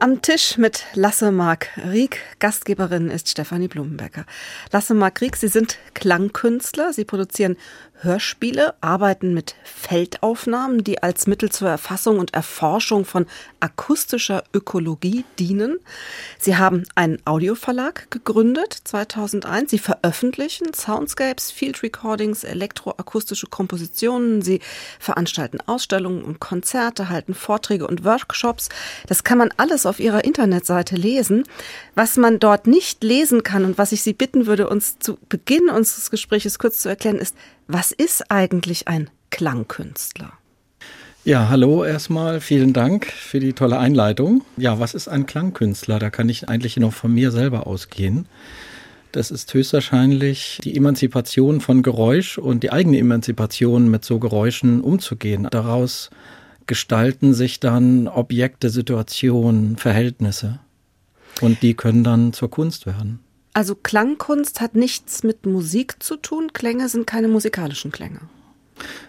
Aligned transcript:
am 0.00 0.22
Tisch 0.22 0.58
mit 0.58 0.84
Lasse 0.94 1.30
Mark 1.32 1.68
Rieck. 1.76 2.18
Gastgeberin 2.38 3.10
ist 3.10 3.28
Stefanie 3.28 3.68
Blumenbecker. 3.68 4.24
Lasse 4.72 4.94
Mark 4.94 5.20
Rieck, 5.20 5.36
Sie 5.36 5.48
sind 5.48 5.78
Klangkünstler. 5.94 6.92
Sie 6.92 7.04
produzieren 7.04 7.56
Hörspiele, 8.00 8.74
arbeiten 8.82 9.32
mit 9.32 9.54
Feldaufnahmen, 9.64 10.84
die 10.84 11.02
als 11.02 11.26
Mittel 11.26 11.50
zur 11.50 11.68
Erfassung 11.68 12.18
und 12.18 12.34
Erforschung 12.34 13.06
von 13.06 13.26
akustischer 13.60 14.44
Ökologie 14.52 15.24
dienen. 15.38 15.78
Sie 16.38 16.56
haben 16.56 16.84
einen 16.94 17.18
Audioverlag 17.24 18.10
gegründet 18.10 18.76
2001. 18.84 19.70
Sie 19.70 19.78
veröffentlichen 19.78 20.74
Soundscapes, 20.74 21.50
Field 21.50 21.82
Recordings, 21.82 22.44
elektroakustische 22.44 23.46
Kompositionen. 23.46 24.42
Sie 24.42 24.60
veranstalten 24.98 25.60
Ausstellungen 25.66 26.22
und 26.22 26.38
Konzerte, 26.38 27.08
halten 27.08 27.34
Vorträge 27.34 27.86
und 27.86 28.04
Workshops. 28.04 28.68
Das 29.06 29.24
kann 29.24 29.38
man 29.38 29.54
alles 29.56 29.86
auf 29.86 29.95
ihrer 30.00 30.24
Internetseite 30.24 30.96
lesen. 30.96 31.44
Was 31.94 32.16
man 32.16 32.38
dort 32.38 32.66
nicht 32.66 33.02
lesen 33.02 33.42
kann 33.42 33.64
und 33.64 33.78
was 33.78 33.92
ich 33.92 34.02
Sie 34.02 34.12
bitten 34.12 34.46
würde, 34.46 34.68
uns 34.68 34.98
zu 34.98 35.18
Beginn 35.28 35.68
unseres 35.68 36.10
Gesprächs 36.10 36.58
kurz 36.58 36.82
zu 36.82 36.88
erklären, 36.88 37.16
ist, 37.16 37.34
was 37.68 37.92
ist 37.92 38.30
eigentlich 38.30 38.88
ein 38.88 39.10
Klangkünstler? 39.30 40.32
Ja, 41.24 41.48
hallo 41.48 41.84
erstmal. 41.84 42.40
Vielen 42.40 42.72
Dank 42.72 43.06
für 43.06 43.40
die 43.40 43.52
tolle 43.52 43.78
Einleitung. 43.78 44.42
Ja, 44.56 44.78
was 44.78 44.94
ist 44.94 45.08
ein 45.08 45.26
Klangkünstler? 45.26 45.98
Da 45.98 46.08
kann 46.08 46.28
ich 46.28 46.48
eigentlich 46.48 46.76
noch 46.76 46.92
von 46.92 47.12
mir 47.12 47.32
selber 47.32 47.66
ausgehen. 47.66 48.26
Das 49.10 49.30
ist 49.30 49.52
höchstwahrscheinlich 49.52 50.60
die 50.62 50.76
Emanzipation 50.76 51.60
von 51.60 51.82
Geräusch 51.82 52.38
und 52.38 52.62
die 52.62 52.70
eigene 52.70 52.98
Emanzipation 52.98 53.90
mit 53.90 54.04
so 54.04 54.18
Geräuschen 54.18 54.80
umzugehen. 54.80 55.48
Daraus 55.50 56.10
gestalten 56.66 57.34
sich 57.34 57.60
dann 57.60 58.08
Objekte, 58.08 58.70
Situationen, 58.70 59.76
Verhältnisse. 59.76 60.58
Und 61.40 61.62
die 61.62 61.74
können 61.74 62.04
dann 62.04 62.32
zur 62.32 62.50
Kunst 62.50 62.86
werden. 62.86 63.20
Also 63.52 63.74
Klangkunst 63.74 64.60
hat 64.60 64.74
nichts 64.74 65.22
mit 65.22 65.46
Musik 65.46 66.02
zu 66.02 66.16
tun. 66.16 66.52
Klänge 66.52 66.88
sind 66.88 67.06
keine 67.06 67.28
musikalischen 67.28 67.90
Klänge. 67.90 68.20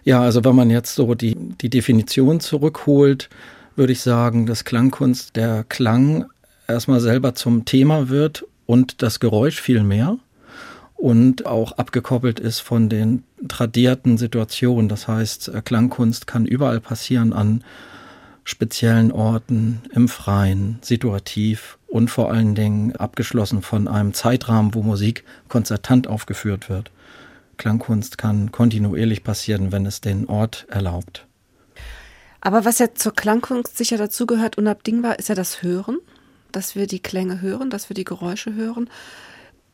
Ja, 0.03 0.21
also 0.21 0.45
wenn 0.45 0.55
man 0.55 0.69
jetzt 0.69 0.95
so 0.95 1.15
die, 1.15 1.35
die 1.35 1.69
Definition 1.69 2.39
zurückholt, 2.39 3.29
würde 3.75 3.93
ich 3.93 4.01
sagen, 4.01 4.45
dass 4.45 4.63
Klangkunst 4.63 5.35
der 5.35 5.65
Klang 5.65 6.25
erstmal 6.67 6.99
selber 6.99 7.35
zum 7.35 7.65
Thema 7.65 8.09
wird 8.09 8.45
und 8.65 9.01
das 9.01 9.19
Geräusch 9.19 9.61
viel 9.61 9.83
mehr 9.83 10.17
und 10.97 11.45
auch 11.45 11.73
abgekoppelt 11.73 12.39
ist 12.39 12.59
von 12.59 12.89
den 12.89 13.23
tradierten 13.47 14.17
Situationen. 14.17 14.89
Das 14.89 15.07
heißt, 15.07 15.51
Klangkunst 15.63 16.27
kann 16.27 16.45
überall 16.45 16.81
passieren 16.81 17.33
an 17.33 17.63
speziellen 18.43 19.11
Orten, 19.11 19.81
im 19.93 20.07
Freien, 20.07 20.79
situativ 20.81 21.77
und 21.87 22.09
vor 22.09 22.31
allen 22.31 22.55
Dingen 22.55 22.95
abgeschlossen 22.95 23.61
von 23.61 23.87
einem 23.87 24.13
Zeitrahmen, 24.13 24.73
wo 24.73 24.81
Musik 24.81 25.23
konzertant 25.49 26.07
aufgeführt 26.07 26.69
wird. 26.69 26.91
Klangkunst 27.57 28.17
kann 28.17 28.51
kontinuierlich 28.51 29.23
passieren, 29.23 29.71
wenn 29.71 29.85
es 29.85 30.01
den 30.01 30.27
Ort 30.27 30.65
erlaubt. 30.69 31.25
Aber 32.41 32.65
was 32.65 32.79
ja 32.79 32.93
zur 32.93 33.13
Klangkunst 33.13 33.77
sicher 33.77 33.97
dazugehört, 33.97 34.57
unabdingbar, 34.57 35.19
ist 35.19 35.29
ja 35.29 35.35
das 35.35 35.61
Hören, 35.61 35.97
dass 36.51 36.75
wir 36.75 36.87
die 36.87 37.01
Klänge 37.01 37.41
hören, 37.41 37.69
dass 37.69 37.89
wir 37.89 37.95
die 37.95 38.05
Geräusche 38.05 38.53
hören 38.55 38.89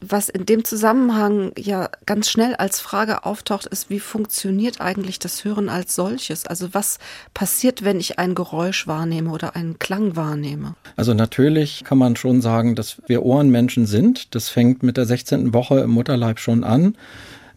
was 0.10 0.30
in 0.30 0.46
dem 0.46 0.64
Zusammenhang 0.64 1.52
ja 1.58 1.90
ganz 2.06 2.30
schnell 2.30 2.56
als 2.56 2.80
Frage 2.80 3.26
auftaucht, 3.26 3.66
ist, 3.66 3.90
wie 3.90 4.00
funktioniert 4.00 4.82
eigentlich 4.82 5.20
das 5.20 5.44
Hören 5.44 5.70
als 5.70 5.96
solches? 5.96 6.46
Also 6.46 6.74
was 6.74 7.00
passiert, 7.34 7.84
wenn 7.84 8.00
ich 8.00 8.20
ein 8.20 8.36
Geräusch 8.36 8.88
wahrnehme 8.88 9.32
oder 9.32 9.56
einen 9.56 9.80
Klang 9.80 10.16
wahrnehme? 10.16 10.76
Also 10.96 11.14
natürlich 11.14 11.84
kann 11.84 11.98
man 11.98 12.16
schon 12.16 12.42
sagen, 12.42 12.76
dass 12.76 13.02
wir 13.08 13.24
Ohrenmenschen 13.24 13.86
sind. 13.86 14.36
Das 14.36 14.50
fängt 14.50 14.84
mit 14.84 14.98
der 14.98 15.06
16. 15.06 15.54
Woche 15.54 15.80
im 15.80 15.92
Mutterleib 15.92 16.40
schon 16.40 16.64
an 16.64 16.96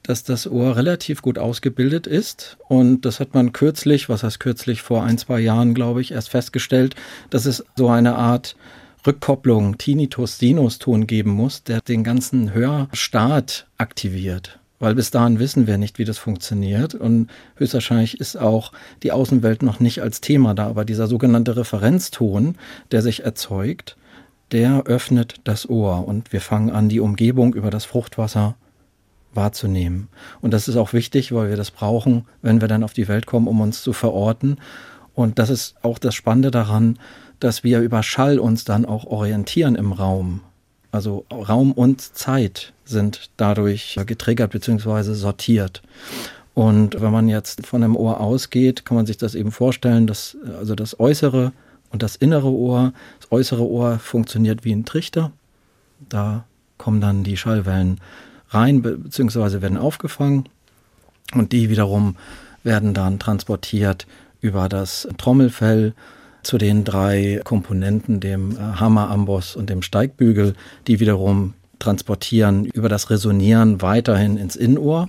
dass 0.07 0.23
das 0.23 0.47
Ohr 0.47 0.77
relativ 0.77 1.21
gut 1.21 1.37
ausgebildet 1.37 2.07
ist. 2.07 2.59
Und 2.69 3.05
das 3.05 3.19
hat 3.19 3.35
man 3.35 3.53
kürzlich, 3.53 4.09
was 4.09 4.23
heißt 4.23 4.39
kürzlich, 4.39 4.81
vor 4.81 5.03
ein, 5.03 5.19
zwei 5.19 5.41
Jahren, 5.41 5.75
glaube 5.75 6.01
ich, 6.01 6.13
erst 6.13 6.29
festgestellt, 6.29 6.95
dass 7.31 7.45
es 7.45 7.65
so 7.75 7.89
eine 7.89 8.15
Art 8.15 8.55
Rückkopplung, 9.07 9.79
Tinnitus-Sinus-Ton 9.79 11.07
geben 11.07 11.31
muss, 11.31 11.63
der 11.63 11.81
den 11.81 12.05
ganzen 12.05 12.53
Hörstart 12.53 13.67
aktiviert. 13.79 14.59
Weil 14.79 14.95
bis 14.95 15.11
dahin 15.11 15.39
wissen 15.39 15.67
wir 15.67 15.79
nicht, 15.79 15.99
wie 15.99 16.05
das 16.05 16.19
funktioniert. 16.19 16.95
Und 16.95 17.31
höchstwahrscheinlich 17.57 18.21
ist 18.21 18.37
auch 18.37 18.73
die 19.03 19.13
Außenwelt 19.13 19.63
noch 19.63 19.81
nicht 19.81 20.03
als 20.03 20.21
Thema 20.21 20.55
da. 20.55 20.67
Aber 20.67 20.85
dieser 20.85 21.07
sogenannte 21.07 21.57
Referenzton, 21.57 22.57
der 22.91 23.01
sich 23.01 23.25
erzeugt, 23.25 23.97
der 24.53 24.83
öffnet 24.85 25.37
das 25.45 25.69
Ohr. 25.69 26.07
Und 26.07 26.33
wir 26.33 26.41
fangen 26.41 26.71
an, 26.71 26.89
die 26.89 27.01
Umgebung 27.01 27.55
über 27.55 27.71
das 27.71 27.87
Fruchtwasser 27.87 28.57
wahrzunehmen. 29.33 30.09
Und 30.41 30.53
das 30.53 30.69
ist 30.69 30.77
auch 30.77 30.93
wichtig, 30.93 31.33
weil 31.33 31.49
wir 31.49 31.57
das 31.57 31.71
brauchen, 31.71 32.27
wenn 32.43 32.61
wir 32.61 32.69
dann 32.69 32.85
auf 32.85 32.93
die 32.93 33.09
Welt 33.09 33.27
kommen, 33.27 33.49
um 33.49 33.61
uns 33.61 33.83
zu 33.83 33.93
verorten. 33.93 34.59
Und 35.15 35.39
das 35.39 35.49
ist 35.49 35.77
auch 35.83 35.99
das 35.99 36.15
Spannende 36.15 36.51
daran, 36.51 36.99
dass 37.41 37.65
wir 37.65 37.81
über 37.81 38.03
Schall 38.03 38.39
uns 38.39 38.65
dann 38.65 38.85
auch 38.85 39.05
orientieren 39.05 39.75
im 39.75 39.93
Raum. 39.93 40.41
Also 40.93 41.27
Raum 41.31 41.73
und 41.73 42.01
Zeit 42.01 42.73
sind 42.85 43.31
dadurch 43.37 43.99
getriggert 44.07 44.53
bzw. 44.53 45.15
sortiert. 45.15 45.83
Und 46.55 47.01
wenn 47.01 47.13
man 47.13 47.29
jetzt 47.29 47.67
von 47.67 47.83
einem 47.83 47.97
Ohr 47.97 48.21
ausgeht, 48.21 48.87
kann 48.87 48.97
man 48.97 49.05
sich 49.05 49.19
das 49.19 49.35
eben 49.35 49.53
vorstellen, 49.53 50.07
dass 50.07 50.37
also 50.59 50.75
das 50.75 50.99
äußere 50.99 51.53
und 51.91 52.03
das 52.03 52.17
innere 52.17 52.51
Ohr, 52.51 52.93
das 53.21 53.31
äußere 53.31 53.67
Ohr 53.67 53.99
funktioniert 53.99 54.65
wie 54.65 54.73
ein 54.73 54.87
Trichter. 54.87 55.33
Da 56.09 56.45
kommen 56.79 57.01
dann 57.01 57.25
die 57.25 57.37
Schallwellen 57.37 58.01
rein 58.49 58.81
bzw. 58.81 59.61
werden 59.61 59.77
aufgefangen 59.77 60.49
und 61.35 61.53
die 61.53 61.69
wiederum 61.69 62.17
werden 62.63 62.95
dann 62.95 63.19
transportiert 63.19 64.07
über 64.41 64.69
das 64.69 65.09
Trommelfell 65.19 65.95
zu 66.47 66.59
den 66.59 66.85
drei 66.85 67.41
Komponenten, 67.45 68.21
dem 68.21 68.53
äh, 68.53 68.61
Hammeramboss 68.61 69.57
und 69.57 69.69
dem 69.69 69.83
Steigbügel, 69.83 70.55
die 70.87 71.01
wiederum 71.01 71.55
transportieren 71.79 72.65
über 72.65 72.89
das 72.89 73.11
Resonieren 73.11 73.83
weiterhin 73.83 74.37
ins 74.37 74.57
Innenohr. 74.57 75.09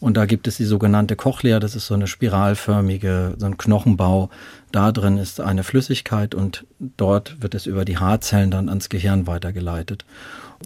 Und 0.00 0.16
da 0.16 0.24
gibt 0.24 0.48
es 0.48 0.56
die 0.56 0.64
sogenannte 0.64 1.14
Cochlea, 1.14 1.60
das 1.60 1.76
ist 1.76 1.86
so 1.86 1.94
eine 1.94 2.06
spiralförmige, 2.06 3.34
so 3.38 3.46
ein 3.46 3.58
Knochenbau. 3.58 4.30
Da 4.72 4.92
drin 4.92 5.18
ist 5.18 5.40
eine 5.40 5.62
Flüssigkeit 5.62 6.34
und 6.34 6.64
dort 6.96 7.42
wird 7.42 7.54
es 7.54 7.66
über 7.66 7.84
die 7.84 7.98
Haarzellen 7.98 8.50
dann 8.50 8.70
ans 8.70 8.88
Gehirn 8.88 9.26
weitergeleitet. 9.26 10.06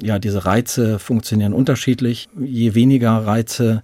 Ja, 0.01 0.19
diese 0.19 0.45
Reize 0.45 0.99
funktionieren 0.99 1.53
unterschiedlich. 1.53 2.29
Je 2.41 2.75
weniger 2.75 3.27
Reize 3.27 3.83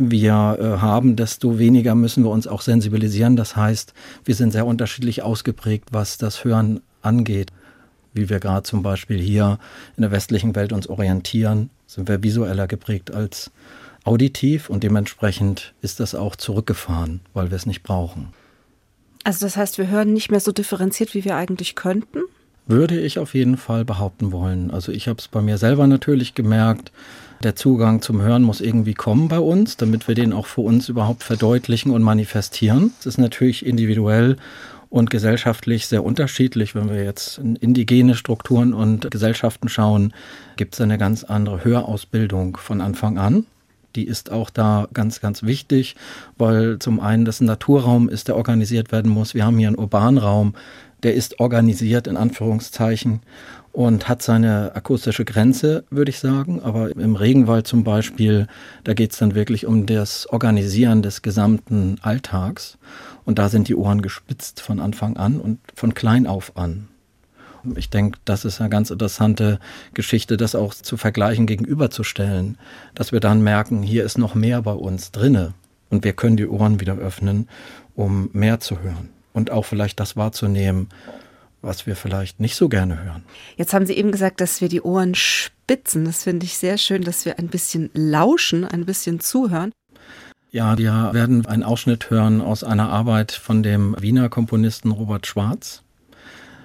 wir 0.00 0.58
äh, 0.58 0.80
haben, 0.80 1.14
desto 1.14 1.58
weniger 1.58 1.94
müssen 1.94 2.24
wir 2.24 2.30
uns 2.30 2.46
auch 2.46 2.62
sensibilisieren. 2.62 3.36
Das 3.36 3.54
heißt, 3.54 3.92
wir 4.24 4.34
sind 4.34 4.52
sehr 4.52 4.66
unterschiedlich 4.66 5.22
ausgeprägt, 5.22 5.90
was 5.92 6.16
das 6.16 6.44
Hören 6.44 6.80
angeht. 7.02 7.50
Wie 8.14 8.28
wir 8.28 8.40
gerade 8.40 8.62
zum 8.62 8.82
Beispiel 8.82 9.20
hier 9.20 9.58
in 9.96 10.02
der 10.02 10.10
westlichen 10.10 10.56
Welt 10.56 10.72
uns 10.72 10.88
orientieren, 10.88 11.70
sind 11.86 12.08
wir 12.08 12.22
visueller 12.22 12.66
geprägt 12.66 13.12
als 13.12 13.50
auditiv 14.04 14.70
und 14.70 14.82
dementsprechend 14.82 15.74
ist 15.82 16.00
das 16.00 16.14
auch 16.14 16.34
zurückgefahren, 16.34 17.20
weil 17.34 17.50
wir 17.50 17.56
es 17.56 17.66
nicht 17.66 17.82
brauchen. 17.82 18.28
Also 19.22 19.44
das 19.44 19.56
heißt, 19.56 19.76
wir 19.76 19.88
hören 19.88 20.14
nicht 20.14 20.30
mehr 20.30 20.40
so 20.40 20.50
differenziert, 20.50 21.14
wie 21.14 21.24
wir 21.24 21.36
eigentlich 21.36 21.74
könnten? 21.74 22.20
Würde 22.66 22.98
ich 22.98 23.18
auf 23.18 23.34
jeden 23.34 23.58
Fall 23.58 23.84
behaupten 23.84 24.32
wollen. 24.32 24.70
Also 24.70 24.92
ich 24.92 25.08
habe 25.08 25.18
es 25.18 25.28
bei 25.28 25.42
mir 25.42 25.58
selber 25.58 25.86
natürlich 25.86 26.34
gemerkt, 26.34 26.90
der 27.42 27.56
Zugang 27.56 28.02
zum 28.02 28.20
Hören 28.20 28.42
muss 28.42 28.60
irgendwie 28.60 28.94
kommen 28.94 29.28
bei 29.28 29.40
uns, 29.40 29.76
damit 29.76 30.06
wir 30.08 30.14
den 30.14 30.32
auch 30.32 30.46
für 30.46 30.60
uns 30.60 30.88
überhaupt 30.88 31.22
verdeutlichen 31.22 31.90
und 31.90 32.02
manifestieren. 32.02 32.92
Es 33.00 33.06
ist 33.06 33.18
natürlich 33.18 33.64
individuell 33.64 34.36
und 34.90 35.08
gesellschaftlich 35.08 35.86
sehr 35.86 36.04
unterschiedlich. 36.04 36.74
Wenn 36.74 36.90
wir 36.90 37.02
jetzt 37.02 37.38
in 37.38 37.56
indigene 37.56 38.14
Strukturen 38.14 38.74
und 38.74 39.10
Gesellschaften 39.10 39.68
schauen, 39.68 40.12
gibt 40.56 40.74
es 40.74 40.80
eine 40.80 40.98
ganz 40.98 41.24
andere 41.24 41.64
Hörausbildung 41.64 42.58
von 42.58 42.82
Anfang 42.82 43.16
an. 43.16 43.46
Die 43.96 44.06
ist 44.06 44.30
auch 44.30 44.50
da 44.50 44.86
ganz, 44.92 45.20
ganz 45.20 45.42
wichtig, 45.42 45.96
weil 46.36 46.78
zum 46.78 47.00
einen 47.00 47.24
das 47.24 47.40
ein 47.40 47.46
Naturraum 47.46 48.08
ist, 48.08 48.28
der 48.28 48.36
organisiert 48.36 48.92
werden 48.92 49.10
muss. 49.10 49.34
Wir 49.34 49.46
haben 49.46 49.58
hier 49.58 49.68
einen 49.68 49.78
urbanen 49.78 50.18
Raum, 50.18 50.54
der 51.02 51.14
ist 51.14 51.40
organisiert 51.40 52.06
in 52.06 52.16
Anführungszeichen 52.16 53.20
und 53.72 54.08
hat 54.08 54.22
seine 54.22 54.72
akustische 54.74 55.24
Grenze, 55.24 55.84
würde 55.90 56.10
ich 56.10 56.18
sagen. 56.18 56.60
Aber 56.62 56.90
im 56.90 57.16
Regenwald 57.16 57.66
zum 57.66 57.84
Beispiel, 57.84 58.46
da 58.84 58.94
geht 58.94 59.12
es 59.12 59.18
dann 59.18 59.34
wirklich 59.34 59.66
um 59.66 59.86
das 59.86 60.26
Organisieren 60.26 61.02
des 61.02 61.22
gesamten 61.22 61.96
Alltags. 62.02 62.78
Und 63.24 63.38
da 63.38 63.48
sind 63.48 63.68
die 63.68 63.76
Ohren 63.76 64.02
gespitzt 64.02 64.60
von 64.60 64.80
Anfang 64.80 65.16
an 65.16 65.40
und 65.40 65.58
von 65.74 65.94
klein 65.94 66.26
auf 66.26 66.56
an. 66.56 66.88
Ich 67.76 67.90
denke, 67.90 68.18
das 68.24 68.44
ist 68.44 68.60
eine 68.60 68.70
ganz 68.70 68.90
interessante 68.90 69.60
Geschichte, 69.92 70.36
das 70.36 70.54
auch 70.54 70.72
zu 70.72 70.96
vergleichen, 70.96 71.46
gegenüberzustellen, 71.46 72.56
dass 72.94 73.12
wir 73.12 73.20
dann 73.20 73.42
merken, 73.42 73.82
hier 73.82 74.04
ist 74.04 74.16
noch 74.16 74.34
mehr 74.34 74.62
bei 74.62 74.72
uns 74.72 75.12
drinne 75.12 75.52
und 75.90 76.02
wir 76.04 76.14
können 76.14 76.38
die 76.38 76.46
Ohren 76.46 76.80
wieder 76.80 76.96
öffnen, 76.96 77.48
um 77.94 78.30
mehr 78.32 78.60
zu 78.60 78.80
hören 78.80 79.10
und 79.34 79.50
auch 79.50 79.66
vielleicht 79.66 80.00
das 80.00 80.16
wahrzunehmen, 80.16 80.88
was 81.62 81.86
wir 81.86 81.96
vielleicht 81.96 82.40
nicht 82.40 82.56
so 82.56 82.68
gerne 82.68 83.02
hören. 83.02 83.24
Jetzt 83.56 83.74
haben 83.74 83.86
Sie 83.86 83.94
eben 83.94 84.12
gesagt, 84.12 84.40
dass 84.40 84.60
wir 84.60 84.68
die 84.68 84.80
Ohren 84.80 85.14
spitzen. 85.14 86.04
Das 86.04 86.24
finde 86.24 86.46
ich 86.46 86.56
sehr 86.56 86.78
schön, 86.78 87.02
dass 87.02 87.24
wir 87.24 87.38
ein 87.38 87.48
bisschen 87.48 87.90
lauschen, 87.92 88.64
ein 88.64 88.86
bisschen 88.86 89.20
zuhören. 89.20 89.72
Ja, 90.52 90.76
wir 90.78 91.10
werden 91.12 91.46
einen 91.46 91.62
Ausschnitt 91.62 92.10
hören 92.10 92.40
aus 92.40 92.64
einer 92.64 92.88
Arbeit 92.88 93.30
von 93.30 93.62
dem 93.62 93.94
Wiener 94.00 94.28
Komponisten 94.28 94.90
Robert 94.90 95.26
Schwarz, 95.26 95.82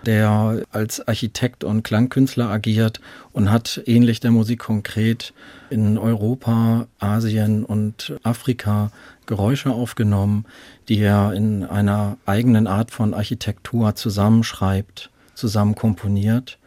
der 0.06 0.64
als 0.72 1.06
Architekt 1.08 1.64
und 1.64 1.84
Klangkünstler 1.84 2.50
agiert 2.50 3.02
und 3.34 3.52
hat 3.52 3.82
ähnlich 3.86 4.20
der 4.20 4.32
Musik 4.32 4.60
konkret 4.60 5.34
in 5.70 5.98
Europa, 5.98 6.88
Asien 7.00 7.66
und 7.66 8.14
Afrika 8.24 8.92
Geräusche 9.26 9.72
aufgenommen, 9.72 10.46
die 10.88 11.00
er 11.00 11.34
in 11.34 11.64
einer 11.64 12.18
eigenen 12.26 12.68
Art 12.68 12.92
von 12.92 13.14
Architektur 13.14 13.96
zusammenschreibt, 13.96 15.10
zusammen 15.34 15.76
komponiert 15.76 16.60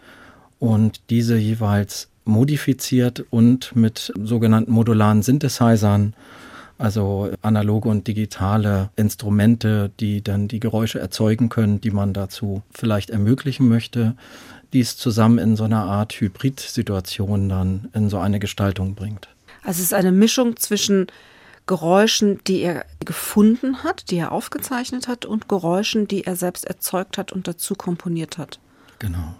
und 0.58 1.00
diese 1.10 1.36
jeweils 1.36 2.08
modifiziert 2.24 3.24
und 3.30 3.74
mit 3.74 4.12
sogenannten 4.22 4.72
modularen 4.72 5.22
Synthesizern 5.22 6.14
also 6.78 7.30
analoge 7.42 7.88
und 7.88 8.06
digitale 8.06 8.90
Instrumente, 8.96 9.90
die 10.00 10.22
dann 10.22 10.48
die 10.48 10.60
Geräusche 10.60 11.00
erzeugen 11.00 11.48
können, 11.48 11.80
die 11.80 11.90
man 11.90 12.12
dazu 12.12 12.62
vielleicht 12.70 13.10
ermöglichen 13.10 13.68
möchte, 13.68 14.14
dies 14.72 14.96
zusammen 14.96 15.38
in 15.38 15.56
so 15.56 15.64
einer 15.64 15.84
Art 15.84 16.12
Hybrid-Situation 16.12 17.48
dann 17.48 17.88
in 17.94 18.08
so 18.08 18.18
eine 18.18 18.38
Gestaltung 18.38 18.94
bringt. 18.94 19.28
Also 19.62 19.78
es 19.78 19.86
ist 19.86 19.94
eine 19.94 20.12
Mischung 20.12 20.56
zwischen 20.56 21.08
Geräuschen, 21.66 22.40
die 22.46 22.60
er 22.60 22.86
gefunden 23.04 23.82
hat, 23.82 24.10
die 24.10 24.16
er 24.16 24.32
aufgezeichnet 24.32 25.08
hat 25.08 25.26
und 25.26 25.48
Geräuschen, 25.48 26.08
die 26.08 26.24
er 26.24 26.36
selbst 26.36 26.64
erzeugt 26.64 27.18
hat 27.18 27.32
und 27.32 27.46
dazu 27.46 27.74
komponiert 27.74 28.38
hat. 28.38 28.58
Genau. 28.98 29.34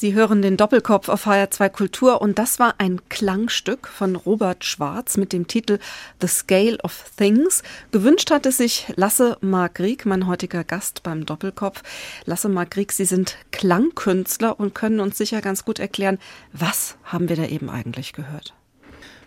Sie 0.00 0.14
hören 0.14 0.40
den 0.40 0.56
Doppelkopf 0.56 1.10
auf 1.10 1.26
HR2 1.26 1.68
Kultur 1.68 2.22
und 2.22 2.38
das 2.38 2.58
war 2.58 2.76
ein 2.78 3.02
Klangstück 3.10 3.86
von 3.86 4.16
Robert 4.16 4.64
Schwarz 4.64 5.18
mit 5.18 5.34
dem 5.34 5.46
Titel 5.46 5.78
The 6.22 6.26
Scale 6.26 6.78
of 6.82 7.10
Things. 7.18 7.62
Gewünscht 7.90 8.30
hatte 8.30 8.50
sich 8.50 8.86
Lasse 8.96 9.36
Mark 9.42 9.78
Rieck, 9.78 10.06
mein 10.06 10.26
heutiger 10.26 10.64
Gast 10.64 11.02
beim 11.02 11.26
Doppelkopf. 11.26 11.82
Lasse 12.24 12.48
Mark 12.48 12.78
Rieck, 12.78 12.92
Sie 12.92 13.04
sind 13.04 13.36
Klangkünstler 13.50 14.58
und 14.58 14.74
können 14.74 15.00
uns 15.00 15.18
sicher 15.18 15.42
ganz 15.42 15.66
gut 15.66 15.78
erklären, 15.78 16.18
was 16.54 16.96
haben 17.04 17.28
wir 17.28 17.36
da 17.36 17.44
eben 17.44 17.68
eigentlich 17.68 18.14
gehört? 18.14 18.54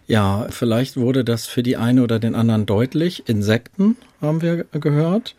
Ja, 0.07 0.47
vielleicht 0.49 0.97
wurde 0.97 1.23
das 1.23 1.45
für 1.45 1.61
die 1.61 1.77
eine 1.77 2.01
oder 2.01 2.17
den 2.17 2.33
anderen 2.33 2.65
deutlich. 2.65 3.29
Insekten 3.29 3.95
haben 4.21 4.41
wir 4.41 4.63
gehört 4.71 5.35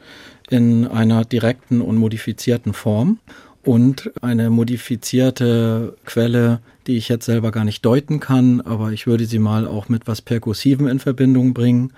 in 0.48 0.86
einer 0.86 1.24
direkten 1.24 1.80
und 1.80 1.96
modifizierten 1.96 2.72
Form 2.72 3.18
und 3.64 4.12
eine 4.20 4.50
modifizierte 4.50 5.96
Quelle, 6.04 6.60
die 6.86 6.96
ich 6.96 7.08
jetzt 7.08 7.24
selber 7.24 7.50
gar 7.50 7.64
nicht 7.64 7.84
deuten 7.84 8.20
kann, 8.20 8.60
aber 8.60 8.92
ich 8.92 9.06
würde 9.06 9.26
sie 9.26 9.38
mal 9.38 9.66
auch 9.66 9.88
mit 9.88 10.06
was 10.06 10.22
Perkussivem 10.22 10.86
in 10.86 10.98
Verbindung 10.98 11.54
bringen 11.54 11.92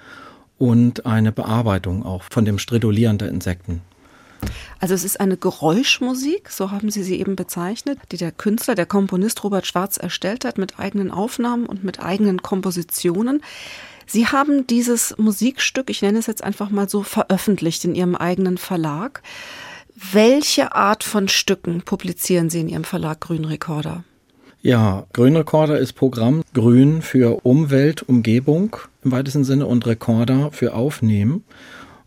und 0.58 1.06
eine 1.06 1.32
Bearbeitung 1.32 2.04
auch 2.04 2.22
von 2.22 2.44
dem 2.44 2.58
Stridulieren 2.58 3.18
der 3.18 3.28
Insekten. 3.28 3.82
Also 4.78 4.94
es 4.94 5.04
ist 5.04 5.20
eine 5.20 5.36
Geräuschmusik, 5.36 6.50
so 6.50 6.70
haben 6.70 6.90
Sie 6.90 7.02
sie 7.02 7.18
eben 7.18 7.36
bezeichnet, 7.36 7.98
die 8.12 8.18
der 8.18 8.30
Künstler, 8.30 8.74
der 8.74 8.86
Komponist 8.86 9.42
Robert 9.42 9.66
Schwarz 9.66 9.96
erstellt 9.96 10.44
hat 10.44 10.58
mit 10.58 10.78
eigenen 10.78 11.10
Aufnahmen 11.10 11.66
und 11.66 11.82
mit 11.82 12.00
eigenen 12.00 12.42
Kompositionen. 12.42 13.42
Sie 14.06 14.28
haben 14.28 14.66
dieses 14.66 15.16
Musikstück, 15.18 15.90
ich 15.90 16.02
nenne 16.02 16.18
es 16.18 16.26
jetzt 16.26 16.44
einfach 16.44 16.70
mal 16.70 16.88
so, 16.88 17.02
veröffentlicht 17.02 17.84
in 17.84 17.94
Ihrem 17.94 18.14
eigenen 18.14 18.58
Verlag. 18.58 19.22
Welche 19.98 20.74
Art 20.74 21.04
von 21.04 21.26
Stücken 21.26 21.80
publizieren 21.80 22.50
Sie 22.50 22.60
in 22.60 22.68
Ihrem 22.68 22.84
Verlag 22.84 23.18
Grünrekorder? 23.20 24.04
Ja, 24.60 25.06
Grünrekorder 25.14 25.78
ist 25.78 25.94
Programm 25.94 26.44
Grün 26.52 27.00
für 27.00 27.46
Umwelt, 27.46 28.02
Umgebung 28.06 28.76
im 29.04 29.12
weitesten 29.12 29.44
Sinne 29.44 29.64
und 29.64 29.86
Rekorder 29.86 30.50
für 30.52 30.74
Aufnehmen. 30.74 31.44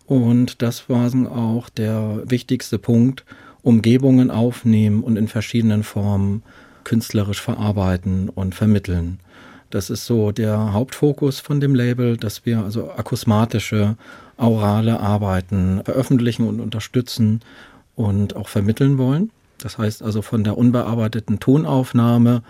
Und 0.05 0.62
das 0.62 0.88
war 0.88 1.10
auch 1.31 1.69
der 1.69 2.22
wichtigste 2.25 2.77
Punkt, 2.77 3.25
Umgebungen 3.63 4.29
aufnehmen 4.29 5.01
und 5.01 5.17
in 5.17 5.27
verschiedenen 5.27 5.81
Formen 5.81 6.43
künstlerisch 6.84 7.41
verarbeiten 7.41 8.29
und 8.29 8.53
vermitteln. 8.53 9.19
Das 9.72 9.89
ist 9.89 10.05
so 10.05 10.31
der 10.31 10.74
Hauptfokus 10.74 11.39
von 11.39 11.60
dem 11.60 11.74
Label, 11.74 12.17
dass 12.17 12.46
wir 12.46 12.63
also 12.63 12.91
akusmatische, 12.91 13.98
aurale 14.38 15.00
Arbeiten 15.00 15.81
veröffentlichen 15.84 16.48
und 16.48 16.60
unterstützen 16.60 17.41
und 18.00 18.38
auch 18.38 18.48
vermitteln 18.48 18.98
wollen. 18.98 19.29
Das 19.58 19.77
heißt 19.77 20.01
also 20.01 20.22
von 20.22 20.46
der 20.46 20.58
unbearbeiteten 20.58 21.41
Tonaufnahme, 21.41 22.44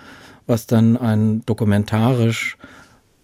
was 0.45 0.67
dann 0.67 0.95
ein 0.95 1.43
dokumentarisch 1.47 2.55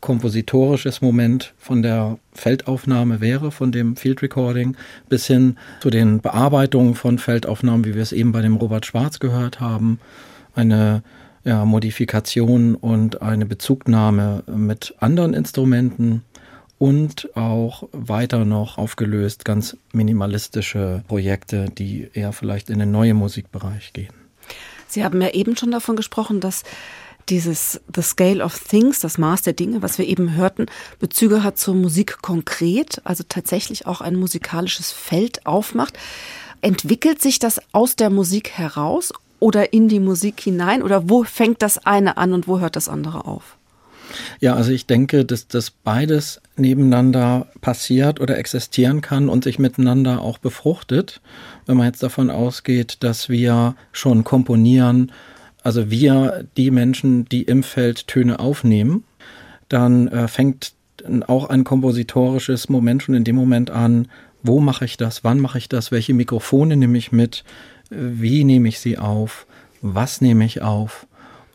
kompositorisches 0.01 1.01
Moment 1.01 1.53
von 1.58 1.84
der 1.84 2.17
Feldaufnahme 2.34 3.22
wäre, 3.22 3.51
von 3.51 3.72
dem 3.72 3.96
Field 3.96 4.24
Recording, 4.24 4.75
bis 5.08 5.27
hin 5.27 5.58
zu 5.82 5.91
den 5.91 6.20
Bearbeitungen 6.20 6.96
von 6.96 7.20
Feldaufnahmen, 7.20 7.86
wie 7.86 7.94
wir 7.94 8.01
es 8.01 8.12
eben 8.12 8.32
bei 8.32 8.41
dem 8.41 8.55
Robert 8.55 8.88
Schwarz 8.88 9.20
gehört 9.20 9.60
haben, 9.60 10.00
eine 10.55 11.03
ja, 11.44 11.63
Modifikation 11.63 12.74
und 12.74 13.22
eine 13.22 13.46
Bezugnahme 13.46 14.44
mit 14.48 14.96
anderen 14.98 15.36
Instrumenten 15.36 16.24
und 16.77 17.36
auch 17.36 17.88
weiter 17.91 18.46
noch 18.46 18.77
aufgelöst 18.77 19.46
ganz 19.46 19.77
minimalistische 19.94 21.03
Projekte, 21.08 21.70
die 21.70 22.10
eher 22.13 22.34
vielleicht 22.34 22.70
in 22.70 22.79
den 22.79 22.91
neuen 22.91 23.17
Musikbereich 23.17 23.94
gehen. 23.94 24.13
Sie 24.88 25.03
haben 25.03 25.22
ja 25.22 25.29
eben 25.29 25.55
schon 25.55 25.72
davon 25.72 25.96
gesprochen, 25.96 26.39
dass 26.39 26.63
dieses 27.29 27.82
The 27.94 28.01
Scale 28.01 28.44
of 28.44 28.60
Things, 28.60 29.00
das 29.00 29.17
Maß 29.17 29.41
der 29.41 29.53
Dinge, 29.53 29.82
was 29.82 29.98
wir 29.98 30.05
eben 30.05 30.36
hörten, 30.36 30.67
Bezüge 31.00 31.44
hat 31.44 31.58
zur 31.58 31.74
Musik 31.75 32.22
konkret, 32.22 33.01
also 33.03 33.24
tatsächlich 33.27 33.88
auch 33.88 34.01
ein 34.01 34.15
musikalisches 34.15 34.91
Feld 34.91 35.46
aufmacht. 35.46 35.98
Entwickelt 36.62 37.22
sich 37.22 37.39
das 37.39 37.60
aus 37.72 37.96
der 37.96 38.10
Musik 38.10 38.51
heraus 38.51 39.12
oder 39.39 39.74
in 39.74 39.88
die 39.88 40.00
Musik 40.00 40.39
hinein? 40.39 40.84
Oder 40.84 41.10
wo 41.10 41.24
fängt 41.24 41.62
das 41.62 41.86
eine 41.86 42.17
an 42.17 42.34
und 42.34 42.48
wo 42.48 42.60
hört 42.60 42.75
das 42.75 42.89
andere 42.89 43.25
auf? 43.25 43.58
Ja, 44.39 44.55
also 44.55 44.72
ich 44.72 44.86
denke, 44.86 45.25
dass 45.25 45.48
das 45.48 45.72
beides 45.72 46.41
nebeneinander 46.57 47.48
passiert 47.62 48.19
oder 48.19 48.38
existieren 48.38 49.01
kann 49.01 49.29
und 49.29 49.43
sich 49.43 49.60
miteinander 49.60 50.22
auch 50.22 50.38
befruchtet. 50.38 51.22
Wenn 51.65 51.77
man 51.77 51.88
jetzt 51.88 52.03
davon 52.03 52.29
ausgeht, 52.29 52.98
dass 53.01 53.29
wir 53.29 53.75
schon 53.91 54.24
komponieren, 54.24 55.12
also 55.63 55.89
wir, 55.89 56.45
die 56.57 56.72
Menschen, 56.72 57.25
die 57.25 57.43
im 57.43 57.63
Feld 57.63 58.07
Töne 58.07 58.39
aufnehmen, 58.39 59.03
dann 59.69 60.07
äh, 60.07 60.27
fängt 60.27 60.74
auch 61.27 61.50
ein 61.50 61.63
kompositorisches 61.63 62.69
Moment 62.69 63.03
schon 63.03 63.15
in 63.15 63.24
dem 63.24 63.36
Moment 63.36 63.69
an, 63.69 64.07
wo 64.43 64.60
mache 64.60 64.86
ich 64.86 64.98
das, 64.98 65.24
wann 65.24 65.39
mache 65.39 65.57
ich 65.57 65.69
das, 65.69 65.91
welche 65.91 66.13
Mikrofone 66.13 66.77
nehme 66.77 66.98
ich 66.98 67.12
mit, 67.12 67.43
wie 67.89 68.43
nehme 68.43 68.67
ich 68.67 68.79
sie 68.79 68.98
auf, 68.98 69.48
was 69.81 70.22
nehme 70.22 70.45
ich 70.45 70.62
auf 70.62 71.07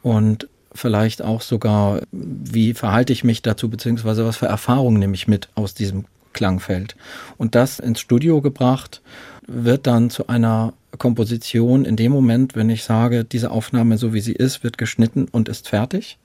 und 0.03 0.49
vielleicht 0.75 1.23
auch 1.23 1.41
sogar, 1.41 2.01
wie 2.13 2.75
verhalte 2.75 3.13
ich 3.13 3.25
mich 3.25 3.43
dazu, 3.43 3.69
beziehungsweise 3.69 4.25
was 4.25 4.37
für 4.37 4.47
Erfahrungen 4.47 4.99
nehme 4.99 5.15
ich 5.15 5.29
mit 5.29 5.49
aus 5.55 5.75
diesem 5.75 6.05
Klangfeld. 6.33 6.97
Und 7.39 7.55
das 7.55 7.79
ins 7.79 8.01
Studio 8.01 8.41
gebracht, 8.41 9.03
wird 9.47 9.87
dann 9.87 10.11
zu 10.11 10.29
einer 10.29 10.73
Komposition 10.99 11.85
in 11.85 11.97
dem 11.97 12.13
Moment, 12.13 12.57
wenn 12.57 12.71
ich 12.71 12.85
sage, 12.85 13.25
diese 13.25 13.51
Aufnahme, 13.51 13.99
so 13.99 14.13
wie 14.13 14.21
sie 14.21 14.33
ist, 14.33 14.63
wird 14.63 14.79
geschnitten 14.79 15.27
und 15.31 15.49
ist 15.49 15.69
fertig. 15.69 16.19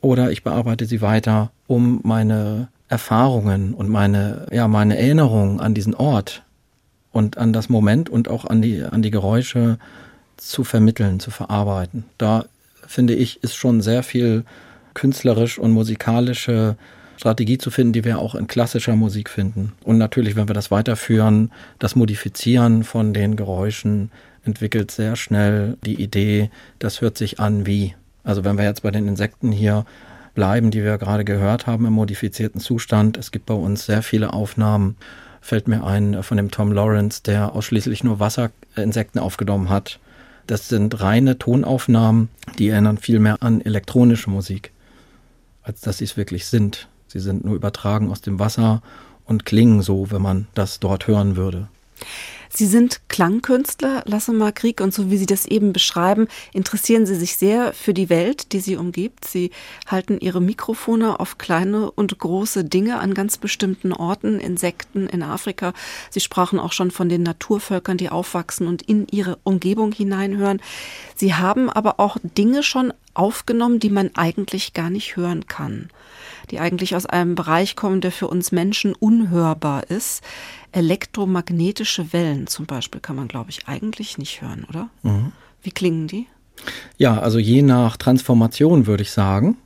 Oder 0.00 0.30
ich 0.30 0.44
bearbeite 0.44 0.86
sie 0.86 1.00
weiter, 1.00 1.50
um 1.66 2.00
meine 2.04 2.68
Erfahrungen 2.88 3.74
und 3.74 3.88
meine, 3.88 4.46
ja, 4.52 4.68
meine 4.68 4.98
Erinnerungen 4.98 5.60
an 5.60 5.74
diesen 5.74 5.94
Ort 5.94 6.42
und 7.10 7.38
an 7.38 7.52
das 7.52 7.68
Moment 7.68 8.10
und 8.10 8.28
auch 8.28 8.44
an 8.44 8.60
die, 8.60 8.82
an 8.82 9.02
die 9.02 9.10
Geräusche 9.10 9.78
zu 10.36 10.64
vermitteln, 10.64 11.20
zu 11.20 11.30
verarbeiten. 11.30 12.04
Da 12.18 12.44
finde 12.86 13.14
ich, 13.14 13.42
ist 13.42 13.54
schon 13.54 13.80
sehr 13.80 14.02
viel 14.02 14.44
künstlerisch 14.94 15.58
und 15.58 15.72
musikalische 15.72 16.76
Strategie 17.16 17.58
zu 17.58 17.70
finden, 17.70 17.92
die 17.92 18.04
wir 18.04 18.18
auch 18.18 18.34
in 18.34 18.46
klassischer 18.46 18.96
Musik 18.96 19.30
finden. 19.30 19.72
Und 19.82 19.98
natürlich, 19.98 20.36
wenn 20.36 20.48
wir 20.48 20.54
das 20.54 20.70
weiterführen, 20.70 21.52
das 21.78 21.96
Modifizieren 21.96 22.84
von 22.84 23.14
den 23.14 23.36
Geräuschen 23.36 24.10
entwickelt 24.44 24.90
sehr 24.90 25.16
schnell 25.16 25.76
die 25.84 26.02
Idee, 26.02 26.50
das 26.78 27.00
hört 27.00 27.16
sich 27.16 27.40
an 27.40 27.66
wie. 27.66 27.94
Also 28.24 28.44
wenn 28.44 28.58
wir 28.58 28.64
jetzt 28.64 28.82
bei 28.82 28.90
den 28.90 29.08
Insekten 29.08 29.52
hier 29.52 29.84
bleiben, 30.34 30.70
die 30.70 30.82
wir 30.82 30.98
gerade 30.98 31.24
gehört 31.24 31.66
haben 31.66 31.86
im 31.86 31.92
modifizierten 31.92 32.60
Zustand, 32.60 33.16
es 33.16 33.30
gibt 33.30 33.46
bei 33.46 33.54
uns 33.54 33.86
sehr 33.86 34.02
viele 34.02 34.32
Aufnahmen, 34.32 34.96
fällt 35.40 35.68
mir 35.68 35.84
ein 35.84 36.22
von 36.22 36.36
dem 36.36 36.50
Tom 36.50 36.72
Lawrence, 36.72 37.22
der 37.22 37.54
ausschließlich 37.54 38.02
nur 38.02 38.18
Wasserinsekten 38.18 39.20
aufgenommen 39.20 39.68
hat 39.68 40.00
das 40.46 40.68
sind 40.68 41.00
reine 41.00 41.38
Tonaufnahmen, 41.38 42.28
die 42.58 42.68
erinnern 42.68 42.98
viel 42.98 43.18
mehr 43.18 43.42
an 43.42 43.60
elektronische 43.60 44.30
Musik, 44.30 44.72
als 45.62 45.80
dass 45.80 45.98
sie 45.98 46.04
es 46.04 46.16
wirklich 46.16 46.46
sind. 46.46 46.88
Sie 47.08 47.20
sind 47.20 47.44
nur 47.44 47.54
übertragen 47.54 48.10
aus 48.10 48.20
dem 48.20 48.38
Wasser 48.38 48.82
und 49.24 49.46
klingen 49.46 49.82
so, 49.82 50.10
wenn 50.10 50.22
man 50.22 50.46
das 50.54 50.80
dort 50.80 51.06
hören 51.06 51.36
würde. 51.36 51.68
Sie 52.56 52.66
sind 52.66 53.00
Klangkünstler, 53.08 54.04
Lassemar 54.06 54.52
Krieg, 54.52 54.80
und 54.80 54.94
so 54.94 55.10
wie 55.10 55.16
Sie 55.16 55.26
das 55.26 55.44
eben 55.44 55.72
beschreiben, 55.72 56.28
interessieren 56.52 57.04
Sie 57.04 57.16
sich 57.16 57.36
sehr 57.36 57.72
für 57.72 57.92
die 57.92 58.08
Welt, 58.10 58.52
die 58.52 58.60
Sie 58.60 58.76
umgibt. 58.76 59.24
Sie 59.24 59.50
halten 59.88 60.20
Ihre 60.20 60.40
Mikrofone 60.40 61.18
auf 61.18 61.36
kleine 61.36 61.90
und 61.90 62.16
große 62.16 62.64
Dinge 62.64 63.00
an 63.00 63.12
ganz 63.12 63.38
bestimmten 63.38 63.92
Orten, 63.92 64.38
Insekten 64.38 65.08
in 65.08 65.24
Afrika. 65.24 65.72
Sie 66.10 66.20
sprachen 66.20 66.60
auch 66.60 66.72
schon 66.72 66.92
von 66.92 67.08
den 67.08 67.24
Naturvölkern, 67.24 67.98
die 67.98 68.10
aufwachsen 68.10 68.68
und 68.68 68.82
in 68.82 69.08
ihre 69.10 69.38
Umgebung 69.42 69.90
hineinhören. 69.90 70.62
Sie 71.16 71.34
haben 71.34 71.68
aber 71.68 71.98
auch 71.98 72.18
Dinge 72.22 72.62
schon 72.62 72.92
aufgenommen, 73.14 73.80
die 73.80 73.90
man 73.90 74.10
eigentlich 74.14 74.74
gar 74.74 74.90
nicht 74.90 75.16
hören 75.16 75.48
kann, 75.48 75.88
die 76.50 76.60
eigentlich 76.60 76.96
aus 76.96 77.06
einem 77.06 77.34
Bereich 77.34 77.76
kommen, 77.76 78.00
der 78.00 78.12
für 78.12 78.28
uns 78.28 78.52
Menschen 78.52 78.94
unhörbar 78.94 79.90
ist. 79.90 80.22
Elektromagnetische 80.72 82.12
Wellen 82.12 82.46
zum 82.46 82.66
Beispiel 82.66 83.00
kann 83.00 83.16
man, 83.16 83.28
glaube 83.28 83.50
ich, 83.50 83.68
eigentlich 83.68 84.18
nicht 84.18 84.42
hören, 84.42 84.66
oder? 84.68 84.88
Mhm. 85.02 85.32
Wie 85.62 85.70
klingen 85.70 86.08
die? 86.08 86.26
Ja, 86.98 87.18
also 87.18 87.38
je 87.38 87.62
nach 87.62 87.96
Transformation 87.96 88.86
würde 88.86 89.02
ich 89.02 89.10
sagen. 89.10 89.56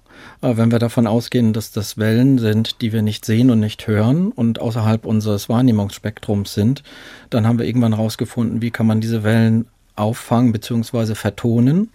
Äh, 0.40 0.56
wenn 0.56 0.70
wir 0.70 0.78
davon 0.78 1.06
ausgehen, 1.06 1.52
dass 1.52 1.72
das 1.72 1.98
Wellen 1.98 2.38
sind, 2.38 2.80
die 2.80 2.92
wir 2.92 3.02
nicht 3.02 3.24
sehen 3.24 3.50
und 3.50 3.60
nicht 3.60 3.86
hören 3.86 4.32
und 4.32 4.60
außerhalb 4.60 5.04
unseres 5.04 5.48
Wahrnehmungsspektrums 5.48 6.54
sind, 6.54 6.82
dann 7.30 7.46
haben 7.46 7.58
wir 7.58 7.66
irgendwann 7.66 7.94
herausgefunden, 7.94 8.62
wie 8.62 8.70
kann 8.70 8.86
man 8.86 9.00
diese 9.00 9.24
Wellen 9.24 9.66
auffangen 9.96 10.52
bzw. 10.52 11.14
vertonen. 11.14 11.90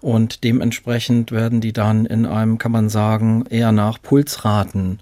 Und 0.00 0.44
dementsprechend 0.44 1.32
werden 1.32 1.60
die 1.60 1.72
dann 1.72 2.06
in 2.06 2.26
einem, 2.26 2.58
kann 2.58 2.72
man 2.72 2.88
sagen, 2.88 3.44
eher 3.50 3.72
nach 3.72 4.00
Pulsraten, 4.00 5.00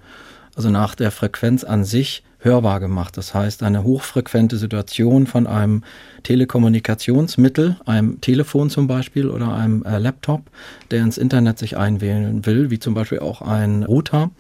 also 0.57 0.71
nach 0.71 0.95
der 0.95 1.11
Frequenz 1.11 1.63
an 1.65 1.85
sich 1.85 2.25
hörbar 2.41 2.81
gemacht. 2.81 3.17
Das 3.17 3.35
heißt, 3.35 3.63
eine 3.63 3.83
hochfrequente 3.83 4.57
Situation 4.57 5.27
von 5.27 5.47
einem 5.47 5.83
Telekommunikationsmittel, 6.23 7.77
einem 7.85 8.21
Telefon 8.21 8.71
zum 8.71 8.87
Beispiel 8.87 9.29
oder 9.29 9.55
einem 9.55 9.85
äh, 9.85 9.99
Laptop, 9.99 10.43
der 10.91 11.03
ins 11.03 11.19
Internet 11.19 11.59
sich 11.59 11.77
einwählen 11.77 12.47
will, 12.47 12.71
wie 12.71 12.79
zum 12.79 12.95
Beispiel 12.95 13.21
auch 13.21 13.43
ein 13.43 13.83
Router, 13.83 14.31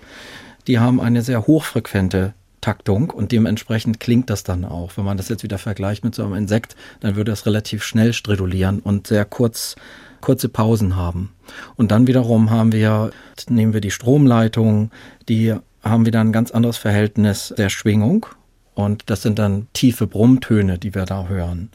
die 0.67 0.79
haben 0.79 1.00
eine 1.00 1.23
sehr 1.23 1.47
hochfrequente 1.47 2.35
Taktung 2.61 3.11
und 3.11 3.33
dementsprechend 3.33 4.00
klingt 4.00 4.31
das 4.31 4.43
dann 4.43 4.65
auch. 4.65 4.97
Wenn 4.97 5.05
man 5.05 5.17
das 5.17 5.29
jetzt 5.29 5.43
wieder 5.43 5.59
vergleicht 5.59 6.05
mit 6.05 6.15
so 6.15 6.25
einem 6.25 6.35
Insekt, 6.35 6.77
dann 7.00 7.17
würde 7.17 7.33
es 7.33 7.47
relativ 7.47 7.85
schnell 7.85 8.12
stridulieren 8.12 8.81
und 8.81 9.07
sehr 9.07 9.25
kurz 9.25 9.77
kurze 10.21 10.49
Pausen 10.49 10.97
haben. 10.97 11.35
Und 11.77 11.91
dann 11.91 12.07
wiederum 12.07 12.51
haben 12.51 12.73
wir, 12.73 13.11
nehmen 13.49 13.73
wir 13.73 13.81
die 13.81 13.91
Stromleitung, 13.91 14.91
die 15.29 15.55
haben 15.83 16.07
wieder 16.07 16.21
ein 16.21 16.33
ganz 16.33 16.51
anderes 16.51 16.77
Verhältnis 16.77 17.55
der 17.57 17.69
Schwingung. 17.69 18.27
Und 18.75 19.11
das 19.11 19.23
sind 19.23 19.39
dann 19.39 19.67
tiefe 19.73 20.07
Brummtöne, 20.07 20.79
die 20.79 20.95
wir 20.95 21.05
da 21.05 21.27
hören. 21.27 21.71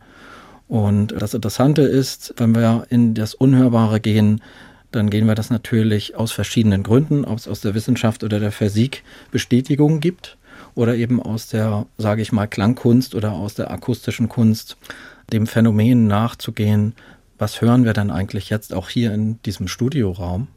Und 0.68 1.14
das 1.20 1.34
Interessante 1.34 1.82
ist, 1.82 2.34
wenn 2.38 2.56
wir 2.56 2.86
in 2.90 3.14
das 3.14 3.34
Unhörbare 3.34 4.00
gehen, 4.00 4.42
dann 4.92 5.10
gehen 5.10 5.28
wir 5.28 5.36
das 5.36 5.50
natürlich 5.50 6.16
aus 6.16 6.32
verschiedenen 6.32 6.84
Gründen, 6.84 7.26
ob 7.26 7.38
es 7.38 7.48
aus 7.48 7.62
der 7.62 7.74
Wissenschaft 7.74 8.24
oder 8.24 8.40
der 8.40 8.52
Physik 8.52 9.04
Bestätigungen 9.32 10.00
gibt 10.00 10.38
oder 10.76 10.96
eben 10.96 11.22
aus 11.22 11.48
der, 11.48 11.86
sage 11.98 12.22
ich 12.22 12.32
mal, 12.32 12.48
Klangkunst 12.48 13.16
oder 13.16 13.34
aus 13.34 13.56
der 13.56 13.72
akustischen 13.72 14.30
Kunst, 14.30 14.78
dem 15.32 15.48
Phänomen 15.48 16.08
nachzugehen, 16.08 16.94
was 17.38 17.62
hören 17.62 17.86
wir 17.86 17.94
denn 17.94 18.12
eigentlich 18.12 18.50
jetzt 18.50 18.74
auch 18.74 18.90
hier 18.90 19.14
in 19.14 19.42
diesem 19.44 19.68
Studioraum 19.68 20.48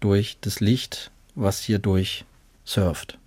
durch 0.00 0.38
das 0.40 0.60
Licht, 0.60 1.10
was 1.34 1.60
hier 1.60 1.78
durch 1.78 2.24
surft. 2.64 3.18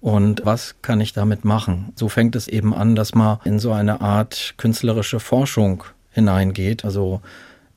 Und 0.00 0.42
was 0.44 0.76
kann 0.82 1.00
ich 1.00 1.12
damit 1.12 1.44
machen? 1.44 1.92
So 1.96 2.08
fängt 2.08 2.36
es 2.36 2.48
eben 2.48 2.74
an, 2.74 2.94
dass 2.94 3.14
man 3.14 3.38
in 3.44 3.58
so 3.58 3.72
eine 3.72 4.00
Art 4.00 4.54
künstlerische 4.56 5.20
Forschung 5.20 5.84
hineingeht. 6.10 6.84
Also 6.84 7.20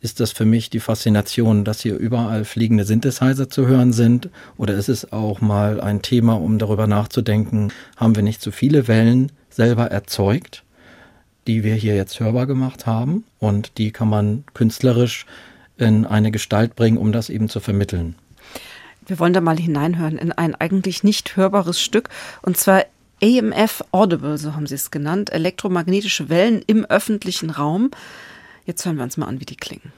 ist 0.01 0.19
das 0.19 0.31
für 0.31 0.45
mich 0.45 0.69
die 0.69 0.79
Faszination, 0.79 1.65
dass 1.65 1.81
hier 1.81 1.97
überall 1.97 2.45
fliegende 2.45 2.85
Synthesizer 2.85 3.49
zu 3.49 3.67
hören 3.67 3.93
sind? 3.93 4.29
Oder 4.57 4.75
ist 4.75 4.89
es 4.89 5.11
auch 5.11 5.41
mal 5.41 5.81
ein 5.81 6.01
Thema, 6.01 6.33
um 6.39 6.57
darüber 6.57 6.87
nachzudenken, 6.87 7.73
haben 7.97 8.15
wir 8.15 8.23
nicht 8.23 8.41
zu 8.41 8.51
viele 8.51 8.87
Wellen 8.87 9.31
selber 9.49 9.91
erzeugt, 9.91 10.63
die 11.47 11.63
wir 11.63 11.75
hier 11.75 11.95
jetzt 11.95 12.19
hörbar 12.19 12.45
gemacht 12.45 12.85
haben? 12.85 13.23
Und 13.39 13.77
die 13.77 13.91
kann 13.91 14.09
man 14.09 14.43
künstlerisch 14.53 15.25
in 15.77 16.05
eine 16.05 16.31
Gestalt 16.31 16.75
bringen, 16.75 16.97
um 16.97 17.11
das 17.11 17.29
eben 17.29 17.49
zu 17.49 17.59
vermitteln. 17.59 18.15
Wir 19.05 19.17
wollen 19.17 19.33
da 19.33 19.41
mal 19.41 19.57
hineinhören 19.57 20.17
in 20.17 20.31
ein 20.31 20.53
eigentlich 20.53 21.03
nicht 21.03 21.35
hörbares 21.35 21.81
Stück 21.81 22.09
und 22.41 22.57
zwar 22.57 22.85
AMF 23.21 23.83
Audible, 23.91 24.37
so 24.37 24.55
haben 24.55 24.67
sie 24.67 24.75
es 24.75 24.91
genannt, 24.91 25.31
elektromagnetische 25.31 26.29
Wellen 26.29 26.61
im 26.67 26.85
öffentlichen 26.85 27.49
Raum. 27.49 27.91
Jetzt 28.65 28.85
hören 28.85 28.97
wir 28.97 29.03
uns 29.03 29.17
mal 29.17 29.25
an, 29.25 29.39
wie 29.39 29.45
die 29.45 29.57
klingen. 29.57 29.91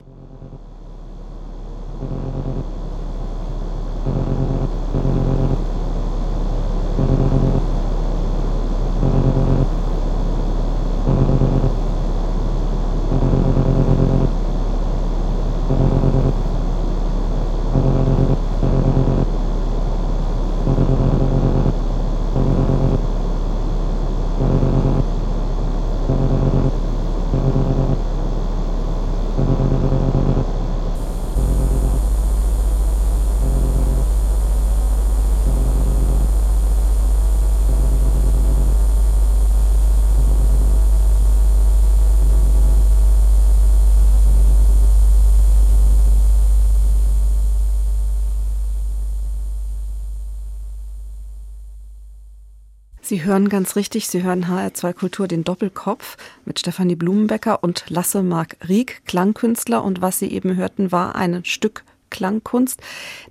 Sie 53.12 53.26
hören 53.26 53.50
ganz 53.50 53.76
richtig, 53.76 54.08
Sie 54.08 54.24
hören 54.24 54.46
HR2 54.46 54.94
Kultur 54.94 55.28
den 55.28 55.44
Doppelkopf 55.44 56.16
mit 56.46 56.60
Stefanie 56.60 56.96
Blumenbecker 56.96 57.62
und 57.62 57.84
Lasse 57.90 58.24
Mark 58.24 58.56
Rieck, 58.70 59.02
Klangkünstler. 59.06 59.84
Und 59.84 60.02
was 60.02 60.20
Sie 60.20 60.32
eben 60.32 60.56
hörten, 60.56 60.94
war 60.94 61.16
ein 61.16 61.44
Stück 61.44 61.84
Klangkunst, 62.10 62.80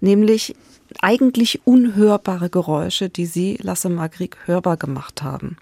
nämlich 0.02 0.54
eigentlich 1.00 1.62
unhörbare 1.64 2.50
Geräusche, 2.50 3.08
die 3.08 3.24
Sie, 3.24 3.58
Lasse 3.62 3.88
Mark 3.88 4.20
Rieck, 4.20 4.36
hörbar 4.44 4.76
gemacht 4.76 5.22
haben. 5.22 5.56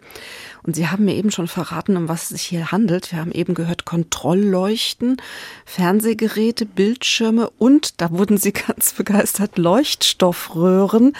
Und 0.65 0.75
Sie 0.75 0.89
haben 0.89 1.05
mir 1.05 1.15
eben 1.15 1.31
schon 1.31 1.47
verraten, 1.47 1.97
um 1.97 2.09
was 2.09 2.23
es 2.23 2.29
sich 2.31 2.43
hier 2.43 2.73
handelt. 2.73 3.13
Wir 3.13 3.21
haben 3.21 3.31
eben 3.31 3.55
gehört 3.55 3.85
Kontrollleuchten, 3.85 5.19
Fernsehgeräte, 5.65 6.67
Bildschirme 6.67 7.51
und, 7.51 8.01
da 8.01 8.11
wurden 8.11 8.37
Sie 8.37 8.51
ganz 8.67 8.95
begeistert, 8.95 9.59
Leuchtstoffröhren 9.59 11.13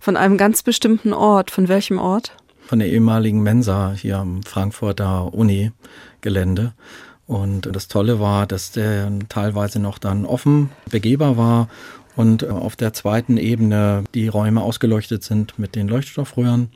von 0.00 0.16
einem 0.16 0.38
ganz 0.38 0.62
bestimmten 0.62 1.12
Ort. 1.12 1.50
Von 1.50 1.68
welchem 1.68 1.98
Ort? 1.98 2.32
Von 2.66 2.80
der 2.80 2.88
ehemaligen 2.88 3.42
Mensa 3.42 3.92
hier 3.92 4.18
am 4.18 4.42
Frankfurter 4.42 5.32
Uni-Gelände. 5.32 6.72
Und 7.26 7.68
das 7.74 7.88
Tolle 7.88 8.20
war, 8.20 8.46
dass 8.46 8.72
der 8.72 9.10
teilweise 9.28 9.78
noch 9.78 9.98
dann 9.98 10.24
offen 10.24 10.70
begehbar 10.90 11.36
war 11.36 11.68
und 12.14 12.48
auf 12.48 12.76
der 12.76 12.92
zweiten 12.92 13.36
Ebene 13.36 14.04
die 14.14 14.28
Räume 14.28 14.62
ausgeleuchtet 14.62 15.22
sind 15.22 15.58
mit 15.58 15.74
den 15.74 15.88
Leuchtstoffröhren 15.88 16.70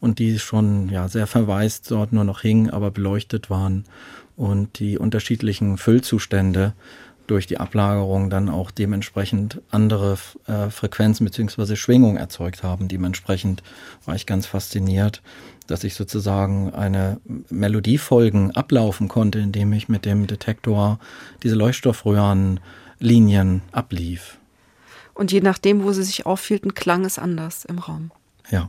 und 0.00 0.18
die 0.18 0.38
schon 0.38 0.88
ja 0.90 1.08
sehr 1.08 1.26
verwaist 1.26 1.90
dort 1.90 2.12
nur 2.12 2.24
noch 2.24 2.42
hingen, 2.42 2.70
aber 2.70 2.90
beleuchtet 2.90 3.48
waren 3.50 3.84
und 4.36 4.78
die 4.78 4.98
unterschiedlichen 4.98 5.78
Füllzustände 5.78 6.74
durch 7.26 7.46
die 7.46 7.58
Ablagerung 7.58 8.30
dann 8.30 8.48
auch 8.48 8.70
dementsprechend 8.70 9.60
andere 9.70 10.18
äh, 10.46 10.70
Frequenzen 10.70 11.24
beziehungsweise 11.24 11.76
Schwingungen 11.76 12.16
erzeugt 12.16 12.62
haben. 12.62 12.88
Dementsprechend 12.88 13.62
war 14.04 14.14
ich 14.14 14.26
ganz 14.26 14.46
fasziniert, 14.46 15.22
dass 15.66 15.84
ich 15.84 15.94
sozusagen 15.94 16.72
eine 16.72 17.20
Melodiefolgen 17.50 18.52
ablaufen 18.52 19.08
konnte, 19.08 19.38
indem 19.38 19.72
ich 19.72 19.88
mit 19.88 20.04
dem 20.04 20.26
Detektor 20.26 20.98
diese 21.42 21.56
Leuchtstoffröhrenlinien 21.56 23.62
ablief. 23.72 24.38
Und 25.14 25.32
je 25.32 25.40
nachdem, 25.40 25.82
wo 25.82 25.92
sie 25.92 26.02
sich 26.02 26.26
aufhielten, 26.26 26.74
klang 26.74 27.04
es 27.04 27.18
anders 27.18 27.64
im 27.64 27.78
Raum. 27.78 28.10
Ja. 28.50 28.68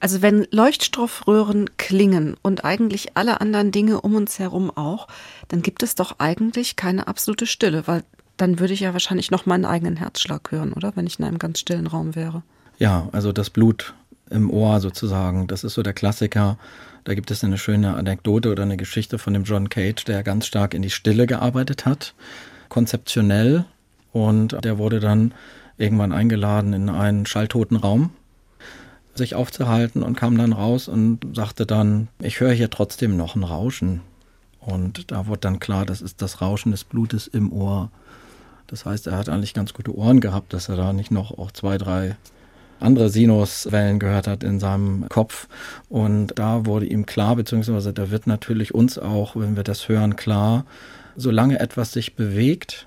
Also 0.00 0.22
wenn 0.22 0.46
Leuchtstoffröhren 0.50 1.76
klingen 1.76 2.36
und 2.42 2.64
eigentlich 2.64 3.16
alle 3.16 3.40
anderen 3.40 3.70
Dinge 3.70 4.00
um 4.00 4.14
uns 4.14 4.38
herum 4.38 4.70
auch, 4.74 5.08
dann 5.48 5.60
gibt 5.60 5.82
es 5.82 5.94
doch 5.94 6.16
eigentlich 6.18 6.76
keine 6.76 7.06
absolute 7.06 7.46
Stille, 7.46 7.86
weil 7.86 8.02
dann 8.38 8.58
würde 8.58 8.72
ich 8.72 8.80
ja 8.80 8.94
wahrscheinlich 8.94 9.30
noch 9.30 9.44
meinen 9.44 9.66
eigenen 9.66 9.96
Herzschlag 9.96 10.50
hören, 10.50 10.72
oder? 10.72 10.96
Wenn 10.96 11.06
ich 11.06 11.18
in 11.18 11.26
einem 11.26 11.38
ganz 11.38 11.60
stillen 11.60 11.86
Raum 11.86 12.14
wäre. 12.14 12.42
Ja, 12.78 13.08
also 13.12 13.32
das 13.32 13.50
Blut 13.50 13.92
im 14.30 14.50
Ohr 14.50 14.80
sozusagen, 14.80 15.46
das 15.46 15.64
ist 15.64 15.74
so 15.74 15.82
der 15.82 15.92
Klassiker. 15.92 16.56
Da 17.04 17.14
gibt 17.14 17.30
es 17.30 17.44
eine 17.44 17.58
schöne 17.58 17.94
Anekdote 17.94 18.50
oder 18.50 18.62
eine 18.62 18.78
Geschichte 18.78 19.18
von 19.18 19.34
dem 19.34 19.44
John 19.44 19.68
Cage, 19.68 20.04
der 20.04 20.22
ganz 20.22 20.46
stark 20.46 20.72
in 20.72 20.80
die 20.80 20.90
Stille 20.90 21.26
gearbeitet 21.26 21.84
hat, 21.84 22.14
konzeptionell. 22.70 23.66
Und 24.12 24.64
der 24.64 24.78
wurde 24.78 25.00
dann 25.00 25.34
irgendwann 25.76 26.12
eingeladen 26.12 26.72
in 26.72 26.88
einen 26.88 27.26
schalltoten 27.26 27.76
Raum 27.76 28.10
sich 29.20 29.34
aufzuhalten 29.34 30.02
und 30.02 30.16
kam 30.16 30.36
dann 30.36 30.52
raus 30.52 30.88
und 30.88 31.20
sagte 31.34 31.66
dann, 31.66 32.08
ich 32.20 32.40
höre 32.40 32.52
hier 32.52 32.70
trotzdem 32.70 33.16
noch 33.16 33.36
ein 33.36 33.44
Rauschen. 33.44 34.00
Und 34.58 35.10
da 35.10 35.26
wurde 35.26 35.40
dann 35.40 35.60
klar, 35.60 35.86
das 35.86 36.02
ist 36.02 36.20
das 36.20 36.40
Rauschen 36.40 36.72
des 36.72 36.84
Blutes 36.84 37.26
im 37.26 37.52
Ohr. 37.52 37.90
Das 38.66 38.84
heißt, 38.84 39.06
er 39.06 39.16
hat 39.16 39.28
eigentlich 39.28 39.54
ganz 39.54 39.72
gute 39.72 39.96
Ohren 39.96 40.20
gehabt, 40.20 40.52
dass 40.52 40.68
er 40.68 40.76
da 40.76 40.92
nicht 40.92 41.10
noch 41.10 41.36
auch 41.36 41.50
zwei, 41.50 41.78
drei 41.78 42.16
andere 42.80 43.10
Sinuswellen 43.10 43.98
gehört 43.98 44.26
hat 44.26 44.42
in 44.42 44.58
seinem 44.58 45.08
Kopf. 45.08 45.48
Und 45.88 46.38
da 46.38 46.66
wurde 46.66 46.86
ihm 46.86 47.06
klar, 47.06 47.36
beziehungsweise 47.36 47.92
da 47.92 48.10
wird 48.10 48.26
natürlich 48.26 48.74
uns 48.74 48.98
auch, 48.98 49.36
wenn 49.36 49.56
wir 49.56 49.64
das 49.64 49.88
hören, 49.88 50.16
klar, 50.16 50.64
solange 51.16 51.60
etwas 51.60 51.92
sich 51.92 52.16
bewegt, 52.16 52.86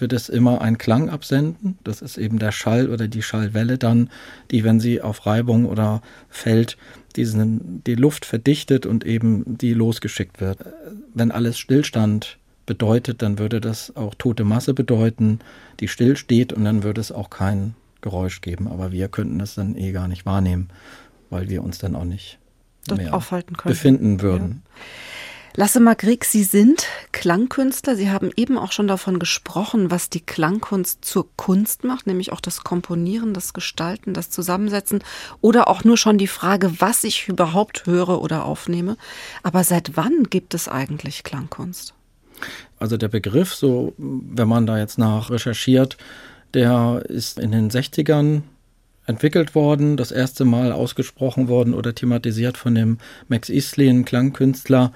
wird 0.00 0.12
es 0.12 0.28
immer 0.28 0.60
einen 0.60 0.78
Klang 0.78 1.08
absenden. 1.10 1.78
Das 1.84 2.02
ist 2.02 2.18
eben 2.18 2.38
der 2.38 2.52
Schall 2.52 2.90
oder 2.90 3.08
die 3.08 3.22
Schallwelle 3.22 3.78
dann, 3.78 4.10
die, 4.50 4.64
wenn 4.64 4.80
sie 4.80 5.00
auf 5.02 5.26
Reibung 5.26 5.66
oder 5.66 6.02
fällt, 6.28 6.76
diesen, 7.16 7.82
die 7.84 7.94
Luft 7.94 8.24
verdichtet 8.24 8.86
und 8.86 9.04
eben 9.04 9.58
die 9.58 9.74
losgeschickt 9.74 10.40
wird. 10.40 10.58
Wenn 11.14 11.30
alles 11.30 11.58
Stillstand 11.58 12.38
bedeutet, 12.66 13.22
dann 13.22 13.38
würde 13.38 13.60
das 13.60 13.96
auch 13.96 14.14
tote 14.14 14.44
Masse 14.44 14.74
bedeuten, 14.74 15.40
die 15.80 15.88
stillsteht 15.88 16.52
und 16.52 16.64
dann 16.64 16.82
würde 16.82 17.00
es 17.00 17.10
auch 17.10 17.30
kein 17.30 17.74
Geräusch 18.00 18.40
geben. 18.40 18.68
Aber 18.68 18.92
wir 18.92 19.08
könnten 19.08 19.38
das 19.38 19.54
dann 19.56 19.76
eh 19.76 19.92
gar 19.92 20.08
nicht 20.08 20.24
wahrnehmen. 20.26 20.68
weil 21.30 21.48
wir 21.48 21.62
uns 21.62 21.78
dann 21.78 21.94
auch 21.94 22.04
nicht 22.04 22.38
Dort 22.88 23.00
mehr 23.00 23.14
aufhalten 23.14 23.56
können. 23.56 23.72
befinden 23.72 24.20
würden. 24.20 24.62
Ja. 24.64 24.70
Lasse 25.56 25.80
Magrick, 25.80 26.24
Sie 26.24 26.44
sind 26.44 26.86
Klangkünstler. 27.10 27.96
Sie 27.96 28.08
haben 28.08 28.30
eben 28.36 28.56
auch 28.56 28.70
schon 28.70 28.86
davon 28.86 29.18
gesprochen, 29.18 29.90
was 29.90 30.08
die 30.08 30.20
Klangkunst 30.20 31.04
zur 31.04 31.28
Kunst 31.36 31.82
macht, 31.82 32.06
nämlich 32.06 32.30
auch 32.32 32.40
das 32.40 32.62
Komponieren, 32.62 33.34
das 33.34 33.52
Gestalten, 33.52 34.14
das 34.14 34.30
Zusammensetzen 34.30 35.02
oder 35.40 35.66
auch 35.66 35.82
nur 35.82 35.96
schon 35.96 36.18
die 36.18 36.28
Frage, 36.28 36.80
was 36.80 37.02
ich 37.02 37.28
überhaupt 37.28 37.86
höre 37.86 38.22
oder 38.22 38.44
aufnehme. 38.44 38.96
Aber 39.42 39.64
seit 39.64 39.96
wann 39.96 40.24
gibt 40.30 40.54
es 40.54 40.68
eigentlich 40.68 41.24
Klangkunst? 41.24 41.94
Also 42.78 42.96
der 42.96 43.08
Begriff, 43.08 43.52
so 43.52 43.92
wenn 43.98 44.48
man 44.48 44.66
da 44.66 44.78
jetzt 44.78 44.98
nach 44.98 45.30
recherchiert, 45.30 45.96
der 46.54 47.02
ist 47.08 47.40
in 47.40 47.50
den 47.50 47.70
60ern 47.70 48.42
entwickelt 49.04 49.56
worden, 49.56 49.96
das 49.96 50.12
erste 50.12 50.44
Mal 50.44 50.70
ausgesprochen 50.70 51.48
worden 51.48 51.74
oder 51.74 51.92
thematisiert 51.92 52.56
von 52.56 52.76
dem 52.76 52.98
Max 53.28 53.50
ein 53.50 54.04
Klangkünstler, 54.04 54.92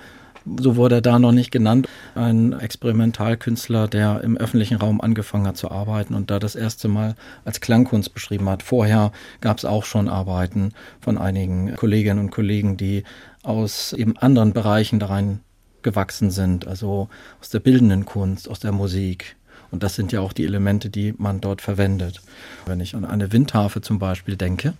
so 0.58 0.76
wurde 0.76 0.96
er 0.96 1.00
da 1.00 1.18
noch 1.18 1.32
nicht 1.32 1.50
genannt, 1.50 1.88
ein 2.14 2.52
Experimentalkünstler, 2.52 3.88
der 3.88 4.20
im 4.22 4.36
öffentlichen 4.36 4.76
Raum 4.76 5.00
angefangen 5.00 5.46
hat 5.46 5.56
zu 5.56 5.70
arbeiten 5.70 6.14
und 6.14 6.30
da 6.30 6.38
das 6.38 6.54
erste 6.54 6.88
Mal 6.88 7.14
als 7.44 7.60
Klangkunst 7.60 8.12
beschrieben 8.12 8.48
hat. 8.48 8.62
Vorher 8.62 9.12
gab 9.40 9.58
es 9.58 9.64
auch 9.64 9.84
schon 9.84 10.08
Arbeiten 10.08 10.72
von 11.00 11.18
einigen 11.18 11.74
Kolleginnen 11.76 12.20
und 12.20 12.30
Kollegen, 12.30 12.76
die 12.76 13.04
aus 13.42 13.92
eben 13.92 14.16
anderen 14.16 14.52
Bereichen 14.52 14.98
da 14.98 15.06
rein 15.06 15.40
gewachsen 15.82 16.30
sind, 16.30 16.66
also 16.66 17.08
aus 17.40 17.50
der 17.50 17.60
bildenden 17.60 18.04
Kunst, 18.04 18.48
aus 18.48 18.60
der 18.60 18.72
Musik. 18.72 19.36
Und 19.70 19.82
das 19.82 19.94
sind 19.94 20.12
ja 20.12 20.20
auch 20.20 20.32
die 20.32 20.44
Elemente, 20.44 20.88
die 20.88 21.14
man 21.18 21.40
dort 21.40 21.60
verwendet. 21.60 22.22
Wenn 22.66 22.80
ich 22.80 22.94
an 22.94 23.04
eine 23.04 23.32
Windharfe 23.32 23.80
zum 23.80 23.98
Beispiel 23.98 24.36
denke, 24.36 24.74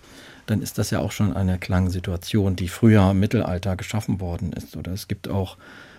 dann 0.46 0.62
ist 0.62 0.78
das 0.78 0.90
ja 0.90 1.00
auch 1.00 1.12
schon 1.12 1.34
eine 1.34 1.58
Klangsituation, 1.58 2.56
die 2.56 2.68
früher 2.68 3.10
im 3.10 3.20
Mittelalter 3.20 3.76
geschaffen 3.76 4.20
worden 4.20 4.52
ist. 4.52 4.76
Oder 4.76 4.92
es 4.92 5.08
gibt 5.08 5.28
auch 5.28 5.56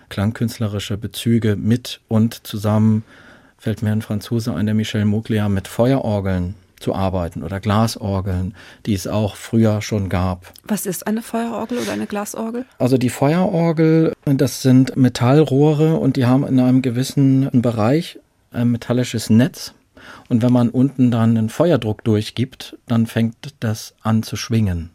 klangkünstlerische 0.08 0.96
Bezüge 0.96 1.56
mit 1.56 2.00
und 2.08 2.46
zusammen, 2.46 3.04
fällt 3.58 3.82
mir 3.82 3.92
ein 3.92 4.02
Franzose 4.02 4.54
ein, 4.54 4.66
der 4.66 4.74
Michel 4.74 5.04
Muglia, 5.04 5.48
mit 5.48 5.68
Feuerorgeln 5.68 6.54
zu 6.78 6.94
arbeiten 6.94 7.42
oder 7.42 7.58
Glasorgeln, 7.58 8.54
die 8.84 8.94
es 8.94 9.06
auch 9.06 9.36
früher 9.36 9.80
schon 9.82 10.08
gab. 10.08 10.52
Was 10.64 10.86
ist 10.86 11.06
eine 11.06 11.22
Feuerorgel 11.22 11.78
oder 11.78 11.92
eine 11.92 12.06
Glasorgel? 12.06 12.66
Also 12.78 12.98
die 12.98 13.08
Feuerorgel, 13.08 14.12
das 14.24 14.62
sind 14.62 14.96
Metallrohre 14.96 15.96
und 15.96 16.16
die 16.16 16.26
haben 16.26 16.46
in 16.46 16.60
einem 16.60 16.82
gewissen 16.82 17.48
Bereich 17.62 18.18
ein 18.52 18.70
metallisches 18.70 19.30
Netz 19.30 19.72
und 20.28 20.42
wenn 20.42 20.52
man 20.52 20.68
unten 20.68 21.10
dann 21.10 21.36
einen 21.36 21.48
Feuerdruck 21.48 22.04
durchgibt, 22.04 22.76
dann 22.86 23.06
fängt 23.06 23.36
das 23.60 23.94
an 24.02 24.22
zu 24.22 24.36
schwingen. 24.36 24.90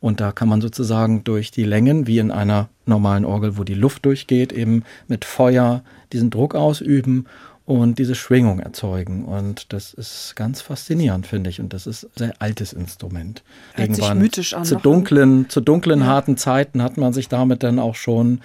Und 0.00 0.20
da 0.20 0.32
kann 0.32 0.48
man 0.48 0.60
sozusagen 0.60 1.24
durch 1.24 1.50
die 1.50 1.64
Längen, 1.64 2.06
wie 2.06 2.18
in 2.18 2.30
einer 2.30 2.68
normalen 2.86 3.24
Orgel, 3.24 3.56
wo 3.56 3.64
die 3.64 3.74
Luft 3.74 4.04
durchgeht, 4.04 4.52
eben 4.52 4.84
mit 5.08 5.24
Feuer 5.24 5.82
diesen 6.12 6.30
Druck 6.30 6.54
ausüben 6.54 7.26
und 7.66 7.98
diese 7.98 8.14
Schwingung 8.14 8.60
erzeugen. 8.60 9.24
Und 9.24 9.72
das 9.72 9.94
ist 9.94 10.36
ganz 10.36 10.60
faszinierend, 10.60 11.26
finde 11.26 11.48
ich. 11.48 11.60
Und 11.60 11.72
das 11.72 11.86
ist 11.86 12.04
ein 12.04 12.10
sehr 12.16 12.34
altes 12.38 12.72
Instrument. 12.72 13.42
Hört 13.72 13.88
Irgendwann 13.88 14.18
sich 14.18 14.22
mythisch 14.22 14.54
an. 14.54 14.64
Zu 14.64 14.76
dunklen, 14.76 15.48
zu 15.48 15.60
dunklen, 15.60 16.00
ja. 16.00 16.06
harten 16.06 16.36
Zeiten 16.36 16.82
hat 16.82 16.98
man 16.98 17.12
sich 17.12 17.28
damit 17.28 17.62
dann 17.62 17.78
auch 17.78 17.94
schon 17.94 18.40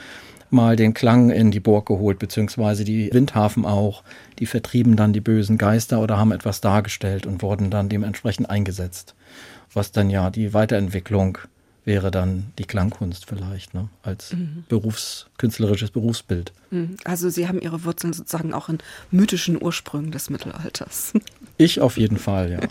mal 0.51 0.75
den 0.75 0.93
Klang 0.93 1.29
in 1.29 1.51
die 1.51 1.59
Burg 1.59 1.85
geholt, 1.85 2.19
beziehungsweise 2.19 2.83
die 2.83 3.09
Windhafen 3.13 3.65
auch. 3.65 4.03
Die 4.39 4.45
vertrieben 4.45 4.95
dann 4.95 5.13
die 5.13 5.21
bösen 5.21 5.57
Geister 5.57 6.01
oder 6.01 6.17
haben 6.17 6.31
etwas 6.31 6.61
dargestellt 6.61 7.25
und 7.25 7.41
wurden 7.41 7.69
dann 7.69 7.89
dementsprechend 7.89 8.49
eingesetzt. 8.49 9.15
Was 9.73 9.91
dann 9.91 10.09
ja 10.09 10.29
die 10.29 10.53
Weiterentwicklung 10.53 11.37
wäre 11.85 12.11
dann 12.11 12.51
die 12.59 12.65
Klangkunst 12.65 13.25
vielleicht, 13.25 13.73
ne? 13.73 13.89
als 14.03 14.33
mhm. 14.33 14.63
Berufs-, 14.69 15.27
künstlerisches 15.37 15.91
Berufsbild. 15.91 16.53
Mhm. 16.69 16.97
Also 17.03 17.29
Sie 17.29 17.47
haben 17.47 17.59
Ihre 17.59 17.83
Wurzeln 17.83 18.13
sozusagen 18.13 18.53
auch 18.53 18.69
in 18.69 18.77
mythischen 19.09 19.61
Ursprüngen 19.61 20.11
des 20.11 20.29
Mittelalters. 20.29 21.13
Ich 21.57 21.81
auf 21.81 21.97
jeden 21.97 22.17
Fall, 22.17 22.51
ja. 22.51 22.59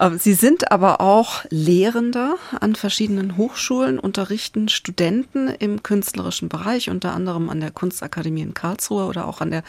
Ähm, 0.00 0.18
Sie 0.18 0.32
sind 0.32 0.72
aber 0.72 1.00
auch 1.00 1.44
Lehrender 1.50 2.36
an 2.58 2.74
verschiedenen 2.74 3.36
Hochschulen, 3.36 3.98
unterrichten 3.98 4.68
Studenten 4.68 5.48
im 5.48 5.82
künstlerischen 5.82 6.48
Bereich, 6.48 6.88
unter 6.88 7.12
anderem 7.12 7.50
an 7.50 7.60
der 7.60 7.70
Kunstakademie 7.70 8.40
in 8.42 8.54
Karlsruhe 8.54 9.04
oder 9.04 9.28
auch 9.28 9.40
an 9.40 9.50
der 9.50 9.62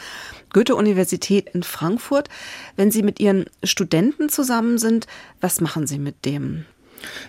Goethe-Universität 0.52 1.50
in 1.52 1.62
Frankfurt. 1.62 2.28
Wenn 2.76 2.90
Sie 2.90 3.02
mit 3.02 3.20
Ihren 3.20 3.44
Studenten 3.62 4.30
zusammen 4.30 4.78
sind, 4.78 5.06
was 5.40 5.60
machen 5.60 5.86
Sie 5.86 5.98
mit 5.98 6.24
dem? 6.24 6.64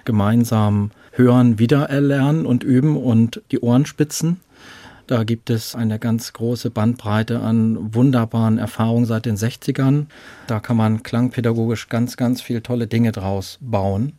Gemeinsam 0.05 0.91
hören, 1.11 1.59
wiedererlernen 1.59 2.45
und 2.45 2.63
üben 2.63 2.95
und 2.95 3.41
die 3.51 3.59
Ohren 3.59 3.85
spitzen 3.85 4.39
da 5.07 5.23
gibt 5.23 5.49
es 5.49 5.75
eine 5.75 5.99
ganz 5.99 6.33
große 6.33 6.69
Bandbreite 6.69 7.39
an 7.39 7.93
wunderbaren 7.93 8.57
Erfahrungen 8.57 9.05
seit 9.05 9.25
den 9.25 9.35
60ern. 9.35 10.05
Da 10.47 10.59
kann 10.59 10.77
man 10.77 11.03
klangpädagogisch 11.03 11.89
ganz, 11.89 12.17
ganz 12.17 12.41
viele 12.41 12.63
tolle 12.63 12.87
Dinge 12.87 13.11
draus 13.11 13.57
bauen. 13.61 14.13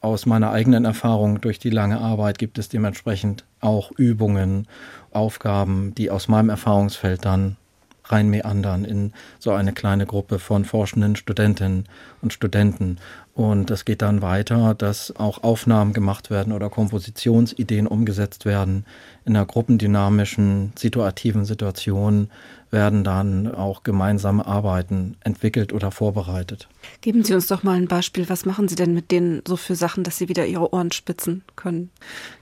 Aus 0.00 0.26
meiner 0.26 0.50
eigenen 0.50 0.84
Erfahrung 0.84 1.40
durch 1.40 1.58
die 1.58 1.70
lange 1.70 1.98
Arbeit 1.98 2.38
gibt 2.38 2.58
es 2.58 2.68
dementsprechend 2.68 3.44
auch 3.60 3.90
Übungen, 3.92 4.66
Aufgaben, 5.12 5.94
die 5.94 6.10
aus 6.10 6.28
meinem 6.28 6.50
Erfahrungsfeld 6.50 7.24
dann 7.24 7.56
rein 8.04 8.28
meandern 8.28 8.84
in 8.84 9.12
so 9.38 9.52
eine 9.52 9.72
kleine 9.72 10.06
Gruppe 10.06 10.38
von 10.38 10.64
forschenden 10.64 11.16
Studentinnen 11.16 11.86
und 12.20 12.32
Studenten. 12.32 12.98
Und 13.34 13.70
es 13.70 13.84
geht 13.84 14.02
dann 14.02 14.22
weiter, 14.22 14.74
dass 14.74 15.16
auch 15.16 15.42
Aufnahmen 15.42 15.92
gemacht 15.92 16.30
werden 16.30 16.52
oder 16.52 16.70
Kompositionsideen 16.70 17.86
umgesetzt 17.86 18.44
werden. 18.44 18.84
In 19.24 19.34
einer 19.34 19.44
gruppendynamischen, 19.44 20.72
situativen 20.76 21.44
Situation 21.44 22.28
werden 22.70 23.02
dann 23.02 23.52
auch 23.52 23.82
gemeinsame 23.82 24.46
Arbeiten 24.46 25.16
entwickelt 25.20 25.72
oder 25.72 25.90
vorbereitet. 25.90 26.68
Geben 27.00 27.24
Sie 27.24 27.34
uns 27.34 27.46
doch 27.46 27.62
mal 27.62 27.76
ein 27.76 27.88
Beispiel. 27.88 28.28
Was 28.28 28.44
machen 28.44 28.68
Sie 28.68 28.76
denn 28.76 28.94
mit 28.94 29.10
denen 29.10 29.42
so 29.46 29.56
für 29.56 29.74
Sachen, 29.74 30.04
dass 30.04 30.18
Sie 30.18 30.28
wieder 30.28 30.46
Ihre 30.46 30.72
Ohren 30.72 30.92
spitzen 30.92 31.42
können? 31.56 31.90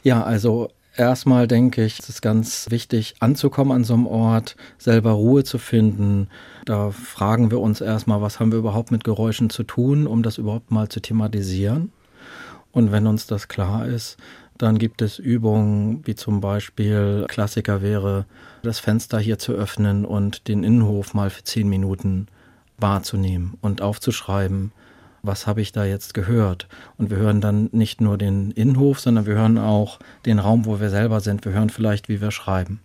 Ja, 0.02 0.22
also 0.22 0.70
Erstmal 0.94 1.48
denke 1.48 1.84
ich, 1.84 1.98
es 1.98 2.08
ist 2.10 2.20
ganz 2.20 2.66
wichtig, 2.70 3.14
anzukommen 3.20 3.72
an 3.72 3.84
so 3.84 3.94
einem 3.94 4.06
Ort, 4.06 4.56
selber 4.76 5.12
Ruhe 5.12 5.42
zu 5.42 5.56
finden. 5.58 6.28
Da 6.66 6.90
fragen 6.90 7.50
wir 7.50 7.60
uns 7.60 7.80
erstmal, 7.80 8.20
was 8.20 8.38
haben 8.38 8.52
wir 8.52 8.58
überhaupt 8.58 8.90
mit 8.90 9.02
Geräuschen 9.02 9.48
zu 9.48 9.62
tun, 9.62 10.06
um 10.06 10.22
das 10.22 10.36
überhaupt 10.36 10.70
mal 10.70 10.88
zu 10.88 11.00
thematisieren. 11.00 11.92
Und 12.72 12.92
wenn 12.92 13.06
uns 13.06 13.26
das 13.26 13.48
klar 13.48 13.86
ist, 13.86 14.18
dann 14.58 14.78
gibt 14.78 15.00
es 15.00 15.18
Übungen, 15.18 16.06
wie 16.06 16.14
zum 16.14 16.40
Beispiel 16.40 17.24
Klassiker 17.28 17.80
wäre, 17.80 18.26
das 18.62 18.78
Fenster 18.78 19.18
hier 19.18 19.38
zu 19.38 19.52
öffnen 19.52 20.04
und 20.04 20.46
den 20.46 20.62
Innenhof 20.62 21.14
mal 21.14 21.30
für 21.30 21.42
zehn 21.42 21.68
Minuten 21.68 22.28
wahrzunehmen 22.78 23.56
und 23.62 23.80
aufzuschreiben, 23.80 24.72
was 25.22 25.46
habe 25.46 25.60
ich 25.60 25.72
da 25.72 25.84
jetzt 25.84 26.14
gehört? 26.14 26.68
Und 26.98 27.10
wir 27.10 27.16
hören 27.16 27.40
dann 27.40 27.68
nicht 27.72 28.00
nur 28.00 28.18
den 28.18 28.50
Innenhof, 28.50 29.00
sondern 29.00 29.26
wir 29.26 29.34
hören 29.34 29.58
auch 29.58 29.98
den 30.26 30.38
Raum, 30.38 30.66
wo 30.66 30.80
wir 30.80 30.90
selber 30.90 31.20
sind. 31.20 31.44
Wir 31.44 31.52
hören 31.52 31.70
vielleicht, 31.70 32.08
wie 32.08 32.20
wir 32.20 32.30
schreiben, 32.30 32.80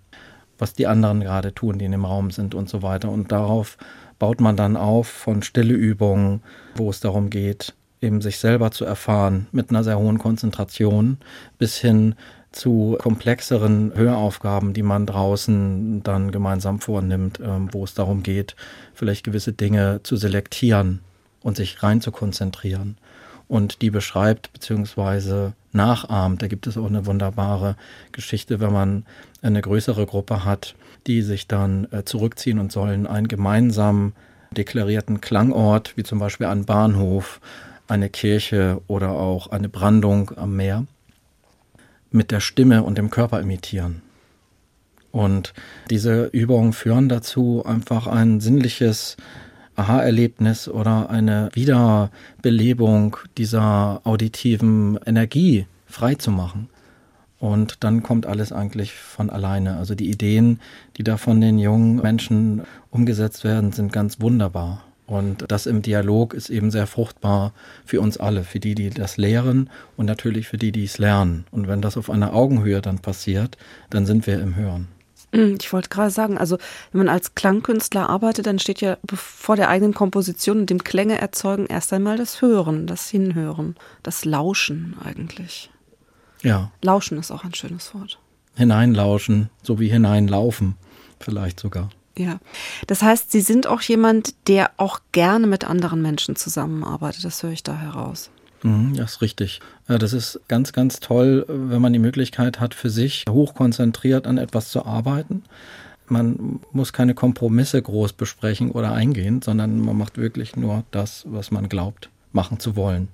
was 0.58 0.74
die 0.74 0.88
anderen 0.88 1.22
gerade 1.22 1.54
tun, 1.54 1.80
die 1.80 1.86
in 1.86 1.92
dem 1.92 2.06
Raum 2.06 2.32
sind 2.32 2.54
und 2.54 2.70
so 2.70 2.82
weiter. 2.84 3.10
Und 3.10 3.32
darauf 3.32 3.78
baut 4.20 4.40
man 4.40 4.56
dann 4.56 4.78
auf 4.78 5.08
von 5.08 5.42
Stilleübungen, 5.42 6.42
wo 6.76 6.90
es 6.90 7.00
darum 7.00 7.30
geht, 7.30 7.74
eben 8.02 8.22
sich 8.22 8.38
selber 8.38 8.72
zu 8.72 8.86
erfahren 8.86 9.48
mit 9.52 9.72
einer 9.72 9.84
sehr 9.84 9.98
hohen 9.98 10.20
Konzentration 10.20 11.18
bis 11.58 11.78
hin 11.78 12.16
zu 12.52 12.98
komplexeren 13.00 13.92
Höraufgaben, 13.96 14.74
die 14.74 14.84
man 14.84 15.06
draußen 15.06 16.02
dann 16.04 16.32
gemeinsam 16.32 16.80
vornimmt, 16.80 17.40
ähm, 17.44 17.70
wo 17.72 17.84
es 17.84 17.94
darum 17.94 18.24
geht, 18.24 18.56
vielleicht 18.94 19.24
gewisse 19.24 19.54
Dinge 19.54 20.02
zu 20.04 20.16
selektieren 20.16 21.02
und 21.48 21.56
sich 21.56 21.82
rein 21.82 22.02
zu 22.02 22.12
konzentrieren. 22.12 22.98
Und 23.48 23.82
die 23.82 23.90
beschreibt 23.90 24.52
bzw. 24.52 25.52
nachahmt. 25.72 26.42
Da 26.42 26.48
gibt 26.48 26.68
es 26.68 26.78
auch 26.78 26.88
eine 26.88 27.06
wunderbare 27.06 27.78
Geschichte, 28.12 28.60
wenn 28.60 28.74
man 28.74 29.06
eine 29.42 29.62
größere 29.62 30.06
Gruppe 30.06 30.44
hat, 30.44 30.76
die 31.08 31.22
sich 31.22 31.48
dann 31.48 31.88
äh, 31.92 32.04
zurückziehen 32.04 32.60
und 32.60 32.74
sollen 32.74 33.08
einen 33.08 33.30
gemeinsam 33.30 34.12
deklarierten 34.52 35.22
Klangort, 35.22 35.96
wie 35.96 36.04
zum 36.04 36.20
Beispiel 36.20 36.48
einen 36.48 36.66
Bahnhof, 36.66 37.40
eine 37.88 38.10
Kirche 38.10 38.82
oder 38.88 39.12
auch 39.12 39.48
eine 39.48 39.70
Brandung 39.70 40.34
am 40.36 40.58
Meer, 40.58 40.86
mit 42.12 42.32
der 42.32 42.42
Stimme 42.42 42.84
und 42.84 42.98
dem 42.98 43.10
Körper 43.10 43.40
imitieren. 43.40 44.02
Und 45.14 45.54
diese 45.90 46.26
Übungen 46.26 46.74
führen 46.74 47.08
dazu, 47.08 47.64
einfach 47.66 48.06
ein 48.06 48.42
sinnliches 48.42 49.16
Aha-Erlebnis 49.78 50.68
oder 50.68 51.10
eine 51.10 51.50
Wiederbelebung 51.54 53.18
dieser 53.38 54.02
auditiven 54.04 55.00
Energie 55.06 55.68
freizumachen. 55.86 56.70
Und 57.40 57.84
dann 57.84 58.02
kommt 58.02 58.26
alles 58.26 58.52
eigentlich 58.52 58.94
von 58.94 59.30
alleine. 59.30 59.78
Also 59.78 59.94
die 59.94 60.10
Ideen, 60.10 60.60
die 60.98 61.04
da 61.04 61.18
von 61.18 61.40
den 61.40 61.60
jungen 61.60 61.98
Menschen 61.98 62.64
umgesetzt 62.90 63.44
werden, 63.44 63.72
sind 63.72 63.94
ganz 63.94 64.20
wunderbar. 64.20 64.84
Und 65.06 65.46
das 65.50 65.68
im 65.68 65.82
Dialog 65.82 66.34
ist 66.34 66.50
eben 66.50 66.72
sehr 66.72 66.88
fruchtbar 66.88 67.54
für 67.86 68.02
uns 68.02 68.18
alle, 68.18 68.44
für 68.44 68.60
die, 68.60 68.76
die 68.76 68.90
das 68.90 69.16
lehren 69.16 69.70
und 69.96 70.06
natürlich 70.06 70.48
für 70.48 70.58
die, 70.58 70.74
die 70.74 70.84
es 70.84 70.98
lernen. 70.98 71.46
Und 71.52 71.68
wenn 71.68 71.82
das 71.82 71.96
auf 71.96 72.10
einer 72.10 72.34
Augenhöhe 72.34 72.82
dann 72.82 73.00
passiert, 73.00 73.58
dann 73.90 74.06
sind 74.06 74.28
wir 74.28 74.42
im 74.42 74.56
Hören. 74.56 74.90
Hm, 75.34 75.58
ich 75.60 75.74
wollte 75.74 75.90
gerade 75.90 76.10
sagen, 76.10 76.38
also 76.38 76.58
wenn 76.92 77.00
man 77.00 77.10
als 77.10 77.36
Klangkünstler 77.36 78.10
arbeitet, 78.10 78.46
dann 78.46 78.60
steht 78.60 78.82
ja 78.82 78.98
vor 79.14 79.56
der 79.56 79.70
eigenen 79.70 79.94
Komposition 79.94 80.60
und 80.60 80.70
dem 80.70 80.84
Klänge 80.84 81.20
erzeugen 81.20 81.66
erst 81.66 81.92
einmal 81.94 82.18
das 82.18 82.42
Hören, 82.42 82.88
das 82.88 83.10
Hinhören, 83.10 83.76
das 84.04 84.26
Lauschen 84.26 84.96
eigentlich. 85.04 85.70
Ja. 86.44 86.72
Lauschen 86.82 87.18
ist 87.18 87.32
auch 87.32 87.44
ein 87.44 87.54
schönes 87.54 87.94
Wort. 87.94 88.20
Hineinlauschen, 88.56 89.50
so 89.62 89.80
wie 89.80 89.90
hineinlaufen, 89.90 90.76
vielleicht 91.20 91.60
sogar. 91.60 91.90
Ja, 92.18 92.40
das 92.88 93.04
heißt, 93.04 93.32
Sie 93.32 93.42
sind 93.42 93.68
auch 93.68 93.82
jemand, 93.82 94.34
der 94.48 94.72
auch 94.78 95.02
gerne 95.12 95.46
mit 95.46 95.66
anderen 95.66 96.02
Menschen 96.02 96.36
zusammenarbeitet. 96.36 97.24
Das 97.24 97.44
höre 97.44 97.52
ich 97.52 97.62
da 97.62 97.76
heraus. 97.76 98.32
Mhm, 98.64 98.96
das 98.96 99.14
ist 99.14 99.22
richtig. 99.22 99.62
Das 99.88 100.14
ist 100.14 100.40
ganz, 100.48 100.74
ganz 100.74 101.00
toll, 101.00 101.46
wenn 101.48 101.82
man 101.82 101.94
die 101.94 102.00
Möglichkeit 102.00 102.60
hat, 102.60 102.74
für 102.74 102.90
sich 102.90 103.26
hochkonzentriert 103.30 104.28
an 104.28 104.38
etwas 104.38 104.70
zu 104.70 104.86
arbeiten. 104.86 105.44
Man 106.08 106.60
muss 106.72 106.94
keine 106.94 107.14
Kompromisse 107.14 107.82
groß 107.82 108.14
besprechen 108.14 108.72
oder 108.72 108.94
eingehen, 108.94 109.42
sondern 109.42 109.80
man 109.80 109.98
macht 109.98 110.18
wirklich 110.18 110.56
nur 110.56 110.84
das, 110.92 111.26
was 111.28 111.52
man 111.52 111.70
glaubt, 111.70 112.10
machen 112.32 112.60
zu 112.60 112.76
wollen. 112.76 113.10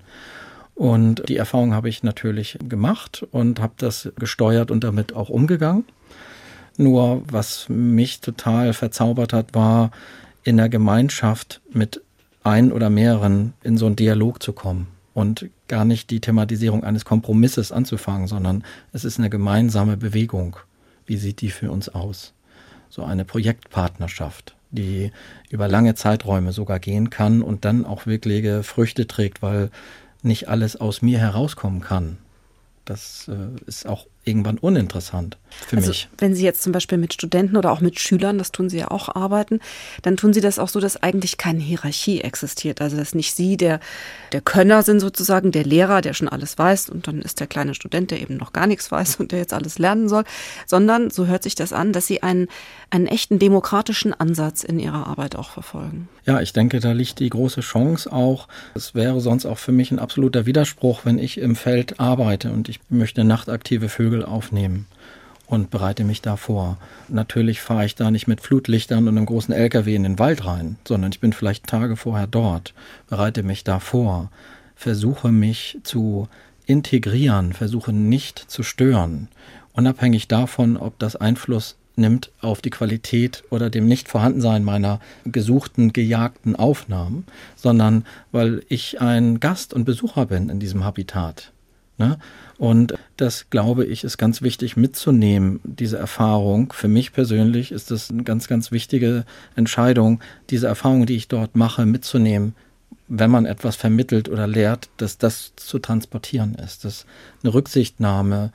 Und 0.76 1.28
die 1.28 1.38
Erfahrung 1.38 1.74
habe 1.74 1.90
ich 1.90 2.04
natürlich 2.04 2.58
gemacht 2.68 3.26
und 3.32 3.60
habe 3.60 3.74
das 3.78 4.10
gesteuert 4.18 4.72
und 4.72 4.84
damit 4.84 5.14
auch 5.14 5.30
umgegangen. 5.30 5.86
Nur 6.78 7.24
was 7.30 7.68
mich 7.70 8.22
total 8.22 8.74
verzaubert 8.74 9.34
hat, 9.34 9.54
war 9.54 9.92
in 10.44 10.58
der 10.58 10.70
Gemeinschaft 10.70 11.62
mit 11.72 12.02
ein 12.44 12.72
oder 12.72 12.90
mehreren 12.90 13.54
in 13.64 13.78
so 13.78 13.86
einen 13.86 13.96
Dialog 13.96 14.42
zu 14.42 14.54
kommen 14.54 14.88
und 15.14 15.50
gar 15.68 15.86
nicht 15.86 16.10
die 16.10 16.20
Thematisierung 16.20 16.84
eines 16.84 17.06
Kompromisses 17.06 17.72
anzufangen, 17.72 18.28
sondern 18.28 18.64
es 18.92 19.06
ist 19.06 19.20
eine 19.20 19.30
gemeinsame 19.30 19.98
Bewegung. 19.98 20.58
Wie 21.06 21.18
sieht 21.18 21.42
die 21.42 21.50
für 21.50 21.72
uns 21.72 21.90
aus? 21.90 22.34
So 22.90 23.04
eine 23.04 23.26
Projektpartnerschaft, 23.26 24.56
die 24.72 25.12
über 25.50 25.68
lange 25.68 25.96
Zeiträume 25.96 26.52
sogar 26.52 26.80
gehen 26.80 27.10
kann 27.10 27.42
und 27.42 27.66
dann 27.66 27.86
auch 27.86 28.06
wirkliche 28.06 28.64
Früchte 28.64 29.08
trägt, 29.08 29.42
weil 29.42 29.70
nicht 30.22 30.48
alles 30.48 30.76
aus 30.76 31.02
mir 31.02 31.20
herauskommen 31.20 31.82
kann. 31.82 32.18
Das 32.86 33.30
äh, 33.30 33.60
ist 33.66 33.88
auch 33.88 34.08
irgendwann 34.26 34.58
uninteressant 34.58 35.38
für 35.68 35.78
also, 35.78 35.90
mich. 35.90 36.10
Wenn 36.18 36.34
Sie 36.34 36.44
jetzt 36.44 36.64
zum 36.64 36.72
Beispiel 36.72 36.98
mit 36.98 37.14
Studenten 37.14 37.58
oder 37.58 37.72
auch 37.72 37.82
mit 37.82 38.00
Schülern, 38.00 38.38
das 38.38 38.52
tun 38.52 38.70
Sie 38.70 38.80
ja 38.80 38.92
auch, 38.92 39.14
arbeiten, 39.16 39.60
dann 40.02 40.18
tun 40.18 40.34
Sie 40.34 40.42
das 40.42 40.60
auch 40.60 40.70
so, 40.70 40.80
dass 40.80 41.02
eigentlich 41.02 41.38
keine 41.38 41.60
Hierarchie 41.60 42.22
existiert. 42.22 42.82
Also 42.82 42.98
dass 42.98 43.16
nicht 43.16 43.36
Sie 43.36 43.58
der, 43.58 43.80
der 44.32 44.42
Könner 44.42 44.84
sind 44.84 45.00
sozusagen, 45.00 45.52
der 45.52 45.64
Lehrer, 45.64 46.02
der 46.02 46.14
schon 46.14 46.28
alles 46.28 46.58
weiß 46.58 46.90
und 46.90 47.08
dann 47.08 47.22
ist 47.22 47.40
der 47.40 47.48
kleine 47.48 47.76
Student, 47.76 48.12
der 48.12 48.22
eben 48.22 48.38
noch 48.38 48.54
gar 48.54 48.68
nichts 48.68 48.92
weiß 48.92 49.18
und 49.18 49.32
der 49.32 49.40
jetzt 49.40 49.54
alles 49.54 49.80
lernen 49.80 50.10
soll, 50.10 50.24
sondern, 50.66 51.10
so 51.10 51.28
hört 51.28 51.44
sich 51.44 51.56
das 51.56 51.74
an, 51.74 51.94
dass 51.94 52.08
Sie 52.08 52.24
einen, 52.24 52.48
einen 52.90 53.08
echten 53.08 53.40
demokratischen 53.40 54.14
Ansatz 54.14 54.64
in 54.64 54.80
Ihrer 54.80 55.08
Arbeit 55.08 55.36
auch 55.36 55.50
verfolgen. 55.50 56.08
Ja, 56.26 56.42
ich 56.42 56.54
denke, 56.54 56.80
da 56.80 56.94
liegt 56.94 57.20
die 57.20 57.30
große 57.30 57.62
Chance 57.62 58.12
auch. 58.12 58.48
Es 58.76 58.96
wäre 58.96 59.20
sonst 59.20 59.46
auch 59.46 59.58
für 59.58 59.74
mich 59.74 59.92
ein 59.92 60.00
absoluter 60.00 60.46
Widerspruch, 60.46 61.02
wenn 61.04 61.20
ich 61.20 61.38
im 61.38 61.56
Feld 61.56 62.00
arbeite 62.00 62.52
und 62.52 62.70
ich 62.70 62.80
möchte 62.90 63.24
nachtaktive 63.24 63.90
Vögel 63.90 64.13
Vögel 64.14 64.26
aufnehmen 64.26 64.86
und 65.48 65.72
bereite 65.72 66.04
mich 66.04 66.22
da 66.22 66.36
vor. 66.36 66.78
Natürlich 67.08 67.62
fahre 67.62 67.86
ich 67.86 67.96
da 67.96 68.12
nicht 68.12 68.28
mit 68.28 68.42
Flutlichtern 68.42 69.08
und 69.08 69.18
einem 69.18 69.26
großen 69.26 69.54
LKW 69.54 69.96
in 69.96 70.04
den 70.04 70.20
Wald 70.20 70.46
rein, 70.46 70.78
sondern 70.88 71.12
ich 71.12 71.20
bin 71.20 71.34
vielleicht 71.34 71.66
Tage 71.66 71.96
vorher 71.96 72.28
dort, 72.28 72.74
bereite 73.08 73.42
mich 73.42 73.64
da 73.64 73.80
vor, 73.80 74.30
versuche 74.76 75.32
mich 75.32 75.80
zu 75.84 76.28
integrieren, 76.68 77.54
versuche 77.54 77.92
nicht 77.92 78.38
zu 78.38 78.62
stören, 78.62 79.30
unabhängig 79.74 80.28
davon, 80.28 80.78
ob 80.78 81.00
das 81.00 81.16
Einfluss 81.16 81.76
nimmt 81.96 82.32
auf 82.40 82.62
die 82.62 82.72
Qualität 82.72 83.44
oder 83.50 83.70
dem 83.70 83.88
Nichtvorhandensein 83.88 84.64
meiner 84.64 85.00
gesuchten, 85.26 85.92
gejagten 85.92 86.56
Aufnahmen, 86.56 87.26
sondern 87.56 88.06
weil 88.32 88.64
ich 88.70 89.02
ein 89.02 89.40
Gast 89.40 89.74
und 89.74 89.86
Besucher 89.86 90.28
bin 90.28 90.50
in 90.50 90.60
diesem 90.60 90.84
Habitat. 90.84 91.53
Ne? 91.98 92.18
Und 92.58 92.96
das, 93.18 93.50
glaube 93.50 93.86
ich, 93.86 94.04
ist 94.04 94.18
ganz 94.18 94.42
wichtig 94.42 94.76
mitzunehmen, 94.78 95.60
diese 95.64 95.98
Erfahrung. 95.98 96.74
Für 96.74 96.88
mich 96.88 97.14
persönlich 97.14 97.72
ist 97.72 97.92
das 97.92 98.10
eine 98.10 98.24
ganz, 98.24 98.48
ganz 98.48 98.72
wichtige 98.72 99.26
Entscheidung, 99.56 100.20
diese 100.50 100.68
Erfahrung, 100.68 101.06
die 101.06 101.16
ich 101.16 101.28
dort 101.28 101.56
mache, 101.56 101.86
mitzunehmen, 101.86 102.56
wenn 103.08 103.30
man 103.30 103.46
etwas 103.46 103.76
vermittelt 103.76 104.30
oder 104.30 104.48
lehrt, 104.48 104.90
dass 104.98 105.18
das 105.18 105.54
zu 105.56 105.78
transportieren 105.80 106.56
ist. 106.56 106.86
Dass 106.86 107.06
eine 107.44 107.54
Rücksichtnahme, 107.54 108.52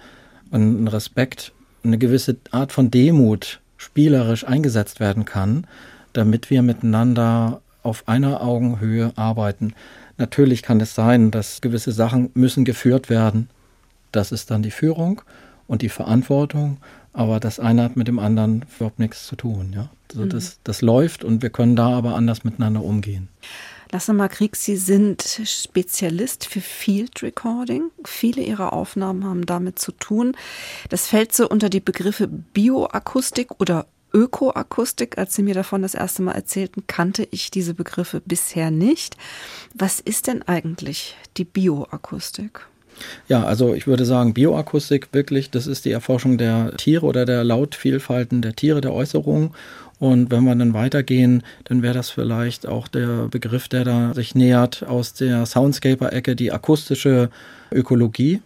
ein 0.51 0.88
Respekt, 0.88 1.53
eine 1.85 1.98
gewisse 1.98 2.37
Art 2.51 2.72
von 2.72 2.90
Demut 2.90 3.61
spielerisch 3.77 4.44
eingesetzt 4.44 4.98
werden 4.98 5.24
kann, 5.24 5.66
damit 6.12 6.51
wir 6.51 6.62
miteinander 6.62 7.62
auf 7.83 8.09
einer 8.09 8.42
Augenhöhe 8.42 9.12
arbeiten. 9.16 9.74
Natürlich 10.19 10.63
kann 10.63 10.81
es 10.81 10.95
sein, 10.95 11.31
dass 11.31 11.61
gewisse 11.61 11.93
Sachen 11.93 12.31
müssen 12.35 12.65
geführt 12.65 13.09
werden. 13.09 13.49
Das 14.13 14.33
ist 14.33 14.51
dann 14.51 14.63
die 14.63 14.71
Führung 14.71 15.23
und 15.67 15.83
die 15.83 15.89
Verantwortung. 15.89 16.79
Aber 17.13 17.41
das 17.41 17.59
eine 17.59 17.83
hat 17.85 17.97
mit 17.97 18.09
dem 18.09 18.19
anderen 18.19 18.65
überhaupt 18.77 18.99
nichts 18.99 19.27
zu 19.27 19.37
tun. 19.37 19.73
Ja? 19.75 19.91
Also 20.11 20.25
mhm. 20.25 20.31
das, 20.31 20.59
das 20.65 20.83
läuft 20.83 21.25
und 21.25 21.43
wir 21.43 21.51
können 21.51 21.77
da 21.77 21.89
aber 21.91 22.15
anders 22.15 22.45
miteinander 22.45 22.83
umgehen. 22.83 23.29
Lasse 23.91 24.13
mal 24.13 24.29
Krieg, 24.29 24.55
Sie 24.57 24.77
sind 24.77 25.23
Spezialist 25.45 26.45
für 26.45 26.61
Field 26.61 27.23
Recording. 27.23 27.91
Viele 28.05 28.43
Ihrer 28.43 28.75
Aufnahmen 28.75 29.25
haben 29.25 29.47
damit 29.47 29.79
zu 29.79 29.93
tun. 29.93 30.37
Das 30.91 31.07
fällt 31.07 31.33
so 31.33 31.49
unter 31.49 31.71
die 31.71 31.81
Begriffe 31.81 32.29
Bioakustik 32.29 33.61
oder 33.61 33.87
Ökoakustik, 34.12 35.18
als 35.18 35.35
Sie 35.35 35.42
mir 35.42 35.55
davon 35.55 35.83
das 35.83 35.94
erste 35.94 36.23
Mal 36.23 36.33
erzählten, 36.33 36.85
kannte 36.87 37.29
ich 37.31 37.51
diese 37.51 37.75
Begriffe 37.75 38.23
bisher 38.25 38.71
nicht. 38.71 39.16
Was 39.75 40.01
ist 40.01 40.27
denn 40.27 40.42
eigentlich 40.42 41.16
die 41.37 41.44
Bioakustik? 41.44 42.66
Ja, 43.29 43.44
also 43.44 43.75
ich 43.75 43.87
würde 43.87 44.05
sagen, 44.05 44.35
Bioakustik 44.35 45.09
wirklich, 45.12 45.51
das 45.51 45.66
ist 45.66 45.85
die 45.85 45.92
Erforschung 45.92 46.38
der 46.38 46.77
Tiere 46.77 47.07
oder 47.07 47.25
der 47.25 47.44
Lautvielfalten 47.44 48.42
der 48.42 48.57
Tiere, 48.57 48.81
der 48.81 48.92
Äußerungen. 48.92 49.51
Und 49.99 50.31
wenn 50.31 50.44
wir 50.44 50.55
dann 50.55 50.75
weitergehen, 50.75 51.42
dann 51.64 51.83
wäre 51.83 51.94
das 51.94 52.11
vielleicht 52.11 52.66
auch 52.66 52.88
der 52.88 53.29
Begriff, 53.29 53.68
der 53.68 53.85
da 53.85 54.14
sich 54.14 54.35
nähert 54.35 54.85
aus 54.85 55.14
der 55.14 55.44
Soundscaper-Ecke, 55.44 56.37
die 56.37 56.53
akustische 56.53 57.31
Ökologie, 57.73 58.40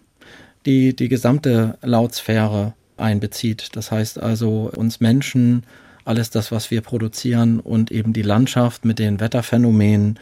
die 0.65 0.95
die 0.95 1.09
gesamte 1.09 1.77
Lautsphäre 1.81 2.73
einbezieht. 2.97 3.75
Das 3.75 3.91
heißt 3.91 4.19
also 4.19 4.71
uns 4.75 4.99
Menschen, 4.99 5.63
alles 6.05 6.29
das, 6.29 6.51
was 6.51 6.71
wir 6.71 6.81
produzieren 6.81 7.59
und 7.59 7.91
eben 7.91 8.13
die 8.13 8.21
Landschaft 8.21 8.85
mit 8.85 8.99
den 8.99 9.19
Wetterphänomenen 9.19 10.19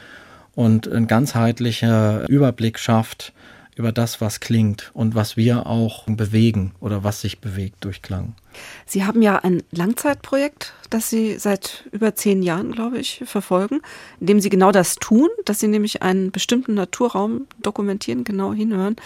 und 0.55 0.87
ein 0.87 1.07
ganzheitlicher 1.07 2.27
Überblick 2.29 2.77
schafft 2.77 3.33
über 3.75 3.91
das, 3.91 4.19
was 4.19 4.41
klingt 4.41 4.91
und 4.93 5.15
was 5.15 5.37
wir 5.37 5.65
auch 5.65 6.05
bewegen 6.05 6.73
oder 6.81 7.03
was 7.03 7.21
sich 7.21 7.39
bewegt 7.39 7.77
durch 7.85 8.01
Klang. 8.01 8.35
Sie 8.85 9.05
haben 9.05 9.21
ja 9.21 9.37
ein 9.37 9.63
Langzeitprojekt, 9.71 10.73
das 10.89 11.09
Sie 11.09 11.39
seit 11.39 11.85
über 11.91 12.13
zehn 12.13 12.43
Jahren, 12.43 12.73
glaube 12.73 12.99
ich, 12.99 13.23
verfolgen, 13.25 13.81
in 14.19 14.27
dem 14.27 14.39
Sie 14.41 14.49
genau 14.49 14.71
das 14.71 14.95
tun, 14.95 15.29
dass 15.45 15.59
Sie 15.59 15.67
nämlich 15.67 16.03
einen 16.03 16.31
bestimmten 16.31 16.73
Naturraum 16.73 17.47
dokumentieren, 17.61 18.25
genau 18.25 18.53
hinhören, 18.53 18.97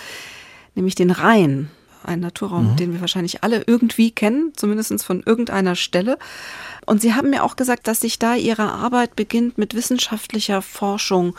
nämlich 0.73 0.95
den 0.95 1.11
Rhein 1.11 1.69
ein 2.05 2.19
Naturraum, 2.19 2.71
mhm. 2.71 2.75
den 2.77 2.93
wir 2.93 3.01
wahrscheinlich 3.01 3.43
alle 3.43 3.63
irgendwie 3.65 4.11
kennen, 4.11 4.53
zumindest 4.55 5.03
von 5.03 5.23
irgendeiner 5.25 5.75
Stelle. 5.75 6.17
Und 6.85 7.01
Sie 7.01 7.13
haben 7.13 7.29
mir 7.29 7.43
auch 7.43 7.55
gesagt, 7.55 7.87
dass 7.87 8.01
sich 8.01 8.19
da 8.19 8.35
Ihre 8.35 8.71
Arbeit 8.71 9.15
beginnt, 9.15 9.57
mit 9.57 9.73
wissenschaftlicher 9.75 10.61
Forschung 10.61 11.35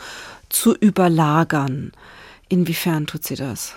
zu 0.49 0.75
überlagern. 0.75 1.91
Inwiefern 2.49 3.07
tut 3.07 3.25
sie 3.25 3.35
das? 3.35 3.75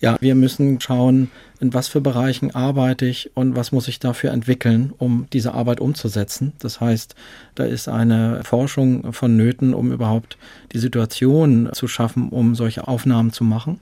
Ja, 0.00 0.16
wir 0.20 0.34
müssen 0.34 0.80
schauen, 0.80 1.30
in 1.58 1.74
was 1.74 1.88
für 1.88 2.00
Bereichen 2.00 2.54
arbeite 2.54 3.06
ich 3.06 3.30
und 3.34 3.56
was 3.56 3.72
muss 3.72 3.88
ich 3.88 3.98
dafür 3.98 4.30
entwickeln, 4.30 4.92
um 4.98 5.26
diese 5.32 5.54
Arbeit 5.54 5.80
umzusetzen. 5.80 6.52
Das 6.58 6.80
heißt, 6.80 7.14
da 7.54 7.64
ist 7.64 7.88
eine 7.88 8.44
Forschung 8.44 9.12
vonnöten, 9.12 9.74
um 9.74 9.90
überhaupt 9.92 10.38
die 10.72 10.78
Situation 10.78 11.70
zu 11.72 11.88
schaffen, 11.88 12.28
um 12.28 12.54
solche 12.54 12.86
Aufnahmen 12.86 13.32
zu 13.32 13.42
machen. 13.42 13.80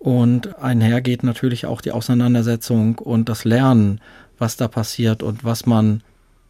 Und 0.00 0.58
einher 0.58 1.02
geht 1.02 1.22
natürlich 1.22 1.66
auch 1.66 1.82
die 1.82 1.92
Auseinandersetzung 1.92 2.98
und 2.98 3.28
das 3.28 3.44
Lernen, 3.44 4.00
was 4.38 4.56
da 4.56 4.66
passiert 4.66 5.22
und 5.22 5.44
was 5.44 5.66
man 5.66 6.02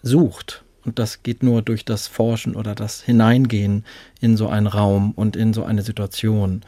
sucht. 0.02 0.62
Und 0.84 1.00
das 1.00 1.24
geht 1.24 1.42
nur 1.42 1.60
durch 1.60 1.84
das 1.84 2.06
Forschen 2.06 2.54
oder 2.54 2.76
das 2.76 3.02
Hineingehen 3.02 3.84
in 4.20 4.36
so 4.36 4.48
einen 4.48 4.68
Raum 4.68 5.10
und 5.10 5.34
in 5.34 5.52
so 5.52 5.64
eine 5.64 5.82
Situation. 5.82 6.62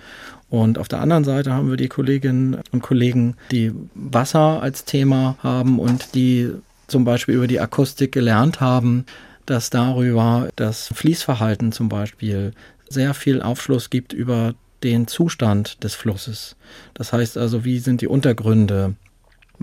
Und 0.50 0.76
auf 0.76 0.88
der 0.88 1.00
anderen 1.00 1.22
Seite 1.22 1.52
haben 1.52 1.70
wir 1.70 1.76
die 1.76 1.88
Kolleginnen 1.88 2.58
und 2.72 2.82
Kollegen, 2.82 3.36
die 3.52 3.72
Wasser 3.94 4.60
als 4.60 4.84
Thema 4.84 5.36
haben 5.38 5.78
und 5.78 6.16
die 6.16 6.50
zum 6.88 7.04
Beispiel 7.04 7.36
über 7.36 7.46
die 7.46 7.60
Akustik 7.60 8.10
gelernt 8.10 8.60
haben, 8.60 9.06
dass 9.46 9.70
darüber 9.70 10.48
das 10.56 10.88
Fließverhalten 10.88 11.70
zum 11.70 11.88
Beispiel 11.88 12.52
sehr 12.88 13.14
viel 13.14 13.40
Aufschluss 13.40 13.88
gibt 13.88 14.12
über 14.12 14.54
den 14.84 15.06
Zustand 15.06 15.82
des 15.84 15.94
Flusses. 15.94 16.56
Das 16.94 17.12
heißt 17.12 17.38
also, 17.38 17.64
wie 17.64 17.78
sind 17.78 18.00
die 18.00 18.08
Untergründe? 18.08 18.94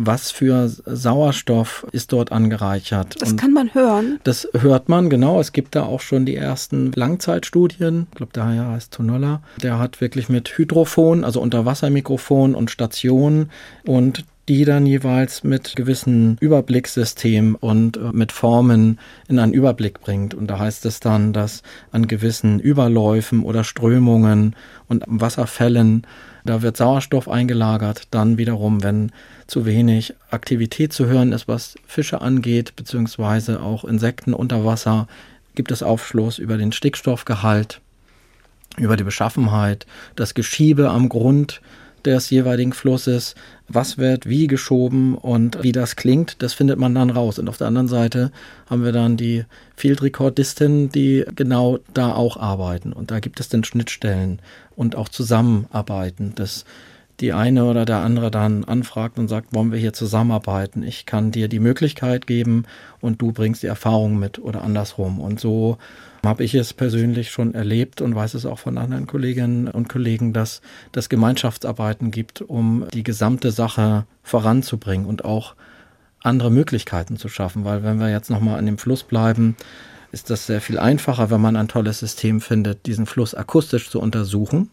Was 0.02 0.32
für 0.32 0.70
Sauerstoff 0.70 1.86
ist 1.92 2.14
dort 2.14 2.32
angereichert? 2.32 3.22
Das 3.22 3.32
Und 3.32 3.38
kann 3.38 3.52
man 3.52 3.74
hören. 3.74 4.20
Das 4.24 4.48
hört 4.58 4.88
man, 4.88 5.10
genau. 5.10 5.42
Es 5.42 5.52
gibt 5.52 5.76
da 5.76 5.84
auch 5.84 6.00
schon 6.00 6.26
die 6.26 6.38
ersten 6.38 6.94
Langzeitstudien. 6.94 8.08
Ich 8.12 8.18
glaube, 8.18 8.32
der 8.32 8.46
heißt 8.46 8.94
Tonolla. 8.94 9.42
Der 9.62 9.78
hat 9.78 10.00
wirklich 10.00 10.30
mit 10.30 10.58
Hydrophon, 10.58 11.26
also 11.26 11.42
Unterwassermikrofon 11.42 12.56
und 12.56 12.72
Stationen 12.72 13.50
und 13.86 14.24
die 14.50 14.66
dann 14.66 14.88
jeweils 14.88 15.44
mit 15.44 15.76
gewissen 15.76 16.36
Überblickssystemen 16.40 17.54
und 17.54 17.98
äh, 17.98 18.12
mit 18.12 18.32
Formen 18.32 19.00
in 19.28 19.38
einen 19.38 19.54
Überblick 19.54 20.02
bringt. 20.02 20.34
Und 20.34 20.48
da 20.48 20.58
heißt 20.58 20.88
es 20.88 21.00
dann, 21.00 21.34
dass 21.34 21.62
an 21.92 22.08
gewissen 22.08 22.60
Überläufen 22.60 23.44
oder 23.44 23.64
Strömungen 23.64 24.56
und 24.88 25.04
Wasserfällen, 25.06 26.08
da 26.46 26.64
wird 26.64 26.78
Sauerstoff 26.78 27.30
eingelagert. 27.30 28.08
Dann 28.10 28.40
wiederum, 28.40 28.82
wenn 28.82 29.12
zu 29.46 29.68
wenig 29.68 30.16
Aktivität 30.32 30.94
zu 30.94 31.06
hören 31.06 31.32
ist, 31.32 31.48
was 31.48 31.76
Fische 31.86 32.22
angeht, 32.22 32.76
beziehungsweise 32.76 33.62
auch 33.62 33.86
Insekten 33.86 34.34
unter 34.34 34.66
Wasser, 34.66 35.08
gibt 35.54 35.72
es 35.72 35.84
Aufschluss 35.84 36.40
über 36.40 36.58
den 36.58 36.72
Stickstoffgehalt, 36.72 37.82
über 38.78 38.98
die 38.98 39.04
Beschaffenheit, 39.04 39.86
das 40.16 40.34
Geschiebe 40.34 40.90
am 40.90 41.08
Grund 41.08 41.62
des 42.06 42.30
jeweiligen 42.30 42.74
Flusses, 42.74 43.36
was 43.68 43.98
wird 43.98 44.28
wie 44.28 44.48
geschoben 44.48 45.16
und 45.16 45.62
wie 45.64 45.72
das 45.72 45.96
klingt, 45.96 46.42
das 46.42 46.54
findet 46.54 46.80
man 46.80 46.96
dann 46.96 47.10
raus. 47.10 47.40
Und 47.40 47.50
auf 47.50 47.58
der 47.58 47.68
anderen 47.68 47.88
Seite 47.88 48.32
haben 48.70 48.84
wir 48.84 48.92
dann 48.92 49.18
die 49.18 49.46
Field 49.76 50.02
Recordisten, 50.02 50.90
die 50.90 51.26
genau 51.36 51.80
da 51.94 52.14
auch 52.14 52.38
arbeiten. 52.38 52.94
Und 52.94 53.12
da 53.12 53.20
gibt 53.20 53.40
es 53.40 53.50
dann 53.50 53.64
Schnittstellen 53.64 54.42
und 54.76 54.96
auch 54.96 55.10
Zusammenarbeiten, 55.10 56.34
dass 56.36 56.66
die 57.20 57.34
eine 57.34 57.66
oder 57.66 57.86
der 57.86 57.98
andere 57.98 58.32
dann 58.32 58.64
anfragt 58.64 59.20
und 59.20 59.28
sagt, 59.28 59.54
wollen 59.54 59.72
wir 59.72 59.80
hier 59.80 59.94
zusammenarbeiten? 59.94 60.84
Ich 60.84 61.06
kann 61.06 61.32
dir 61.32 61.48
die 61.48 61.60
Möglichkeit 61.60 62.28
geben 62.28 62.64
und 63.02 63.22
du 63.22 63.32
bringst 63.34 63.62
die 63.64 63.68
Erfahrung 63.68 64.18
mit 64.20 64.40
oder 64.40 64.64
andersrum. 64.64 65.20
Und 65.20 65.40
so 65.40 65.78
habe 66.26 66.44
ich 66.44 66.54
es 66.56 66.74
persönlich 66.74 67.32
schon 67.32 67.54
erlebt 67.54 68.02
und 68.02 68.16
weiß 68.16 68.34
es 68.34 68.46
auch 68.46 68.60
von 68.60 68.78
anderen 68.78 69.08
Kolleginnen 69.08 69.68
und 69.68 69.90
Kollegen, 69.90 70.34
dass 70.34 70.62
das 70.92 71.10
Gemeinschaftsarbeiten 71.10 72.12
gibt, 72.12 72.42
um 72.42 72.86
die 72.94 73.04
gesamte 73.04 73.52
Sache 73.52 74.06
voranzubringen 74.24 75.06
und 75.06 75.26
auch 75.26 75.56
andere 76.22 76.52
Möglichkeiten 76.52 77.18
zu 77.18 77.30
schaffen. 77.30 77.64
Weil 77.64 77.84
wenn 77.84 78.00
wir 78.00 78.10
jetzt 78.10 78.30
nochmal 78.30 78.60
an 78.60 78.66
dem 78.66 78.78
Fluss 78.78 79.04
bleiben, 79.04 79.56
ist 80.12 80.30
das 80.30 80.46
sehr 80.46 80.62
viel 80.62 80.80
einfacher, 80.80 81.30
wenn 81.30 81.42
man 81.42 81.56
ein 81.56 81.68
tolles 81.68 82.00
System 82.00 82.42
findet, 82.42 82.86
diesen 82.86 83.06
Fluss 83.06 83.36
akustisch 83.36 83.90
zu 83.90 84.02
untersuchen, 84.02 84.70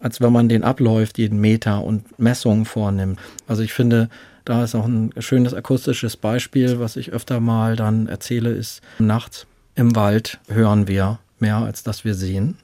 als 0.00 0.20
wenn 0.20 0.32
man 0.32 0.48
den 0.48 0.64
abläuft, 0.64 1.18
jeden 1.18 1.40
Meter 1.40 1.84
und 1.84 2.18
Messungen 2.18 2.64
vornimmt. 2.64 3.20
Also 3.46 3.62
ich 3.62 3.72
finde, 3.72 4.08
da 4.44 4.64
ist 4.64 4.74
auch 4.74 4.86
ein 4.86 5.12
schönes 5.18 5.54
akustisches 5.54 6.16
Beispiel, 6.16 6.80
was 6.80 6.96
ich 6.96 7.12
öfter 7.12 7.40
mal 7.40 7.76
dann 7.76 8.08
erzähle, 8.08 8.50
ist 8.50 8.82
nachts 8.98 9.46
im 9.74 9.96
Wald 9.96 10.38
hören 10.48 10.88
wir 10.88 11.18
mehr, 11.38 11.56
als 11.56 11.82
dass 11.82 12.04
wir 12.04 12.14
sehen. 12.14 12.58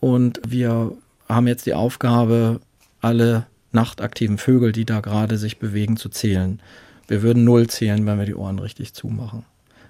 Und 0.00 0.40
wir 0.46 0.92
haben 1.28 1.46
jetzt 1.46 1.66
die 1.66 1.74
Aufgabe, 1.74 2.60
alle 3.00 3.46
nachtaktiven 3.72 4.38
Vögel, 4.38 4.72
die 4.72 4.84
da 4.84 5.00
gerade 5.00 5.38
sich 5.38 5.58
bewegen, 5.58 5.96
zu 5.96 6.08
zählen. 6.08 6.60
Wir 7.08 7.22
würden 7.22 7.44
null 7.44 7.66
zählen, 7.68 8.04
wenn 8.06 8.18
wir 8.18 8.26
die 8.26 8.34
Ohren 8.34 8.58
richtig 8.58 8.94
zumachen. 8.94 9.44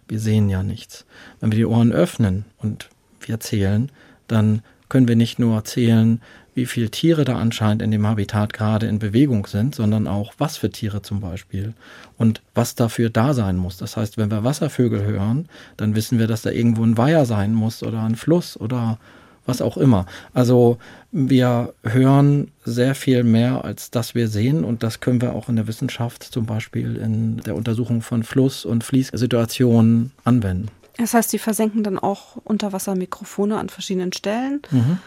Wir 0.09 0.21
sehen 0.21 0.49
ja 0.49 0.63
nichts. 0.63 1.05
Wenn 1.41 1.51
wir 1.53 1.59
die 1.59 1.67
Ohren 1.67 1.93
öffnen 1.93 2.45
und 2.59 2.89
wir 3.21 3.41
zählen, 3.41 3.91
dann 4.29 4.63
können 4.93 5.09
wir 5.09 5.17
nicht 5.17 5.39
nur 5.39 5.65
zählen, 5.65 6.21
wie 6.55 6.67
viele 6.67 6.91
Tiere 6.91 7.25
da 7.25 7.39
anscheinend 7.39 7.81
in 7.81 7.91
dem 7.91 8.07
Habitat 8.07 8.53
gerade 8.53 8.89
in 8.89 8.99
Bewegung 8.99 9.47
sind, 9.47 9.75
sondern 9.75 10.07
auch 10.07 10.35
was 10.37 10.59
für 10.59 10.69
Tiere 10.69 11.01
zum 11.01 11.19
Beispiel 11.23 11.73
und 12.19 12.43
was 12.55 12.75
dafür 12.75 13.09
da 13.09 13.33
sein 13.33 13.57
muss. 13.57 13.79
Das 13.79 13.97
heißt, 13.97 14.19
wenn 14.19 14.31
wir 14.31 14.45
Wasservögel 14.45 15.03
hören, 15.03 15.49
dann 15.79 15.95
wissen 15.95 16.19
wir, 16.19 16.27
dass 16.27 16.43
da 16.43 16.51
irgendwo 16.51 16.85
ein 16.85 16.99
Weiher 16.99 17.25
sein 17.25 17.55
muss 17.55 17.83
oder 17.83 18.03
ein 18.03 18.17
Fluss 18.17 18.55
oder 18.59 18.99
was 19.47 19.63
auch 19.63 19.79
immer. 19.79 20.05
Also 20.35 20.77
wir 21.11 21.73
hören 21.85 22.49
sehr 22.67 22.95
viel 22.95 23.25
mehr, 23.25 23.65
als 23.65 23.91
dass 23.91 24.15
wir 24.15 24.29
sehen 24.29 24.63
und 24.63 24.83
das 24.83 25.01
können 25.01 25.23
wir 25.23 25.33
auch 25.33 25.49
in 25.49 25.57
der 25.57 25.69
Wissenschaft 25.69 26.23
zum 26.23 26.45
Beispiel 26.45 26.97
in 26.97 27.39
der 27.39 27.57
Untersuchung 27.57 28.03
von 28.03 28.25
Fluss- 28.25 28.67
und 28.67 28.85
Fließsituationen 28.85 30.13
anwenden. 30.25 30.69
Das 30.99 31.15
heißt, 31.15 31.31
Sie 31.31 31.39
versenken 31.39 31.83
dann 31.83 31.99
auch 31.99 32.37
Unterwassermikrofone 32.45 33.59
an 33.59 33.69
verschiedenen 33.69 34.13
Stellen 34.13 34.63
mhm. 34.71 34.99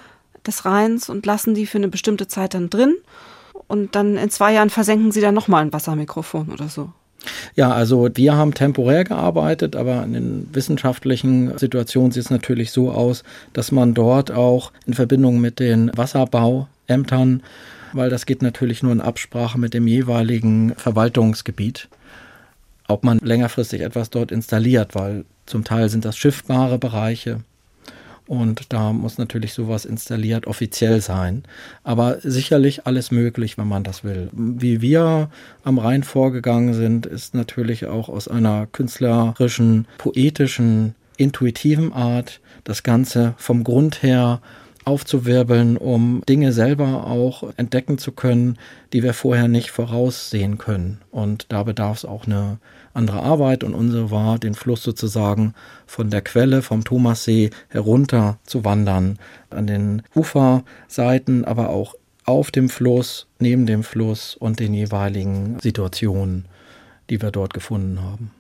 des 0.46 0.66
Rheins 0.66 1.10
und 1.10 1.26
lassen 1.26 1.54
die 1.54 1.66
für 1.66 1.78
eine 1.78 1.88
bestimmte 1.88 2.28
Zeit 2.28 2.54
dann 2.54 2.70
drin. 2.70 2.96
Und 3.68 3.96
dann 3.96 4.18
in 4.18 4.30
zwei 4.30 4.54
Jahren 4.54 4.70
versenken 4.70 5.12
Sie 5.12 5.22
dann 5.22 5.36
nochmal 5.36 5.64
ein 5.64 5.74
Wassermikrofon 5.74 6.52
oder 6.52 6.70
so. 6.70 6.92
Ja, 7.56 7.72
also 7.72 8.10
wir 8.14 8.36
haben 8.36 8.54
temporär 8.54 9.04
gearbeitet, 9.04 9.76
aber 9.76 10.04
in 10.04 10.14
den 10.14 10.50
wissenschaftlichen 10.54 11.58
Situationen 11.58 12.12
sieht 12.12 12.26
es 12.26 12.30
natürlich 12.30 12.72
so 12.72 12.92
aus, 12.92 13.24
dass 13.54 13.72
man 13.72 13.94
dort 13.94 14.32
auch 14.32 14.72
in 14.86 14.94
Verbindung 14.94 15.40
mit 15.40 15.60
den 15.60 15.92
Wasserbauämtern, 15.96 17.42
weil 17.94 18.10
das 18.10 18.26
geht 18.26 18.42
natürlich 18.42 18.84
nur 18.84 18.92
in 18.92 19.02
Absprache 19.02 19.58
mit 19.58 19.74
dem 19.74 19.88
jeweiligen 19.88 20.76
Verwaltungsgebiet, 20.76 21.88
ob 22.88 23.04
man 23.04 23.20
längerfristig 23.20 23.82
etwas 23.82 24.10
dort 24.10 24.32
installiert, 24.32 24.96
weil 24.96 25.26
zum 25.46 25.64
Teil 25.64 25.90
sind 25.90 26.06
das 26.06 26.18
schiffbare 26.18 26.78
Bereiche. 26.78 27.42
Und 28.28 28.74
da 28.74 28.92
muss 28.92 29.20
natürlich 29.20 29.54
sowas 29.54 29.86
installiert 29.86 30.48
offiziell 30.48 31.00
sein. 31.00 31.44
Aber 31.84 32.20
sicherlich 32.22 32.88
alles 32.88 33.12
möglich, 33.12 33.58
wenn 33.58 33.68
man 33.68 33.84
das 33.84 34.04
will. 34.04 34.30
Wie 34.34 34.82
wir 34.82 35.30
am 35.64 35.78
Rhein 35.78 36.04
vorgegangen 36.04 36.74
sind, 36.74 37.06
ist 37.06 37.36
natürlich 37.36 37.86
auch 37.86 38.10
aus 38.10 38.28
einer 38.28 38.66
künstlerischen, 38.72 39.88
poetischen, 40.00 40.96
intuitiven 41.18 41.94
Art 41.94 42.42
das 42.64 42.82
Ganze 42.82 43.36
vom 43.38 43.64
Grund 43.64 44.02
her 44.02 44.42
aufzuwirbeln, 44.86 45.78
um 45.78 46.22
Dinge 46.30 46.54
selber 46.54 47.08
auch 47.08 47.44
entdecken 47.58 47.98
zu 47.98 48.12
können, 48.12 48.58
die 48.94 49.04
wir 49.04 49.14
vorher 49.14 49.48
nicht 49.48 49.72
voraussehen 49.72 50.58
können. 50.58 51.02
Und 51.12 51.48
da 51.50 51.64
bedarf 51.64 51.98
es 51.98 52.06
auch 52.06 52.26
eine 52.26 52.60
andere 52.94 53.22
Arbeit 53.22 53.64
und 53.64 53.74
unsere 53.74 54.12
war, 54.12 54.40
den 54.40 54.54
Fluss 54.54 54.84
sozusagen 54.84 55.54
von 55.86 56.10
der 56.10 56.22
Quelle, 56.22 56.62
vom 56.62 56.84
Thomassee 56.84 57.50
herunter 57.70 58.40
zu 58.46 58.64
wandern, 58.64 59.20
an 59.50 59.68
den 59.68 60.04
Uferseiten, 60.16 61.44
aber 61.46 61.70
auch 61.70 61.96
auf 62.24 62.52
dem 62.52 62.70
Fluss, 62.70 63.28
neben 63.40 63.66
dem 63.66 63.84
Fluss 63.84 64.36
und 64.36 64.60
den 64.60 64.74
jeweiligen 64.74 65.60
Situationen, 65.60 66.46
die 67.10 67.22
wir 67.22 67.32
dort 67.32 67.54
gefunden 67.54 68.02
haben. 68.02 68.32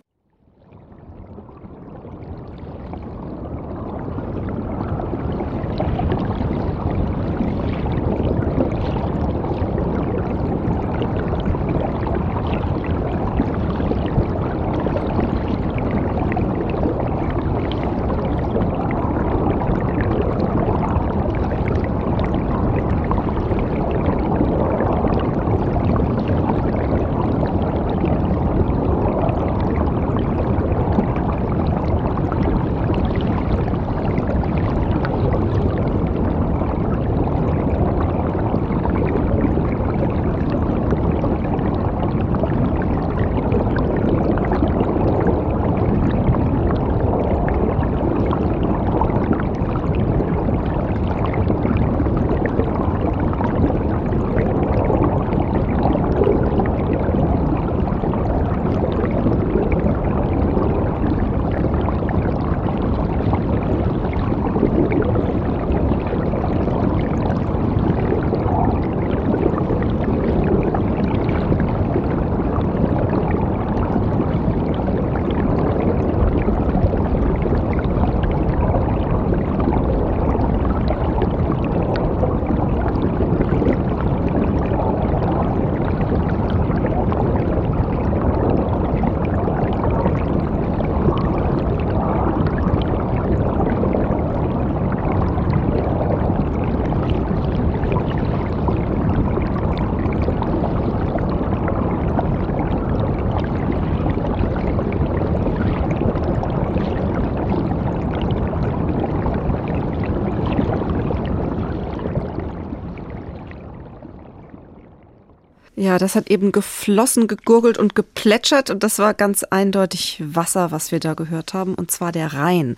Ja, 115.85 115.99
das 115.99 116.15
hat 116.15 116.31
eben 116.31 116.51
geflossen, 116.51 117.27
gegurgelt 117.27 117.77
und 117.77 117.93
geplätschert 117.93 118.71
und 118.71 118.81
das 118.81 118.97
war 118.97 119.13
ganz 119.13 119.43
eindeutig 119.43 120.19
Wasser, 120.25 120.71
was 120.71 120.91
wir 120.91 120.99
da 120.99 121.13
gehört 121.13 121.53
haben 121.53 121.75
und 121.75 121.91
zwar 121.91 122.11
der 122.11 122.33
Rhein, 122.33 122.75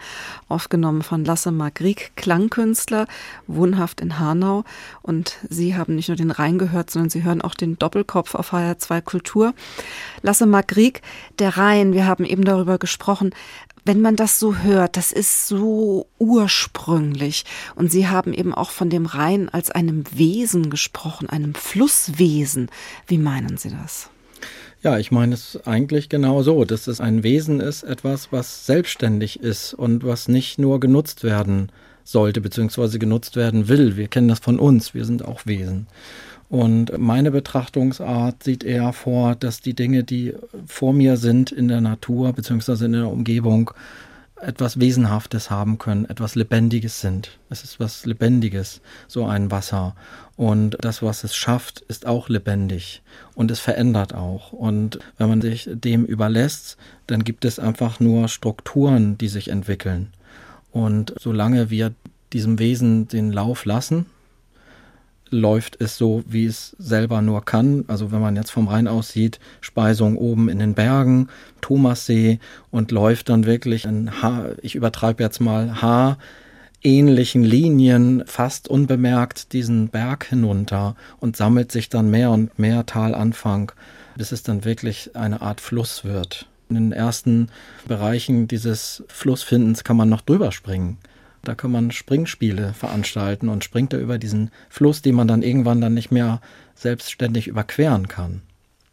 aufgenommen 0.49 1.03
von 1.03 1.23
Lasse 1.23 1.53
Magriek, 1.53 2.11
Klangkünstler, 2.17 3.07
wohnhaft 3.47 4.01
in 4.01 4.19
Hanau 4.19 4.65
und 5.03 5.37
Sie 5.49 5.77
haben 5.77 5.95
nicht 5.95 6.09
nur 6.09 6.17
den 6.17 6.31
Rhein 6.31 6.57
gehört, 6.57 6.91
sondern 6.91 7.09
Sie 7.09 7.23
hören 7.23 7.41
auch 7.41 7.55
den 7.55 7.79
Doppelkopf 7.79 8.35
auf 8.35 8.51
HR2 8.51 8.99
Kultur. 8.99 9.53
Lasse 10.21 10.45
Magriek, 10.45 11.01
der 11.39 11.55
Rhein, 11.55 11.93
wir 11.93 12.07
haben 12.07 12.25
eben 12.25 12.43
darüber 12.43 12.77
gesprochen, 12.77 13.33
wenn 13.85 14.01
man 14.01 14.15
das 14.15 14.39
so 14.39 14.57
hört, 14.57 14.97
das 14.97 15.11
ist 15.11 15.47
so 15.47 16.07
ursprünglich. 16.19 17.45
Und 17.75 17.91
Sie 17.91 18.07
haben 18.07 18.33
eben 18.33 18.53
auch 18.53 18.71
von 18.71 18.89
dem 18.89 19.05
Rhein 19.05 19.49
als 19.49 19.71
einem 19.71 20.03
Wesen 20.11 20.69
gesprochen, 20.69 21.29
einem 21.29 21.53
Flusswesen. 21.53 22.69
Wie 23.07 23.17
meinen 23.17 23.57
Sie 23.57 23.69
das? 23.69 24.09
Ja, 24.83 24.99
ich 24.99 25.11
meine 25.11 25.33
es 25.33 25.59
eigentlich 25.65 26.07
genau 26.07 26.43
so, 26.43 26.63
dass 26.63 26.87
es 26.87 27.01
ein 27.01 27.23
Wesen 27.23 27.59
ist, 27.59 27.83
etwas, 27.83 28.31
was 28.31 28.65
selbstständig 28.65 29.39
ist 29.39 29.73
und 29.73 30.03
was 30.03 30.27
nicht 30.27 30.59
nur 30.59 30.79
genutzt 30.79 31.23
werden 31.23 31.71
sollte, 32.03 32.41
beziehungsweise 32.41 32.99
genutzt 32.99 33.35
werden 33.35 33.67
will. 33.67 33.97
Wir 33.97 34.07
kennen 34.07 34.27
das 34.27 34.39
von 34.39 34.59
uns, 34.59 34.93
wir 34.93 35.03
sind 35.05 35.25
auch 35.25 35.45
Wesen. 35.45 35.87
Und 36.49 36.97
meine 36.97 37.31
Betrachtungsart 37.31 38.43
sieht 38.43 38.63
eher 38.63 38.93
vor, 38.93 39.35
dass 39.35 39.59
die 39.59 39.73
Dinge, 39.73 40.03
die 40.03 40.33
vor 40.65 40.93
mir 40.93 41.17
sind 41.17 41.51
in 41.51 41.67
der 41.67 41.81
Natur 41.81 42.31
bzw. 42.33 42.85
in 42.85 42.93
der 42.93 43.09
Umgebung, 43.09 43.71
etwas 44.41 44.79
Wesenhaftes 44.79 45.49
haben 45.49 45.77
können, 45.77 46.05
etwas 46.05 46.35
Lebendiges 46.35 47.01
sind. 47.01 47.37
Es 47.49 47.63
ist 47.63 47.79
was 47.79 48.05
Lebendiges, 48.05 48.81
so 49.07 49.25
ein 49.25 49.51
Wasser. 49.51 49.95
Und 50.35 50.77
das, 50.79 51.01
was 51.01 51.23
es 51.23 51.35
schafft, 51.35 51.81
ist 51.81 52.05
auch 52.05 52.29
lebendig 52.29 53.01
und 53.33 53.49
es 53.49 53.59
verändert 53.59 54.13
auch. 54.13 54.53
Und 54.53 54.99
wenn 55.17 55.29
man 55.29 55.41
sich 55.41 55.67
dem 55.71 56.05
überlässt, 56.05 56.77
dann 57.07 57.23
gibt 57.23 57.45
es 57.45 57.57
einfach 57.57 57.99
nur 57.99 58.27
Strukturen, 58.27 59.17
die 59.17 59.27
sich 59.27 59.49
entwickeln. 59.49 60.13
Und 60.71 61.13
solange 61.19 61.69
wir 61.69 61.93
diesem 62.33 62.59
Wesen 62.59 63.07
den 63.07 63.31
Lauf 63.31 63.65
lassen, 63.65 64.05
läuft 65.31 65.79
es 65.81 65.97
so, 65.97 66.23
wie 66.27 66.45
es 66.45 66.75
selber 66.79 67.21
nur 67.21 67.43
kann. 67.45 67.85
Also 67.87 68.11
wenn 68.11 68.21
man 68.21 68.35
jetzt 68.35 68.51
vom 68.51 68.67
Rhein 68.67 68.87
aus 68.87 69.09
sieht, 69.09 69.39
Speisung 69.61 70.17
oben 70.17 70.49
in 70.49 70.59
den 70.59 70.73
Bergen, 70.73 71.29
Thomassee 71.61 72.39
und 72.71 72.91
läuft 72.91 73.29
dann 73.29 73.45
wirklich 73.45 73.85
in 73.85 74.21
Haar, 74.21 74.51
ich 74.61 74.75
übertreibe 74.75 75.23
jetzt 75.23 75.39
mal 75.39 75.81
Haar, 75.81 76.17
ähnlichen 76.83 77.43
Linien 77.43 78.23
fast 78.25 78.67
unbemerkt 78.67 79.53
diesen 79.53 79.89
Berg 79.89 80.25
hinunter 80.25 80.95
und 81.19 81.35
sammelt 81.35 81.71
sich 81.71 81.89
dann 81.89 82.09
mehr 82.09 82.31
und 82.31 82.57
mehr 82.59 82.85
Talanfang, 82.85 83.71
bis 84.15 84.31
es 84.31 84.43
dann 84.43 84.63
wirklich 84.63 85.15
eine 85.15 85.41
Art 85.41 85.61
Fluss 85.61 86.03
wird. 86.03 86.47
In 86.69 86.75
den 86.75 86.91
ersten 86.91 87.49
Bereichen 87.87 88.47
dieses 88.47 89.03
Flussfindens 89.07 89.83
kann 89.83 89.97
man 89.97 90.09
noch 90.09 90.21
drüber 90.21 90.51
springen. 90.51 90.97
Da 91.47 91.55
kann 91.55 91.71
man 91.71 91.91
Springspiele 91.91 92.73
veranstalten 92.73 93.47
und 93.47 93.63
springt 93.63 93.93
da 93.93 93.97
über 93.97 94.17
diesen 94.17 94.51
Fluss, 94.67 95.01
den 95.01 95.15
man 95.15 95.29
dann 95.29 95.43
irgendwann 95.43 95.79
dann 95.79 95.93
nicht 95.93 96.11
mehr 96.11 96.41
selbstständig 96.75 97.47
überqueren 97.47 98.09
kann. 98.09 98.41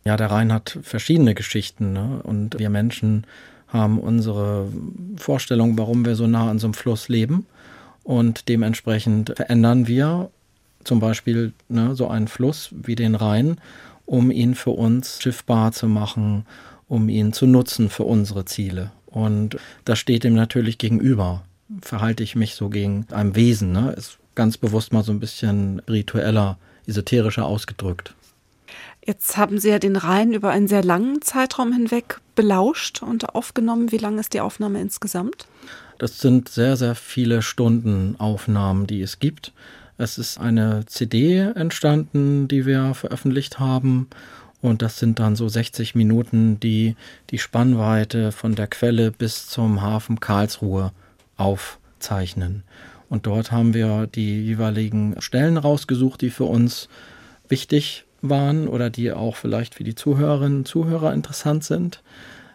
Ja, 0.04 0.16
der 0.16 0.30
Rhein 0.30 0.52
hat 0.52 0.78
verschiedene 0.82 1.34
Geschichten 1.34 1.92
ne? 1.92 2.20
und 2.22 2.56
wir 2.60 2.70
Menschen 2.70 3.26
haben 3.66 3.98
unsere 3.98 4.68
Vorstellung, 5.16 5.76
warum 5.78 6.04
wir 6.04 6.14
so 6.14 6.28
nah 6.28 6.48
an 6.48 6.60
so 6.60 6.68
einem 6.68 6.74
Fluss 6.74 7.08
leben 7.08 7.46
und 8.04 8.48
dementsprechend 8.48 9.32
verändern 9.34 9.88
wir 9.88 10.30
zum 10.84 11.00
Beispiel 11.00 11.54
ne, 11.68 11.96
so 11.96 12.06
einen 12.06 12.28
Fluss 12.28 12.70
wie 12.70 12.94
den 12.94 13.16
Rhein, 13.16 13.56
um 14.06 14.30
ihn 14.30 14.54
für 14.54 14.70
uns 14.70 15.20
schiffbar 15.20 15.72
zu 15.72 15.88
machen, 15.88 16.46
um 16.86 17.08
ihn 17.08 17.32
zu 17.32 17.46
nutzen 17.46 17.90
für 17.90 18.04
unsere 18.04 18.44
Ziele. 18.44 18.92
Und 19.06 19.56
das 19.84 19.98
steht 19.98 20.24
ihm 20.24 20.34
natürlich 20.34 20.78
gegenüber 20.78 21.42
verhalte 21.80 22.22
ich 22.22 22.36
mich 22.36 22.54
so 22.54 22.68
gegen 22.68 23.06
einem 23.10 23.36
Wesen. 23.36 23.72
Ne? 23.72 23.92
Ist 23.92 24.18
ganz 24.34 24.58
bewusst 24.58 24.92
mal 24.92 25.04
so 25.04 25.12
ein 25.12 25.20
bisschen 25.20 25.80
ritueller, 25.88 26.58
esoterischer 26.86 27.46
ausgedrückt. 27.46 28.14
Jetzt 29.06 29.36
haben 29.36 29.58
Sie 29.58 29.68
ja 29.68 29.78
den 29.78 29.96
Rhein 29.96 30.32
über 30.32 30.50
einen 30.50 30.68
sehr 30.68 30.82
langen 30.82 31.20
Zeitraum 31.20 31.72
hinweg 31.72 32.20
belauscht 32.34 33.02
und 33.02 33.34
aufgenommen. 33.34 33.92
Wie 33.92 33.98
lang 33.98 34.18
ist 34.18 34.32
die 34.32 34.40
Aufnahme 34.40 34.80
insgesamt? 34.80 35.46
Das 35.98 36.18
sind 36.18 36.48
sehr, 36.48 36.76
sehr 36.76 36.94
viele 36.94 37.42
Stunden 37.42 38.16
Aufnahmen, 38.18 38.86
die 38.86 39.02
es 39.02 39.18
gibt. 39.18 39.52
Es 39.98 40.18
ist 40.18 40.40
eine 40.40 40.86
CD 40.86 41.38
entstanden, 41.38 42.48
die 42.48 42.66
wir 42.66 42.94
veröffentlicht 42.94 43.58
haben. 43.58 44.08
Und 44.60 44.80
das 44.80 44.98
sind 44.98 45.18
dann 45.18 45.36
so 45.36 45.48
60 45.48 45.94
Minuten, 45.94 46.58
die 46.58 46.96
die 47.30 47.38
Spannweite 47.38 48.32
von 48.32 48.54
der 48.54 48.66
Quelle 48.66 49.10
bis 49.10 49.46
zum 49.46 49.82
Hafen 49.82 50.18
Karlsruhe 50.18 50.92
aufzeichnen. 51.36 52.62
Und 53.08 53.26
dort 53.26 53.52
haben 53.52 53.74
wir 53.74 54.06
die 54.06 54.44
jeweiligen 54.44 55.16
Stellen 55.20 55.56
rausgesucht, 55.56 56.20
die 56.20 56.30
für 56.30 56.44
uns 56.44 56.88
wichtig 57.48 58.04
waren 58.22 58.68
oder 58.68 58.90
die 58.90 59.12
auch 59.12 59.36
vielleicht 59.36 59.74
für 59.74 59.84
die 59.84 59.94
Zuhörerinnen 59.94 60.58
und 60.58 60.68
Zuhörer 60.68 61.12
interessant 61.12 61.64
sind, 61.64 62.02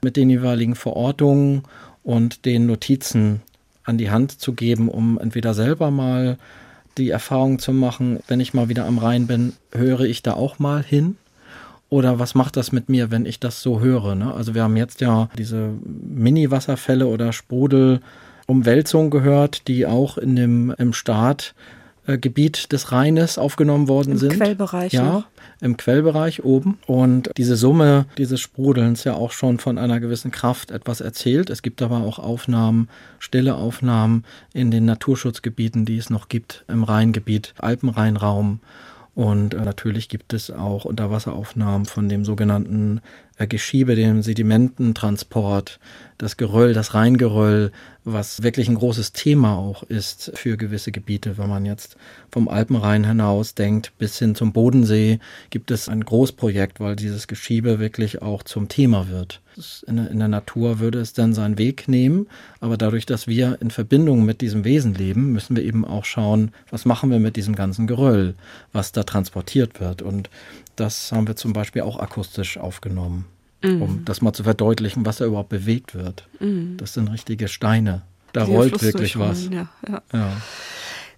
mit 0.04 0.18
den 0.18 0.30
jeweiligen 0.30 0.76
Verortungen 0.76 1.64
und 2.04 2.46
den 2.46 2.66
Notizen 2.66 3.42
an 3.84 3.98
die 3.98 4.10
Hand 4.10 4.40
zu 4.40 4.54
geben, 4.54 4.90
um 4.90 5.20
entweder 5.20 5.54
selber 5.54 5.92
mal 5.92 6.38
die 6.98 7.10
Erfahrung 7.10 7.60
zu 7.60 7.72
machen, 7.72 8.20
wenn 8.28 8.40
ich 8.40 8.54
mal 8.54 8.70
wieder 8.70 8.86
am 8.86 8.98
Rhein 8.98 9.28
bin, 9.28 9.54
höre 9.72 10.02
ich 10.02 10.24
da 10.24 10.34
auch 10.34 10.60
mal 10.60 10.84
hin 10.84 11.16
oder 11.90 12.20
was 12.20 12.36
macht 12.36 12.56
das 12.56 12.72
mit 12.72 12.88
mir, 12.88 13.10
wenn 13.10 13.26
ich 13.26 13.40
das 13.40 13.62
so 13.62 13.80
höre? 13.80 14.16
Ne? 14.16 14.34
Also 14.34 14.54
wir 14.54 14.64
haben 14.64 14.78
jetzt 14.78 15.02
ja 15.02 15.30
diese 15.38 15.72
Mini-Wasserfälle 15.84 17.08
oder 17.08 17.34
Sprudel 17.34 18.02
Umwälzungen 18.50 19.12
gehört, 19.12 19.68
die 19.68 19.86
auch 19.86 20.18
in 20.18 20.36
dem 20.36 20.74
im 20.78 20.94
Startgebiet 20.94 22.64
äh, 22.66 22.68
des 22.68 22.92
Rheines 22.92 23.38
aufgenommen 23.38 23.88
worden 23.88 24.14
Im 24.14 24.18
sind. 24.18 24.34
Im 24.34 24.40
Quellbereich. 24.40 24.94
Ja, 24.94 25.04
noch. 25.04 25.28
im 25.62 25.78
Quellbereich 25.78 26.44
oben. 26.44 26.80
Und 26.88 27.30
diese 27.38 27.56
Summe 27.56 28.06
dieses 28.18 28.42
Sprudelns 28.42 29.04
ja 29.04 29.14
auch 29.14 29.32
schon 29.32 29.60
von 29.60 29.78
einer 29.78 30.00
gewissen 30.00 30.32
Kraft 30.32 30.72
etwas 30.72 31.02
erzählt. 31.02 31.50
Es 31.50 31.62
gibt 31.62 31.82
aber 31.82 31.98
auch 31.98 32.20
Aufnahmen, 32.20 32.90
stille 33.20 33.56
Aufnahmen 33.56 34.26
in 34.54 34.72
den 34.72 34.86
Naturschutzgebieten, 34.86 35.86
die 35.86 35.98
es 35.98 36.10
noch 36.10 36.28
gibt, 36.28 36.66
im 36.68 36.84
Rheingebiet, 36.84 37.54
Alpenrheinraum. 37.60 38.62
Und 39.20 39.54
äh, 39.54 39.66
natürlich 39.66 40.08
gibt 40.08 40.32
es 40.32 40.50
auch 40.50 40.86
Unterwasseraufnahmen 40.86 41.86
von 41.86 42.08
dem 42.08 42.24
sogenannten 42.24 43.02
äh, 43.38 43.48
Geschiebe, 43.48 43.96
dem 43.96 44.22
Sedimententransport, 44.22 45.80
das 46.18 46.38
Geröll, 46.38 46.74
das 46.74 46.94
Rheingeröll, 46.94 47.74
was 48.14 48.44
wirklich 48.44 48.68
ein 48.68 48.76
großes 48.76 49.14
Thema 49.14 49.58
auch 49.58 49.84
ist 49.84 50.32
für 50.36 50.58
gewisse 50.58 50.92
Gebiete. 50.92 51.38
Wenn 51.38 51.50
man 51.50 51.66
jetzt 51.66 51.98
vom 52.32 52.48
Alpenrhein 52.48 53.06
hinaus 53.06 53.56
denkt 53.56 53.92
bis 53.98 54.20
hin 54.20 54.36
zum 54.36 54.54
Bodensee, 54.54 55.20
gibt 55.50 55.72
es 55.72 55.90
ein 55.90 56.04
Großprojekt, 56.04 56.80
weil 56.80 56.96
dieses 56.96 57.28
Geschiebe 57.28 57.80
wirklich 57.80 58.22
auch 58.22 58.44
zum 58.44 58.68
Thema 58.68 59.10
wird. 59.10 59.42
In, 59.88 60.20
der 60.20 60.28
Natur 60.28 60.80
würde 60.80 61.00
es 61.00 61.14
dann 61.14 61.34
seinen 61.34 61.58
Weg 61.58 61.88
nehmen, 61.88 62.28
aber 62.60 62.78
dadurch, 62.78 63.06
dass 63.06 63.28
wir 63.28 63.58
in 63.62 63.72
Verbindung 63.72 64.24
mit 64.24 64.42
diesem 64.42 64.64
Wesen 64.64 64.94
leben, 64.94 65.34
müssen 65.34 65.56
wir 65.56 65.64
eben 65.64 65.84
auch 65.84 66.06
schauen, 66.06 66.52
was 66.70 66.86
machen 66.86 67.12
wir 67.12 67.20
mit 67.20 67.36
diesem 67.36 67.56
ganzen 67.56 67.88
Geröll, 67.88 68.36
was 68.72 68.92
da 68.92 69.04
transportiert 69.04 69.80
wird. 69.82 70.02
Und 70.02 70.30
das 70.76 71.12
haben 71.12 71.28
wir 71.28 71.36
zum 71.36 71.52
Beispiel 71.52 71.82
auch 71.82 72.00
akustisch 72.00 72.58
aufgenommen, 72.58 73.26
mhm. 73.62 73.82
um 73.82 74.06
das 74.06 74.22
mal 74.22 74.34
zu 74.34 74.44
verdeutlichen, 74.44 75.06
was 75.06 75.18
da 75.18 75.26
überhaupt 75.26 75.50
bewegt 75.50 75.96
wird. 75.96 76.28
Mhm. 76.40 76.78
Das 76.78 76.94
sind 76.94 77.08
richtige 77.10 77.48
Steine. 77.48 78.04
Da 78.34 78.46
Die 78.46 78.52
rollt 78.52 78.82
wirklich 78.82 79.18
was. 79.18 79.50
Ja, 79.50 79.68
ja. 79.88 80.02
ja. 80.14 80.32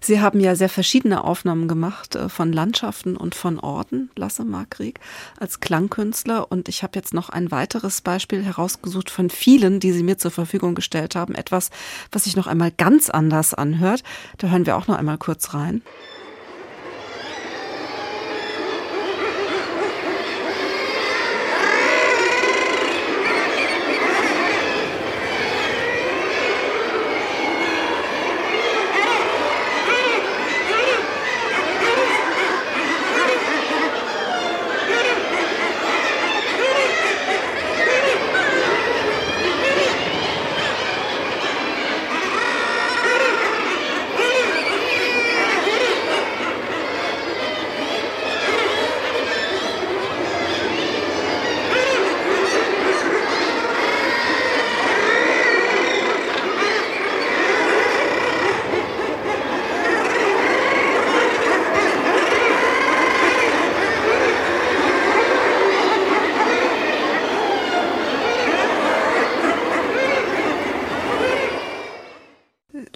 Sie 0.04 0.20
haben 0.20 0.40
ja 0.40 0.56
sehr 0.56 0.68
verschiedene 0.68 1.22
Aufnahmen 1.22 1.68
gemacht 1.68 2.16
äh, 2.16 2.28
von 2.28 2.52
Landschaften 2.52 3.16
und 3.16 3.36
von 3.36 3.60
Orten, 3.60 4.10
Lasse 4.16 4.44
Markrieg, 4.44 4.98
als 5.38 5.60
Klangkünstler. 5.60 6.50
Und 6.50 6.68
ich 6.68 6.82
habe 6.82 6.92
jetzt 6.96 7.14
noch 7.14 7.28
ein 7.28 7.52
weiteres 7.52 8.00
Beispiel 8.00 8.42
herausgesucht 8.42 9.10
von 9.10 9.30
vielen, 9.30 9.78
die 9.78 9.92
Sie 9.92 10.02
mir 10.02 10.18
zur 10.18 10.32
Verfügung 10.32 10.74
gestellt 10.74 11.14
haben. 11.14 11.36
Etwas, 11.36 11.70
was 12.10 12.24
sich 12.24 12.34
noch 12.34 12.48
einmal 12.48 12.72
ganz 12.72 13.10
anders 13.10 13.54
anhört. 13.54 14.02
Da 14.38 14.48
hören 14.48 14.66
wir 14.66 14.76
auch 14.76 14.88
noch 14.88 14.98
einmal 14.98 15.18
kurz 15.18 15.54
rein. 15.54 15.82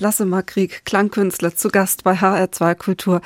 Lasse 0.06 0.24
Klangkünstler, 0.84 1.56
zu 1.56 1.68
Gast 1.68 2.04
bei 2.04 2.12
HR2 2.12 2.76
Kultur. 2.76 3.20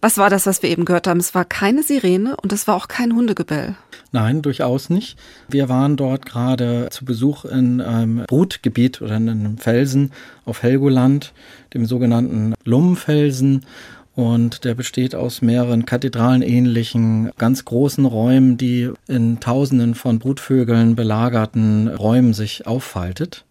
Was 0.00 0.16
war 0.16 0.30
das, 0.30 0.46
was 0.46 0.62
wir 0.62 0.70
eben 0.70 0.86
gehört 0.86 1.06
haben? 1.06 1.20
Es 1.20 1.34
war 1.34 1.44
keine 1.44 1.82
Sirene 1.82 2.34
und 2.42 2.50
es 2.50 2.66
war 2.66 2.76
auch 2.76 2.88
kein 2.88 3.14
Hundegebell. 3.14 3.74
Nein, 4.10 4.40
durchaus 4.40 4.88
nicht. 4.88 5.18
Wir 5.48 5.68
waren 5.68 5.98
dort 5.98 6.24
gerade 6.24 6.88
zu 6.90 7.04
Besuch 7.04 7.44
in 7.44 7.82
einem 7.82 8.24
Brutgebiet 8.26 9.02
oder 9.02 9.18
in 9.18 9.28
einem 9.28 9.58
Felsen 9.58 10.12
auf 10.46 10.62
Helgoland, 10.62 11.34
dem 11.74 11.84
sogenannten 11.84 12.54
Lummenfelsen. 12.64 13.66
Und 14.14 14.64
der 14.64 14.74
besteht 14.74 15.14
aus 15.14 15.42
mehreren 15.42 15.84
kathedralenähnlichen, 15.84 17.32
ganz 17.36 17.66
großen 17.66 18.06
Räumen, 18.06 18.56
die 18.56 18.90
in 19.08 19.40
Tausenden 19.40 19.94
von 19.94 20.20
Brutvögeln 20.20 20.96
belagerten 20.96 21.88
Räumen 21.88 22.32
sich 22.32 22.66
auffaltet. 22.66 23.44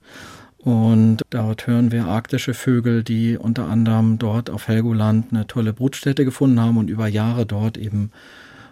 Und 0.64 1.24
dort 1.30 1.68
hören 1.68 1.92
wir 1.92 2.06
arktische 2.06 2.54
Vögel, 2.54 3.04
die 3.04 3.38
unter 3.38 3.68
anderem 3.68 4.18
dort 4.18 4.50
auf 4.50 4.70
Helgoland 4.70 5.28
eine 5.32 5.46
tolle 5.46 5.74
Brutstätte 5.74 6.24
gefunden 6.24 6.60
haben 6.60 6.78
und 6.78 6.90
über 6.90 7.08
Jahre 7.08 7.46
dort 7.46 7.78
eben 7.78 8.12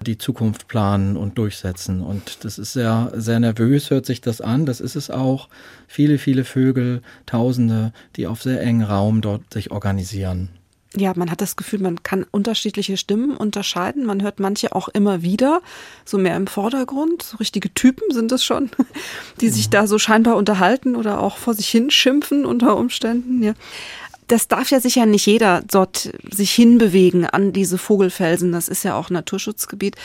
die 0.01 0.17
Zukunft 0.17 0.67
planen 0.67 1.17
und 1.17 1.37
durchsetzen. 1.37 2.01
Und 2.01 2.43
das 2.45 2.57
ist 2.57 2.73
sehr, 2.73 3.11
sehr 3.15 3.39
nervös, 3.39 3.89
hört 3.89 4.05
sich 4.05 4.21
das 4.21 4.41
an. 4.41 4.65
Das 4.65 4.79
ist 4.79 4.95
es 4.95 5.11
auch. 5.11 5.49
Viele, 5.87 6.17
viele 6.17 6.43
Vögel, 6.43 7.01
Tausende, 7.25 7.91
die 8.15 8.25
auf 8.25 8.41
sehr 8.41 8.61
engen 8.61 8.83
Raum 8.83 9.21
dort 9.21 9.53
sich 9.53 9.71
organisieren. 9.71 10.49
Ja, 10.95 11.13
man 11.15 11.31
hat 11.31 11.39
das 11.39 11.55
Gefühl, 11.55 11.79
man 11.79 12.03
kann 12.03 12.25
unterschiedliche 12.31 12.97
Stimmen 12.97 13.37
unterscheiden. 13.37 14.05
Man 14.05 14.21
hört 14.21 14.41
manche 14.41 14.75
auch 14.75 14.89
immer 14.89 15.21
wieder, 15.21 15.61
so 16.03 16.17
mehr 16.17 16.35
im 16.35 16.47
Vordergrund. 16.47 17.23
So 17.23 17.37
richtige 17.37 17.73
Typen 17.73 18.13
sind 18.13 18.31
es 18.33 18.43
schon, 18.43 18.69
die 19.41 19.49
sich 19.49 19.69
da 19.69 19.87
so 19.87 19.97
scheinbar 19.97 20.35
unterhalten 20.35 20.97
oder 20.97 21.21
auch 21.21 21.37
vor 21.37 21.53
sich 21.53 21.69
hin 21.69 21.91
schimpfen 21.91 22.45
unter 22.45 22.75
Umständen. 22.75 23.41
Ja. 23.41 23.53
Das 24.27 24.49
darf 24.49 24.69
ja 24.69 24.81
sicher 24.81 25.05
nicht 25.05 25.25
jeder 25.25 25.61
dort 25.69 26.11
sich 26.29 26.51
hinbewegen 26.51 27.25
an 27.25 27.53
diese 27.53 27.77
Vogelfelsen. 27.77 28.51
Das 28.51 28.67
ist 28.67 28.83
ja 28.83 28.95
auch 28.95 29.09
Naturschutzgebiet. 29.09 29.95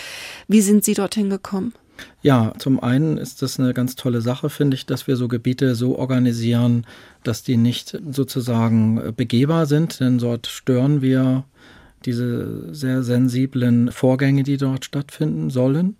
Wie 0.46 0.60
sind 0.60 0.84
Sie 0.84 0.94
dorthin 0.94 1.30
gekommen? 1.30 1.74
Ja, 2.22 2.52
zum 2.58 2.80
einen 2.80 3.16
ist 3.18 3.42
das 3.42 3.58
eine 3.58 3.72
ganz 3.72 3.96
tolle 3.96 4.20
Sache, 4.20 4.50
finde 4.50 4.74
ich, 4.74 4.86
dass 4.86 5.06
wir 5.06 5.16
so 5.16 5.28
Gebiete 5.28 5.74
so 5.74 5.96
organisieren, 5.98 6.86
dass 7.22 7.42
die 7.42 7.56
nicht 7.56 7.98
sozusagen 8.10 9.14
begehbar 9.16 9.66
sind, 9.66 10.00
denn 10.00 10.18
dort 10.18 10.46
stören 10.46 11.02
wir 11.02 11.44
diese 12.04 12.72
sehr 12.74 13.02
sensiblen 13.02 13.90
Vorgänge, 13.90 14.42
die 14.42 14.56
dort 14.56 14.84
stattfinden 14.84 15.50
sollen. 15.50 15.96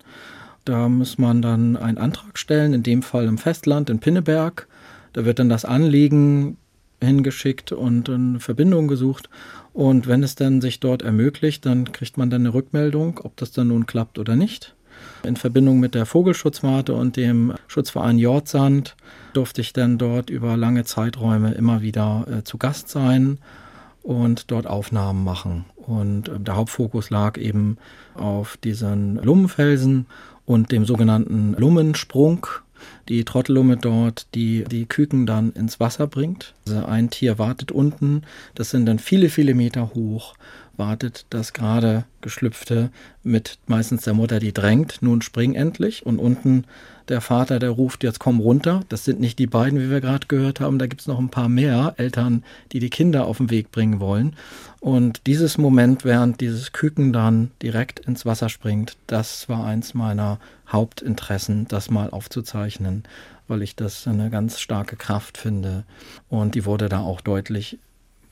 Da 0.65 0.89
muss 0.89 1.19
man 1.19 1.43
dann 1.43 1.77
einen 1.77 1.99
Antrag 1.99 2.39
stellen, 2.39 2.75
in 2.75 2.83
dem 2.83 3.03
Fall 3.03 3.27
im 3.27 3.39
Festland, 3.39 3.91
in 3.91 4.01
Pinneberg. 4.01 4.69
Da 5.13 5.25
wird 5.25 5.39
dann 5.39 5.49
das 5.49 5.65
Anliegen 5.65 6.57
hingeschickt 7.03 7.73
und 7.73 8.09
eine 8.09 8.41
Verbindung 8.41 8.89
gesucht. 8.89 9.29
Und 9.73 10.07
wenn 10.07 10.23
es 10.23 10.35
dann 10.35 10.61
sich 10.61 10.81
dort 10.81 11.03
ermöglicht, 11.03 11.67
dann 11.67 11.93
kriegt 11.93 12.17
man 12.17 12.31
dann 12.31 12.43
eine 12.43 12.55
Rückmeldung, 12.55 13.21
ob 13.23 13.37
das 13.37 13.53
dann 13.53 13.69
nun 13.69 13.87
klappt 13.87 14.19
oder 14.19 14.37
nicht. 14.37 14.76
In 15.27 15.37
Verbindung 15.37 15.81
mit 15.81 15.95
der 15.95 16.07
Vogelschutzwarte 16.07 16.95
und 16.95 17.17
dem 17.17 17.53
Schutzverein 17.67 18.19
Jordsand 18.19 18.97
durfte 19.33 19.61
ich 19.61 19.73
dann 19.73 19.99
dort 19.99 20.31
über 20.31 20.57
lange 20.57 20.85
Zeiträume 20.85 21.53
immer 21.53 21.83
wieder 21.83 22.27
äh, 22.31 22.45
zu 22.45 22.59
Gast 22.59 22.89
sein 22.89 23.39
und 24.03 24.53
dort 24.53 24.69
Aufnahmen 24.69 25.25
machen. 25.25 25.65
Und 25.75 26.29
äh, 26.29 26.39
der 26.39 26.57
Hauptfokus 26.57 27.11
lag 27.11 27.39
eben 27.39 27.77
auf 28.15 28.57
diesen 28.57 29.17
Lummenfelsen 29.17 30.07
und 30.45 30.71
dem 30.71 30.85
sogenannten 30.85 31.55
Lummensprung, 31.59 32.47
die 33.09 33.25
Trottellumme 33.25 33.77
dort, 33.77 34.29
die 34.35 34.65
die 34.65 34.87
Küken 34.87 35.27
dann 35.27 35.51
ins 35.53 35.81
Wasser 35.81 36.07
bringt. 36.07 36.55
Also 36.67 36.85
ein 36.87 37.11
Tier 37.11 37.39
wartet 37.39 37.73
unten, 37.73 38.23
das 38.55 38.71
sind 38.71 38.87
dann 38.87 39.01
viele, 39.01 39.29
viele 39.29 39.55
Meter 39.55 39.91
hoch 39.95 40.35
wartet 40.79 41.27
das 41.31 41.53
gerade 41.53 42.05
geschlüpfte 42.21 42.91
mit 43.23 43.59
meistens 43.67 44.03
der 44.03 44.15
Mutter, 44.15 44.39
die 44.41 44.53
drängt, 44.53 44.99
nun 45.01 45.23
spring 45.23 45.55
endlich. 45.55 46.05
Und 46.05 46.19
unten 46.19 46.65
der 47.09 47.21
Vater, 47.21 47.59
der 47.59 47.71
ruft, 47.71 48.03
jetzt 48.03 48.19
komm 48.19 48.41
runter. 48.41 48.81
Das 48.89 49.05
sind 49.05 49.21
nicht 49.21 49.39
die 49.39 49.47
beiden, 49.47 49.79
wie 49.79 49.91
wir 49.91 50.01
gerade 50.01 50.27
gehört 50.27 50.61
haben. 50.61 50.79
Da 50.79 50.87
gibt 50.87 51.03
es 51.03 51.07
noch 51.07 51.19
ein 51.19 51.29
paar 51.29 51.49
mehr 51.49 51.95
Eltern, 51.99 52.43
die 52.73 52.81
die 52.81 52.91
Kinder 52.91 53.27
auf 53.27 53.39
den 53.39 53.51
Weg 53.51 53.71
bringen 53.71 54.01
wollen. 54.01 54.35
Und 54.81 55.27
dieses 55.27 55.59
Moment, 55.59 56.05
während 56.05 56.41
dieses 56.41 56.73
Küken 56.73 57.13
dann 57.13 57.51
direkt 57.63 58.01
ins 58.01 58.27
Wasser 58.27 58.49
springt, 58.49 58.97
das 59.07 59.49
war 59.49 59.65
eins 59.65 59.95
meiner 59.95 60.39
Hauptinteressen, 60.69 61.67
das 61.69 61.91
mal 61.91 62.11
aufzuzeichnen, 62.11 63.05
weil 63.49 63.63
ich 63.63 63.77
das 63.77 64.07
eine 64.07 64.31
ganz 64.31 64.61
starke 64.61 64.97
Kraft 64.97 65.39
finde. 65.39 65.85
Und 66.29 66.55
die 66.55 66.65
wurde 66.65 66.89
da 66.89 67.01
auch 67.01 67.21
deutlich 67.21 67.79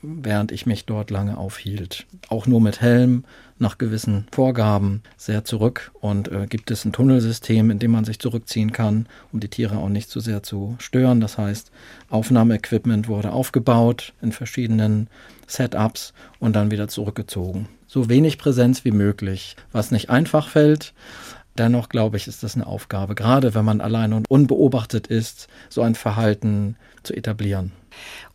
während 0.05 0.51
ich 0.51 0.65
mich 0.65 0.85
dort 0.85 1.09
lange 1.11 1.37
aufhielt. 1.37 2.05
Auch 2.29 2.47
nur 2.47 2.61
mit 2.61 2.81
Helm, 2.81 3.23
nach 3.57 3.77
gewissen 3.77 4.27
Vorgaben, 4.31 5.01
sehr 5.17 5.45
zurück. 5.45 5.91
Und 5.99 6.31
äh, 6.31 6.47
gibt 6.47 6.71
es 6.71 6.85
ein 6.85 6.93
Tunnelsystem, 6.93 7.71
in 7.71 7.79
dem 7.79 7.91
man 7.91 8.05
sich 8.05 8.19
zurückziehen 8.19 8.71
kann, 8.71 9.07
um 9.31 9.39
die 9.39 9.49
Tiere 9.49 9.77
auch 9.77 9.89
nicht 9.89 10.09
zu 10.09 10.19
sehr 10.19 10.43
zu 10.43 10.75
stören. 10.79 11.21
Das 11.21 11.37
heißt, 11.37 11.71
Aufnahmeequipment 12.09 13.07
wurde 13.07 13.31
aufgebaut 13.31 14.13
in 14.21 14.31
verschiedenen 14.31 15.07
Setups 15.47 16.13
und 16.39 16.55
dann 16.55 16.71
wieder 16.71 16.87
zurückgezogen. 16.87 17.67
So 17.87 18.09
wenig 18.09 18.37
Präsenz 18.37 18.83
wie 18.83 18.91
möglich, 18.91 19.55
was 19.71 19.91
nicht 19.91 20.09
einfach 20.09 20.49
fällt. 20.49 20.93
Dennoch 21.57 21.87
glaube 21.87 22.17
ich, 22.17 22.27
ist 22.27 22.43
das 22.43 22.55
eine 22.55 22.67
Aufgabe, 22.67 23.15
gerade 23.15 23.55
wenn 23.55 23.63
man 23.63 23.79
allein 23.79 24.11
und 24.11 24.29
unbeobachtet 24.29 25.07
ist, 25.07 25.47
so 25.69 25.81
ein 25.81 25.95
Verhalten 25.95 26.75
zu 27.03 27.13
etablieren. 27.13 27.71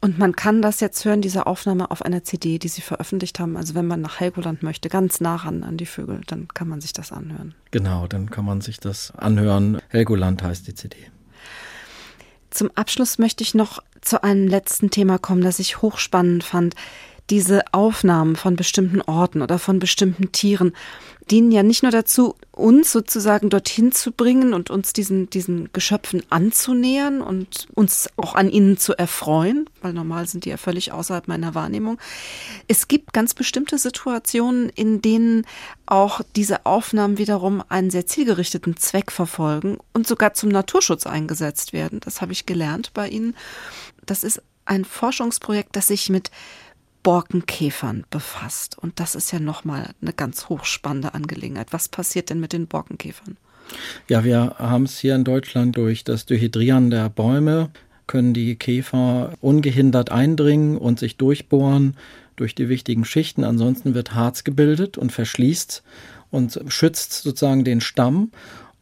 Und 0.00 0.18
man 0.18 0.34
kann 0.34 0.62
das 0.62 0.80
jetzt 0.80 1.04
hören, 1.04 1.20
diese 1.20 1.46
Aufnahme 1.46 1.90
auf 1.90 2.02
einer 2.02 2.24
CD, 2.24 2.58
die 2.58 2.68
Sie 2.68 2.80
veröffentlicht 2.80 3.38
haben. 3.38 3.56
Also 3.56 3.74
wenn 3.74 3.86
man 3.86 4.00
nach 4.00 4.20
Helgoland 4.20 4.62
möchte, 4.62 4.88
ganz 4.88 5.20
nah 5.20 5.36
ran 5.36 5.62
an 5.62 5.76
die 5.76 5.86
Vögel, 5.86 6.20
dann 6.26 6.48
kann 6.48 6.68
man 6.68 6.80
sich 6.80 6.92
das 6.92 7.12
anhören. 7.12 7.54
Genau, 7.70 8.06
dann 8.06 8.30
kann 8.30 8.44
man 8.44 8.61
sich 8.61 8.80
das 8.80 9.12
anhören. 9.12 9.80
Helgoland 9.88 10.42
heißt 10.42 10.66
die 10.66 10.74
CD. 10.74 10.96
Zum 12.50 12.70
Abschluss 12.74 13.18
möchte 13.18 13.44
ich 13.44 13.54
noch 13.54 13.80
zu 14.00 14.24
einem 14.24 14.48
letzten 14.48 14.90
Thema 14.90 15.18
kommen, 15.18 15.42
das 15.42 15.58
ich 15.58 15.82
hochspannend 15.82 16.42
fand 16.42 16.74
diese 17.30 17.62
Aufnahmen 17.72 18.36
von 18.36 18.56
bestimmten 18.56 19.00
Orten 19.02 19.40
oder 19.40 19.58
von 19.58 19.78
bestimmten 19.78 20.32
Tieren 20.32 20.72
dienen 21.31 21.53
ja 21.53 21.62
nicht 21.62 21.83
nur 21.83 21.93
dazu, 21.93 22.35
uns 22.53 22.93
sozusagen 22.93 23.51
dorthin 23.51 23.93
zu 23.93 24.12
bringen 24.12 24.53
und 24.53 24.70
uns 24.70 24.93
diesen, 24.93 25.31
diesen 25.31 25.72
Geschöpfen 25.72 26.22
anzunähern 26.28 27.22
und 27.22 27.68
uns 27.74 28.11
auch 28.16 28.35
an 28.35 28.51
ihnen 28.51 28.76
zu 28.76 28.97
erfreuen, 28.97 29.68
weil 29.81 29.93
normal 29.93 30.26
sind 30.26 30.45
die 30.45 30.51
ja 30.51 30.57
völlig 30.57 30.93
außerhalb 30.93 31.28
meiner 31.28 31.55
Wahrnehmung. 31.55 31.99
Es 32.68 32.89
gibt 32.89 33.12
ganz 33.12 33.35
bestimmte 33.35 33.78
Situationen, 33.78 34.68
in 34.70 35.01
denen 35.01 35.47
auch 35.87 36.20
diese 36.37 36.66
Aufnahmen 36.66 37.18
wiederum 37.18 37.62
einen 37.68 37.91
sehr 37.91 38.07
zielgerichteten 38.07 38.76
Zweck 38.76 39.12
verfolgen 39.12 39.78
und 39.93 40.07
sogar 40.07 40.35
zum 40.35 40.51
Naturschutz 40.51 41.07
eingesetzt 41.07 41.72
werden. 41.72 42.01
Das 42.01 42.20
habe 42.20 42.33
ich 42.33 42.47
gelernt 42.47 42.93
bei 42.93 43.09
Ihnen. 43.09 43.37
Das 44.05 44.24
ist 44.24 44.43
ein 44.64 44.85
Forschungsprojekt, 44.85 45.74
das 45.76 45.89
sich 45.89 46.11
mit 46.11 46.31
Borkenkäfern 47.03 48.05
befasst. 48.11 48.76
Und 48.78 49.01
das 49.01 49.14
ist 49.14 49.32
ja 49.32 49.40
nochmal 49.40 49.90
eine 50.01 50.12
ganz 50.12 50.48
hochspannende 50.48 51.14
Angelegenheit. 51.14 51.72
Was 51.72 51.88
passiert 51.88 52.30
denn 52.30 52.40
mit 52.40 52.53
den 52.53 52.66
Borkenkäfern? 52.66 53.36
Ja, 54.09 54.24
wir 54.24 54.57
haben 54.59 54.84
es 54.84 54.98
hier 54.98 55.14
in 55.14 55.24
Deutschland 55.24 55.76
durch 55.76 56.05
das 56.05 56.26
Dehydrieren 56.26 56.90
der 56.90 57.09
Bäume, 57.09 57.70
können 58.07 58.34
die 58.34 58.57
Käfer 58.57 59.34
ungehindert 59.40 60.11
eindringen 60.11 60.76
und 60.76 60.98
sich 60.98 61.16
durchbohren 61.16 61.94
durch 62.34 62.57
die 62.57 62.68
wichtigen 62.68 63.05
Schichten. 63.05 63.44
Ansonsten 63.44 63.94
wird 63.94 64.14
Harz 64.14 64.42
gebildet 64.42 64.98
und 64.98 65.12
verschließt 65.12 65.84
und 66.30 66.61
schützt 66.68 67.12
sozusagen 67.22 67.64
den 67.64 67.80
Stamm. 67.80 68.32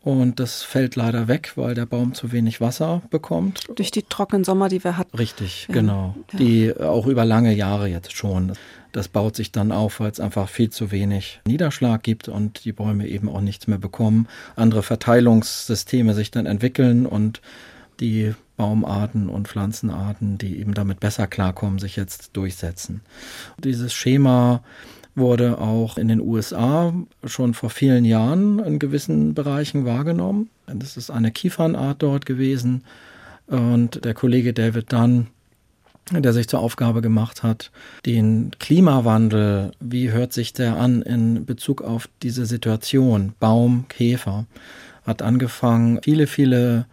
Und 0.08 0.40
das 0.40 0.62
fällt 0.62 0.96
leider 0.96 1.28
weg, 1.28 1.52
weil 1.56 1.74
der 1.74 1.84
Baum 1.84 2.14
zu 2.14 2.32
wenig 2.32 2.62
Wasser 2.62 3.02
bekommt. 3.10 3.66
Durch 3.76 3.90
die 3.90 4.04
trockenen 4.04 4.42
Sommer, 4.42 4.70
die 4.70 4.82
wir 4.82 4.96
hatten. 4.96 5.14
Richtig, 5.14 5.66
ja. 5.68 5.74
genau. 5.74 6.14
Ja. 6.32 6.38
Die 6.38 6.74
auch 6.80 7.06
über 7.06 7.26
lange 7.26 7.52
Jahre 7.52 7.88
jetzt 7.88 8.16
schon. 8.16 8.54
Das 8.92 9.08
baut 9.08 9.36
sich 9.36 9.52
dann 9.52 9.70
auf, 9.70 10.00
weil 10.00 10.10
es 10.10 10.18
einfach 10.18 10.48
viel 10.48 10.70
zu 10.70 10.92
wenig 10.92 11.42
Niederschlag 11.46 12.02
gibt 12.02 12.26
und 12.26 12.64
die 12.64 12.72
Bäume 12.72 13.06
eben 13.06 13.28
auch 13.28 13.42
nichts 13.42 13.66
mehr 13.66 13.76
bekommen. 13.76 14.28
Andere 14.56 14.82
Verteilungssysteme 14.82 16.14
sich 16.14 16.30
dann 16.30 16.46
entwickeln 16.46 17.04
und 17.04 17.42
die 18.00 18.32
Baumarten 18.56 19.28
und 19.28 19.46
Pflanzenarten, 19.46 20.38
die 20.38 20.58
eben 20.58 20.72
damit 20.72 21.00
besser 21.00 21.26
klarkommen, 21.26 21.78
sich 21.78 21.96
jetzt 21.96 22.30
durchsetzen. 22.34 23.02
Dieses 23.62 23.92
Schema 23.92 24.62
wurde 25.18 25.58
auch 25.58 25.98
in 25.98 26.08
den 26.08 26.20
USA 26.20 26.92
schon 27.24 27.54
vor 27.54 27.70
vielen 27.70 28.04
Jahren 28.04 28.58
in 28.60 28.78
gewissen 28.78 29.34
Bereichen 29.34 29.84
wahrgenommen. 29.84 30.50
Das 30.66 30.96
ist 30.96 31.10
eine 31.10 31.30
Kiefernart 31.30 32.02
dort 32.02 32.26
gewesen. 32.26 32.84
Und 33.46 34.04
der 34.04 34.14
Kollege 34.14 34.52
David 34.52 34.92
Dunn, 34.92 35.28
der 36.12 36.32
sich 36.32 36.48
zur 36.48 36.60
Aufgabe 36.60 37.02
gemacht 37.02 37.42
hat, 37.42 37.70
den 38.06 38.50
Klimawandel, 38.58 39.72
wie 39.80 40.10
hört 40.10 40.32
sich 40.32 40.52
der 40.52 40.76
an 40.76 41.02
in 41.02 41.44
Bezug 41.44 41.82
auf 41.82 42.08
diese 42.22 42.46
Situation, 42.46 43.32
Baum, 43.40 43.86
Käfer, 43.88 44.46
hat 45.06 45.22
angefangen, 45.22 46.00
viele, 46.02 46.26
viele 46.26 46.86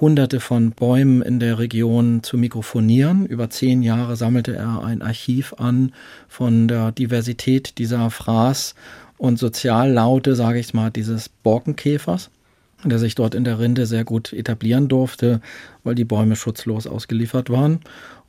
hunderte 0.00 0.40
von 0.40 0.72
Bäumen 0.72 1.22
in 1.22 1.38
der 1.38 1.58
Region 1.58 2.22
zu 2.22 2.36
mikrofonieren. 2.36 3.26
Über 3.26 3.50
zehn 3.50 3.82
Jahre 3.82 4.16
sammelte 4.16 4.56
er 4.56 4.82
ein 4.84 5.02
Archiv 5.02 5.54
an 5.58 5.92
von 6.28 6.68
der 6.68 6.92
Diversität 6.92 7.78
dieser 7.78 8.08
Fraß- 8.08 8.74
und 9.18 9.38
Soziallaute, 9.38 10.34
sage 10.34 10.58
ich 10.58 10.74
mal, 10.74 10.90
dieses 10.90 11.28
Borkenkäfers 11.28 12.30
der 12.84 12.98
sich 12.98 13.14
dort 13.14 13.36
in 13.36 13.44
der 13.44 13.60
Rinde 13.60 13.86
sehr 13.86 14.04
gut 14.04 14.32
etablieren 14.32 14.88
durfte, 14.88 15.40
weil 15.84 15.94
die 15.94 16.04
Bäume 16.04 16.34
schutzlos 16.34 16.88
ausgeliefert 16.88 17.48
waren 17.48 17.78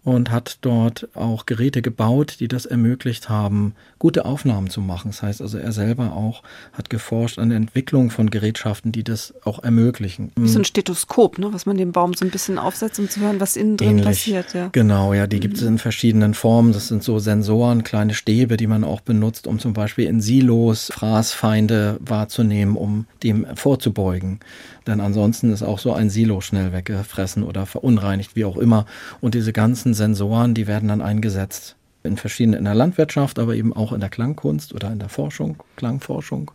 und 0.03 0.31
hat 0.31 0.57
dort 0.61 1.07
auch 1.15 1.45
Geräte 1.45 1.81
gebaut, 1.81 2.37
die 2.39 2.47
das 2.47 2.65
ermöglicht 2.65 3.29
haben, 3.29 3.73
gute 3.99 4.25
Aufnahmen 4.25 4.69
zu 4.69 4.81
machen. 4.81 5.11
Das 5.11 5.21
heißt 5.21 5.41
also, 5.41 5.57
er 5.57 5.71
selber 5.71 6.13
auch 6.13 6.43
hat 6.73 6.89
geforscht 6.89 7.39
an 7.39 7.49
der 7.49 7.57
Entwicklung 7.57 8.09
von 8.09 8.29
Gerätschaften, 8.29 8.91
die 8.91 9.03
das 9.03 9.33
auch 9.45 9.63
ermöglichen. 9.63 10.31
Wie 10.35 10.47
so 10.49 10.59
ein 10.59 10.65
Stethoskop, 10.65 11.37
ne, 11.37 11.53
was 11.53 11.65
man 11.65 11.77
dem 11.77 11.93
Baum 11.93 12.13
so 12.13 12.25
ein 12.25 12.31
bisschen 12.31 12.57
aufsetzt, 12.57 12.99
um 12.99 13.09
zu 13.09 13.21
hören, 13.21 13.39
was 13.39 13.55
innen 13.55 13.77
drin 13.77 13.89
Ähnlich. 13.89 14.05
passiert. 14.05 14.53
Ja. 14.53 14.69
Genau, 14.73 15.13
ja, 15.13 15.25
die 15.25 15.39
gibt 15.39 15.57
es 15.57 15.63
in 15.63 15.77
verschiedenen 15.77 16.33
Formen. 16.33 16.73
Das 16.73 16.89
sind 16.89 17.01
so 17.03 17.19
Sensoren, 17.19 17.83
kleine 17.83 18.13
Stäbe, 18.13 18.57
die 18.57 18.67
man 18.67 18.83
auch 18.83 19.01
benutzt, 19.01 19.47
um 19.47 19.59
zum 19.59 19.73
Beispiel 19.73 20.07
in 20.07 20.19
Silos 20.19 20.91
Fraßfeinde 20.93 21.97
wahrzunehmen, 22.01 22.75
um 22.75 23.05
dem 23.23 23.45
vorzubeugen. 23.55 24.39
Denn 24.87 24.99
ansonsten 24.99 25.51
ist 25.53 25.63
auch 25.63 25.79
so 25.79 25.93
ein 25.93 26.09
Silo 26.09 26.41
schnell 26.41 26.73
weggefressen 26.73 27.43
oder 27.43 27.65
verunreinigt, 27.65 28.35
wie 28.35 28.45
auch 28.45 28.57
immer. 28.57 28.85
Und 29.21 29.33
diese 29.33 29.53
ganzen 29.53 29.92
Sensoren, 29.93 30.53
die 30.53 30.67
werden 30.67 30.89
dann 30.89 31.01
eingesetzt 31.01 31.75
in 32.03 32.17
verschiedenen, 32.17 32.59
in 32.59 32.65
der 32.65 32.75
Landwirtschaft, 32.75 33.39
aber 33.39 33.55
eben 33.55 33.73
auch 33.73 33.93
in 33.93 34.01
der 34.01 34.09
Klangkunst 34.09 34.73
oder 34.73 34.91
in 34.91 34.99
der 34.99 35.09
Forschung, 35.09 35.63
Klangforschung. 35.77 36.51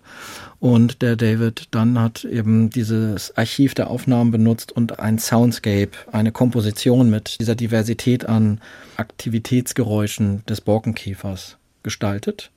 Und 0.61 1.01
der 1.03 1.16
David 1.16 1.68
dann 1.70 1.99
hat 1.99 2.24
eben 2.24 2.70
dieses 2.70 3.36
Archiv 3.36 3.74
der 3.74 3.89
Aufnahmen 3.89 4.30
benutzt 4.30 4.72
und 4.72 5.01
ein 5.01 5.18
Soundscape, 5.18 5.93
eine 6.12 6.32
Komposition 6.32 7.11
mit 7.11 7.41
dieser 7.41 7.55
Diversität 7.55 8.26
an 8.26 8.61
Aktivitätsgeräuschen 8.97 10.45
des 10.47 10.61
Borkenkäfers 10.61 11.57
gestaltet 11.82 12.51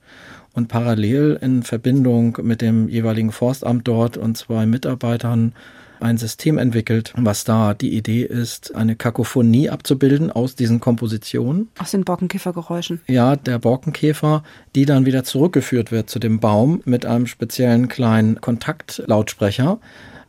und 0.52 0.68
parallel 0.68 1.38
in 1.40 1.62
Verbindung 1.62 2.38
mit 2.42 2.60
dem 2.60 2.88
jeweiligen 2.88 3.32
Forstamt 3.32 3.88
dort 3.88 4.18
und 4.18 4.36
zwei 4.36 4.66
Mitarbeitern 4.66 5.54
ein 6.02 6.18
System 6.18 6.58
entwickelt, 6.58 7.12
was 7.16 7.44
da 7.44 7.74
die 7.74 7.96
Idee 7.96 8.22
ist, 8.22 8.74
eine 8.74 8.96
Kakophonie 8.96 9.70
abzubilden 9.70 10.30
aus 10.30 10.54
diesen 10.54 10.80
Kompositionen. 10.80 11.68
Aus 11.78 11.92
den 11.92 12.04
Borkenkäfergeräuschen. 12.04 13.00
Ja, 13.06 13.36
der 13.36 13.58
Borkenkäfer, 13.58 14.42
die 14.74 14.84
dann 14.84 15.06
wieder 15.06 15.24
zurückgeführt 15.24 15.92
wird 15.92 16.10
zu 16.10 16.18
dem 16.18 16.40
Baum 16.40 16.82
mit 16.84 17.06
einem 17.06 17.26
speziellen 17.26 17.88
kleinen 17.88 18.40
Kontaktlautsprecher, 18.40 19.78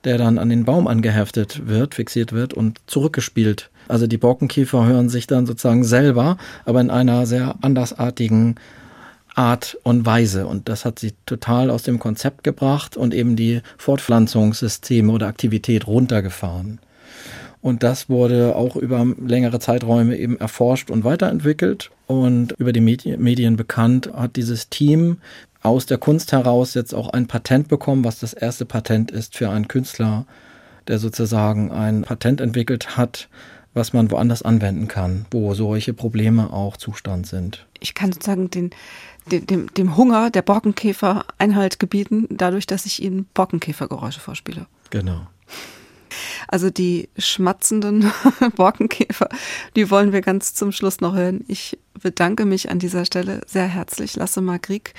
der 0.04 0.18
dann 0.18 0.38
an 0.38 0.50
den 0.50 0.66
Baum 0.66 0.88
angeheftet 0.88 1.68
wird, 1.68 1.96
fixiert 1.96 2.34
wird 2.34 2.54
und 2.54 2.80
zurückgespielt. 2.88 3.70
Also 3.88 4.08
die 4.08 4.18
Borkenkäfer 4.18 4.86
hören 4.86 5.10
sich 5.10 5.28
dann 5.28 5.46
sozusagen 5.46 5.84
selber, 5.84 6.38
aber 6.66 6.82
in 6.82 6.90
einer 6.90 7.26
sehr 7.26 7.56
andersartigen 7.62 8.56
Art 9.36 9.78
und 9.84 10.06
Weise. 10.06 10.48
Und 10.48 10.70
das 10.70 10.86
hat 10.86 11.00
sie 11.00 11.14
total 11.26 11.70
aus 11.70 11.84
dem 11.84 12.00
Konzept 12.00 12.44
gebracht 12.44 12.98
und 12.98 13.14
eben 13.14 13.36
die 13.36 13.62
Fortpflanzungssysteme 13.78 15.12
oder 15.12 15.28
Aktivität 15.28 15.88
runtergefahren. 15.88 16.80
Und 17.62 17.82
das 17.82 18.10
wurde 18.10 18.56
auch 18.58 18.76
über 18.76 19.08
längere 19.26 19.60
Zeiträume 19.60 20.18
eben 20.18 20.38
erforscht 20.38 20.92
und 20.92 21.06
weiterentwickelt. 21.06 21.92
Und 22.08 22.52
über 22.58 22.74
die 22.74 22.82
Medien 22.82 23.56
bekannt 23.56 24.12
hat 24.14 24.36
dieses 24.36 24.70
Team 24.70 25.18
aus 25.62 25.86
der 25.86 25.98
Kunst 25.98 26.34
heraus 26.34 26.74
jetzt 26.74 26.94
auch 26.94 27.10
ein 27.10 27.28
Patent 27.28 27.70
bekommen, 27.70 28.04
was 28.04 28.20
das 28.20 28.34
erste 28.34 28.66
Patent 28.66 29.12
ist 29.12 29.38
für 29.38 29.50
einen 29.50 29.70
Künstler, 29.70 30.26
der 30.90 31.00
sozusagen 31.00 31.72
ein 31.72 32.02
Patent 32.02 32.42
entwickelt 32.42 32.98
hat, 32.98 33.30
was 33.74 33.94
man 33.94 34.12
woanders 34.12 34.44
anwenden 34.44 34.90
kann, 34.90 35.26
wo 35.32 35.54
solche 35.54 35.94
Probleme 35.94 36.52
auch 36.52 36.76
Zustand 36.76 37.28
sind. 37.28 37.66
Ich 37.80 37.96
kann 37.96 38.12
sozusagen 38.12 38.50
den, 38.50 38.72
dem, 39.26 39.74
dem 39.74 39.98
Hunger 39.98 40.30
der 40.30 40.42
Borkenkäfer 40.42 41.26
Einhalt 41.38 41.80
gebieten, 41.80 42.28
dadurch, 42.30 42.68
dass 42.68 42.86
ich 42.86 43.02
ihnen 43.02 43.26
Borkenkäfergeräusche 43.34 44.20
vorspiele. 44.20 44.68
Genau. 44.90 45.28
Also 46.48 46.70
die 46.70 47.10
schmatzenden 47.18 48.12
Borkenkäfer, 48.56 49.30
die 49.76 49.90
wollen 49.90 50.12
wir 50.12 50.22
ganz 50.22 50.54
zum 50.54 50.72
Schluss 50.72 51.02
noch 51.02 51.16
hören. 51.16 51.44
Ich 51.48 51.78
bedanke 52.02 52.46
mich 52.46 52.70
an 52.70 52.80
dieser 52.80 53.06
Stelle 53.06 53.42
sehr 53.48 53.68
herzlich, 53.68 54.16
Lasse 54.16 54.42
Magrieg, 54.42 54.94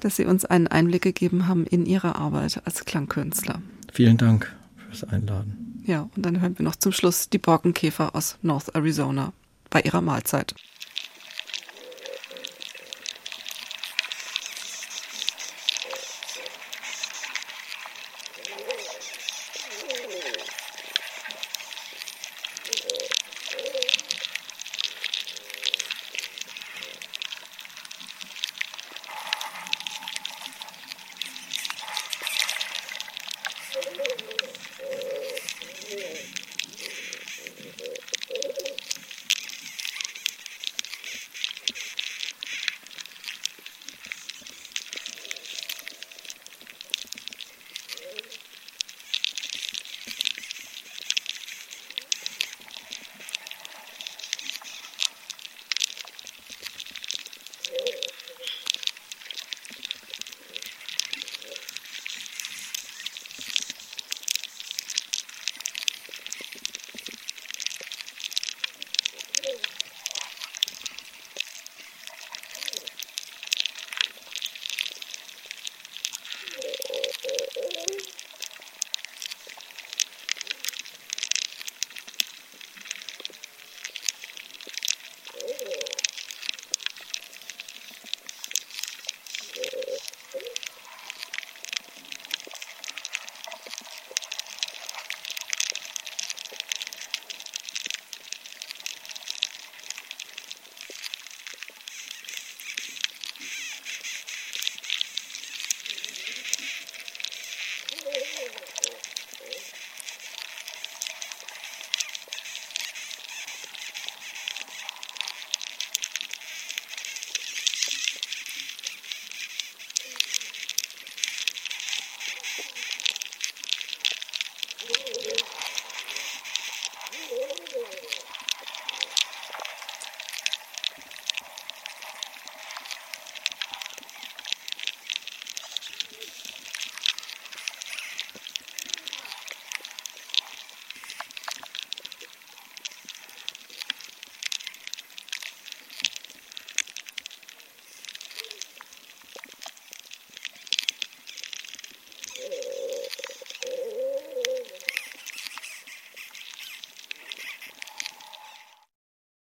dass 0.00 0.16
Sie 0.16 0.24
uns 0.24 0.44
einen 0.44 0.66
Einblick 0.66 1.02
gegeben 1.02 1.46
haben 1.46 1.66
in 1.66 1.86
Ihre 1.86 2.16
Arbeit 2.16 2.62
als 2.64 2.84
Klangkünstler. 2.84 3.60
Vielen 3.92 4.16
Dank 4.16 4.52
fürs 4.88 5.04
Einladen. 5.04 5.82
Ja, 5.84 6.08
und 6.14 6.26
dann 6.26 6.40
hören 6.40 6.58
wir 6.58 6.64
noch 6.64 6.76
zum 6.76 6.92
Schluss 6.92 7.30
die 7.30 7.38
Borkenkäfer 7.38 8.14
aus 8.14 8.36
North 8.42 8.74
Arizona 8.74 9.32
bei 9.70 9.80
ihrer 9.80 10.00
Mahlzeit. 10.00 10.54